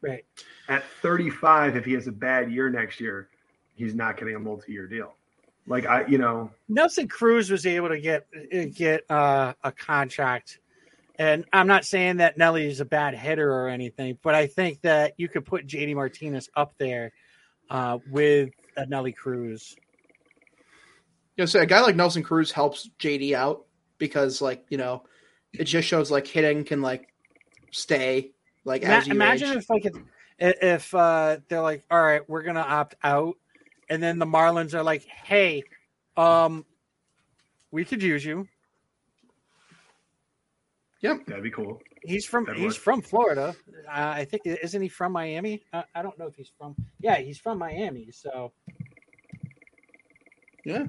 Right. 0.00 0.24
At 0.68 0.84
35, 1.00 1.76
if 1.76 1.84
he 1.84 1.92
has 1.92 2.06
a 2.06 2.12
bad 2.12 2.50
year 2.50 2.70
next 2.70 3.00
year, 3.00 3.28
he's 3.74 3.94
not 3.94 4.16
getting 4.16 4.36
a 4.36 4.38
multi-year 4.38 4.86
deal. 4.86 5.14
Like 5.66 5.86
I, 5.86 6.06
you 6.06 6.18
know, 6.18 6.50
Nelson 6.68 7.08
Cruz 7.08 7.50
was 7.50 7.66
able 7.66 7.88
to 7.88 8.00
get 8.00 8.26
get 8.74 9.08
uh, 9.10 9.54
a 9.62 9.70
contract, 9.70 10.58
and 11.18 11.44
I'm 11.52 11.66
not 11.66 11.84
saying 11.84 12.16
that 12.16 12.36
Nelly 12.36 12.66
is 12.66 12.80
a 12.80 12.84
bad 12.84 13.14
hitter 13.14 13.52
or 13.52 13.68
anything, 13.68 14.18
but 14.22 14.34
I 14.34 14.46
think 14.46 14.80
that 14.82 15.14
you 15.18 15.28
could 15.28 15.44
put 15.44 15.66
JD 15.66 15.94
Martinez 15.94 16.48
up 16.56 16.74
there 16.78 17.12
uh, 17.70 17.98
with 18.10 18.50
a 18.76 18.86
Nelly 18.86 19.12
Cruz. 19.12 19.76
You 21.36 21.42
know, 21.42 21.46
so 21.46 21.60
a 21.60 21.66
guy 21.66 21.80
like 21.80 21.96
Nelson 21.96 22.22
Cruz 22.22 22.50
helps 22.50 22.90
JD 22.98 23.34
out 23.34 23.64
because, 23.98 24.42
like, 24.42 24.64
you 24.68 24.78
know, 24.78 25.04
it 25.52 25.64
just 25.64 25.86
shows 25.86 26.10
like 26.10 26.26
hitting 26.26 26.64
can 26.64 26.82
like 26.82 27.08
stay 27.70 28.32
like 28.64 28.82
Ima- 28.82 28.94
as 28.94 29.06
you 29.06 29.12
imagine 29.12 29.50
age. 29.50 29.56
if 29.58 29.70
like 29.70 29.84
if, 29.86 30.54
if 30.62 30.94
uh, 30.94 31.38
they're 31.48 31.62
like, 31.62 31.84
all 31.90 32.02
right, 32.02 32.28
we're 32.28 32.42
gonna 32.42 32.60
opt 32.60 32.94
out, 33.02 33.36
and 33.88 34.02
then 34.02 34.18
the 34.18 34.26
Marlins 34.26 34.74
are 34.74 34.82
like, 34.82 35.04
hey, 35.04 35.62
um, 36.16 36.64
we 37.70 37.84
could 37.84 38.02
use 38.02 38.24
you. 38.24 38.46
Yep, 41.00 41.26
that'd 41.26 41.42
be 41.42 41.50
cool. 41.50 41.80
He's 42.04 42.26
from 42.26 42.44
That'd 42.44 42.60
he's 42.60 42.74
work. 42.74 42.82
from 42.82 43.02
Florida. 43.02 43.54
Uh, 43.88 43.90
I 43.90 44.24
think 44.24 44.42
isn't 44.46 44.82
he 44.82 44.88
from 44.88 45.12
Miami? 45.12 45.62
I, 45.72 45.84
I 45.94 46.02
don't 46.02 46.18
know 46.18 46.26
if 46.26 46.34
he's 46.36 46.50
from. 46.58 46.74
Yeah, 47.00 47.16
he's 47.16 47.38
from 47.38 47.58
Miami. 47.58 48.08
So 48.12 48.52
yeah, 50.64 50.86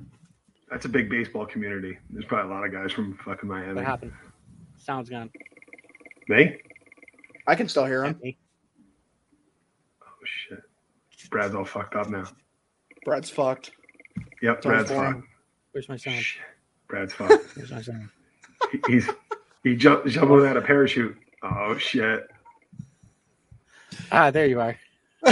That's 0.69 0.85
a 0.85 0.89
big 0.89 1.09
baseball 1.09 1.45
community. 1.47 1.97
There's 2.11 2.25
probably 2.25 2.51
a 2.51 2.53
lot 2.55 2.65
of 2.65 2.71
guys 2.71 2.91
from 2.91 3.17
fucking 3.25 3.49
Miami. 3.49 3.73
what 3.75 3.85
happened? 3.85 4.13
Sounds 4.77 5.09
gone. 5.09 5.31
Me? 6.29 6.57
I 7.47 7.55
can 7.55 7.67
still 7.67 7.85
hear 7.85 8.03
him. 8.05 8.19
Oh 10.01 10.25
shit. 10.25 10.59
Brad's 11.29 11.55
all 11.55 11.65
fucked 11.65 11.95
up 11.95 12.09
now. 12.09 12.25
Brad's 13.05 13.29
fucked. 13.29 13.71
Yep, 14.41 14.63
Sorry 14.63 14.75
Brad's 14.75 14.91
for 14.91 15.05
him. 15.05 15.13
fucked. 15.15 15.27
Where's 15.71 15.89
my 15.89 15.97
sound? 15.97 16.23
Brad's 16.87 17.13
fucked. 17.13 17.45
Where's 17.55 17.71
my 17.71 17.81
sound? 17.81 18.09
He- 18.71 18.81
He's 18.93 19.09
he 19.63 19.75
jumped 19.75 20.07
jumped 20.07 20.31
without 20.31 20.57
a 20.57 20.61
parachute. 20.61 21.15
Oh 21.41 21.77
shit. 21.77 22.27
Ah, 24.11 24.31
there 24.31 24.45
you 24.47 24.59
are. 24.59 24.75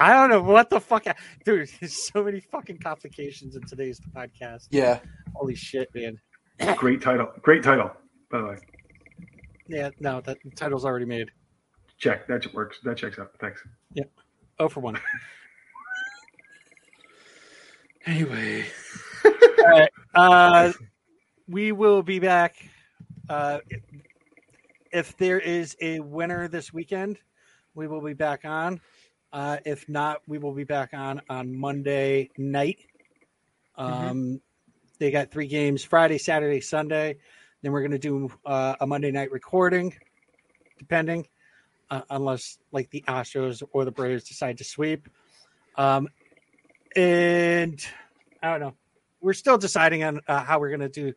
I 0.00 0.12
don't 0.14 0.30
know 0.30 0.40
what 0.42 0.70
the 0.70 0.80
fuck, 0.80 1.04
dude. 1.44 1.68
There's 1.80 2.06
so 2.10 2.24
many 2.24 2.40
fucking 2.40 2.78
complications 2.78 3.54
in 3.56 3.62
today's 3.64 4.00
podcast. 4.16 4.68
Yeah. 4.70 5.00
Holy 5.34 5.54
shit, 5.54 5.90
man. 5.94 6.18
Great 6.76 7.02
title. 7.02 7.30
Great 7.42 7.62
title. 7.62 7.90
By 8.30 8.38
the 8.40 8.46
way. 8.46 8.56
Yeah, 9.68 9.90
no, 10.00 10.20
that 10.22 10.38
title's 10.56 10.84
already 10.86 11.04
made. 11.04 11.30
Check. 11.98 12.26
That 12.28 12.52
works. 12.54 12.78
That 12.84 12.96
checks 12.96 13.18
out. 13.18 13.32
Thanks. 13.40 13.62
Yeah. 13.92 14.04
Oh 14.58 14.68
for 14.68 14.80
one. 14.80 14.98
Anyway. 18.06 18.64
All 19.24 19.70
right. 19.70 19.90
Uh, 20.14 20.72
we 21.48 21.72
will 21.72 22.02
be 22.02 22.18
back. 22.18 22.56
Uh, 23.28 23.58
if 24.92 25.16
there 25.18 25.38
is 25.38 25.76
a 25.80 26.00
winner 26.00 26.48
this 26.48 26.72
weekend, 26.72 27.18
we 27.74 27.86
will 27.86 28.00
be 28.00 28.14
back 28.14 28.44
on. 28.44 28.80
Uh, 29.32 29.58
if 29.66 29.88
not, 29.88 30.22
we 30.26 30.38
will 30.38 30.54
be 30.54 30.64
back 30.64 30.94
on 30.94 31.20
on 31.28 31.54
Monday 31.54 32.30
night. 32.38 32.78
Um, 33.76 34.40
They 34.98 35.10
got 35.10 35.30
three 35.30 35.46
games 35.46 35.84
Friday, 35.84 36.18
Saturday, 36.18 36.60
Sunday. 36.60 37.18
Then 37.62 37.72
we're 37.72 37.82
going 37.82 37.92
to 37.92 37.98
do 37.98 38.30
uh, 38.44 38.74
a 38.80 38.86
Monday 38.86 39.10
night 39.10 39.30
recording, 39.30 39.94
depending, 40.78 41.26
uh, 41.90 42.02
unless 42.10 42.58
like 42.72 42.90
the 42.90 43.04
Astros 43.06 43.62
or 43.72 43.84
the 43.84 43.92
Braves 43.92 44.24
decide 44.24 44.58
to 44.58 44.64
sweep. 44.64 45.08
Um, 45.76 46.08
and 46.96 47.80
I 48.42 48.50
don't 48.50 48.60
know. 48.60 48.74
We're 49.20 49.32
still 49.32 49.58
deciding 49.58 50.04
on 50.04 50.20
uh, 50.28 50.44
how 50.44 50.60
we're 50.60 50.68
going 50.70 50.80
to 50.80 50.88
do 50.88 51.12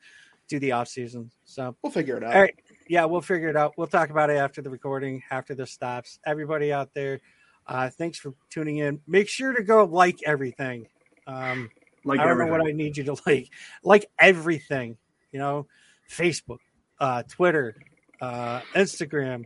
do 0.47 0.59
the 0.59 0.73
off 0.73 0.87
season. 0.89 1.31
So 1.45 1.75
We'll 1.81 1.91
figure 1.91 2.17
it 2.17 2.23
out. 2.23 2.35
all 2.35 2.41
right. 2.41 2.55
Yeah, 2.89 3.05
we'll 3.05 3.21
figure 3.21 3.47
it 3.47 3.55
out. 3.55 3.73
We'll 3.77 3.87
talk 3.87 4.09
about 4.09 4.29
it 4.29 4.35
after 4.37 4.61
the 4.61 4.69
recording, 4.69 5.23
after 5.31 5.55
this 5.55 5.71
stops. 5.71 6.19
Everybody 6.25 6.73
out 6.73 6.93
there, 6.93 7.21
uh, 7.67 7.89
thanks 7.89 8.17
for 8.19 8.33
tuning 8.49 8.77
in. 8.77 8.99
Make 9.07 9.29
sure 9.29 9.53
to 9.53 9.63
go 9.63 9.85
like 9.85 10.19
everything. 10.25 10.87
Um, 11.25 11.69
Like 12.03 12.19
I 12.19 12.25
don't 12.25 12.37
know 12.37 12.47
what 12.47 12.67
I 12.67 12.71
need 12.71 12.97
you 12.97 13.03
to 13.05 13.15
like. 13.25 13.49
Like 13.83 14.07
everything. 14.19 14.97
You 15.31 15.39
know, 15.39 15.67
Facebook, 16.09 16.57
uh, 16.99 17.23
Twitter, 17.29 17.75
uh, 18.19 18.59
Instagram. 18.75 19.45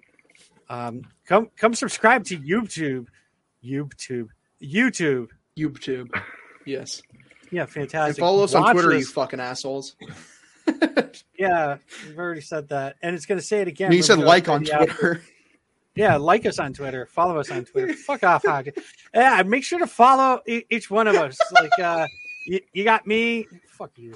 Um, 0.69 1.03
come 1.27 1.49
come 1.55 1.75
subscribe 1.75 2.23
to 2.25 2.37
YouTube, 2.39 3.05
YouTube, 3.63 4.29
YouTube, 4.59 5.27
YouTube. 5.57 6.09
Yes. 6.67 7.03
Yeah, 7.51 7.61
And 7.61 7.69
fantastic. 7.69 8.19
follow 8.19 8.43
us 8.43 8.55
on 8.55 8.63
Watch 8.63 8.73
Twitter, 8.73 8.97
you 8.97 9.05
fucking 9.05 9.39
assholes. 9.39 9.95
Yeah, 11.37 11.77
we've 12.07 12.17
already 12.17 12.41
said 12.41 12.69
that, 12.69 12.95
and 13.03 13.15
it's 13.15 13.25
going 13.27 13.39
to 13.39 13.45
say 13.45 13.61
it 13.61 13.67
again. 13.67 13.91
you 13.91 14.01
said 14.01 14.17
like 14.17 14.49
on 14.49 14.63
the 14.63 14.71
outro. 14.71 14.87
Twitter. 14.87 15.21
Yeah, 15.93 16.15
like 16.15 16.45
us 16.47 16.57
on 16.59 16.73
Twitter. 16.73 17.05
Follow 17.05 17.37
us 17.39 17.51
on 17.51 17.65
Twitter. 17.65 17.93
Fuck 18.07 18.23
off, 18.23 18.43
Hog. 18.45 18.69
Yeah, 19.13 19.43
make 19.43 19.63
sure 19.63 19.77
to 19.79 19.85
follow 19.85 20.41
each 20.47 20.89
one 20.89 21.07
of 21.07 21.15
us. 21.15 21.37
Like, 21.51 21.77
uh, 21.77 22.07
you, 22.47 22.61
you 22.73 22.83
got 22.83 23.05
me. 23.05 23.47
Fuck 23.67 23.91
you. 23.97 24.15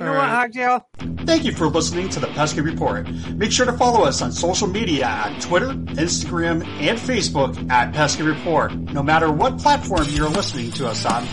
You 0.00 0.06
know 0.06 0.12
what. 0.14 0.28
Hogtail? 0.28 0.84
Thank 1.24 1.44
you 1.44 1.52
for 1.52 1.68
listening 1.68 2.08
to 2.10 2.20
the 2.20 2.26
Pesky 2.28 2.60
Report. 2.60 3.08
Make 3.34 3.52
sure 3.52 3.64
to 3.64 3.72
follow 3.74 4.04
us 4.04 4.22
on 4.22 4.32
social 4.32 4.66
media 4.66 5.04
at 5.06 5.40
Twitter, 5.40 5.68
Instagram, 5.68 6.66
and 6.80 6.98
Facebook 6.98 7.70
at 7.70 7.94
Pesky 7.94 8.24
Report. 8.24 8.74
No 8.74 9.04
matter 9.04 9.30
what 9.30 9.58
platform 9.58 10.04
you're 10.10 10.28
listening 10.28 10.72
to 10.72 10.88
us 10.88 11.04
on. 11.06 11.24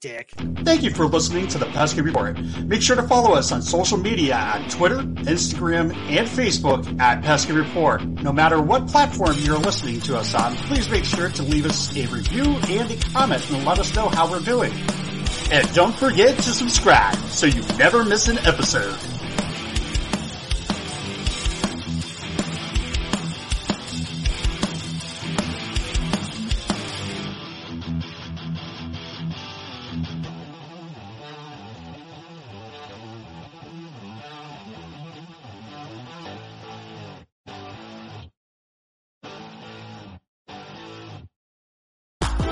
Dick. 0.00 0.30
Thank 0.58 0.82
you 0.82 0.90
for 0.90 1.06
listening 1.06 1.48
to 1.48 1.58
the 1.58 1.66
Pesky 1.66 2.02
Report. 2.02 2.38
Make 2.64 2.82
sure 2.82 2.96
to 2.96 3.02
follow 3.02 3.34
us 3.34 3.50
on 3.50 3.62
social 3.62 3.96
media 3.96 4.34
at 4.34 4.70
Twitter, 4.70 4.98
Instagram, 4.98 5.96
and 6.08 6.28
Facebook 6.28 7.00
at 7.00 7.22
Pesky 7.22 7.52
Report. 7.54 8.04
No 8.04 8.32
matter 8.32 8.60
what 8.60 8.86
platform 8.88 9.36
you're 9.38 9.58
listening 9.58 10.00
to 10.02 10.18
us 10.18 10.34
on, 10.34 10.54
please 10.54 10.88
make 10.90 11.04
sure 11.04 11.30
to 11.30 11.42
leave 11.42 11.64
us 11.64 11.96
a 11.96 12.06
review 12.08 12.44
and 12.68 12.90
a 12.90 12.96
comment 13.10 13.50
and 13.50 13.64
let 13.64 13.78
us 13.78 13.92
know 13.96 14.08
how 14.10 14.30
we're 14.30 14.38
doing. 14.40 14.72
And 15.50 15.72
don't 15.74 15.94
forget 15.94 16.36
to 16.36 16.50
subscribe 16.50 17.16
so 17.30 17.46
you 17.46 17.62
never 17.78 18.04
miss 18.04 18.28
an 18.28 18.38
episode. 18.38 19.17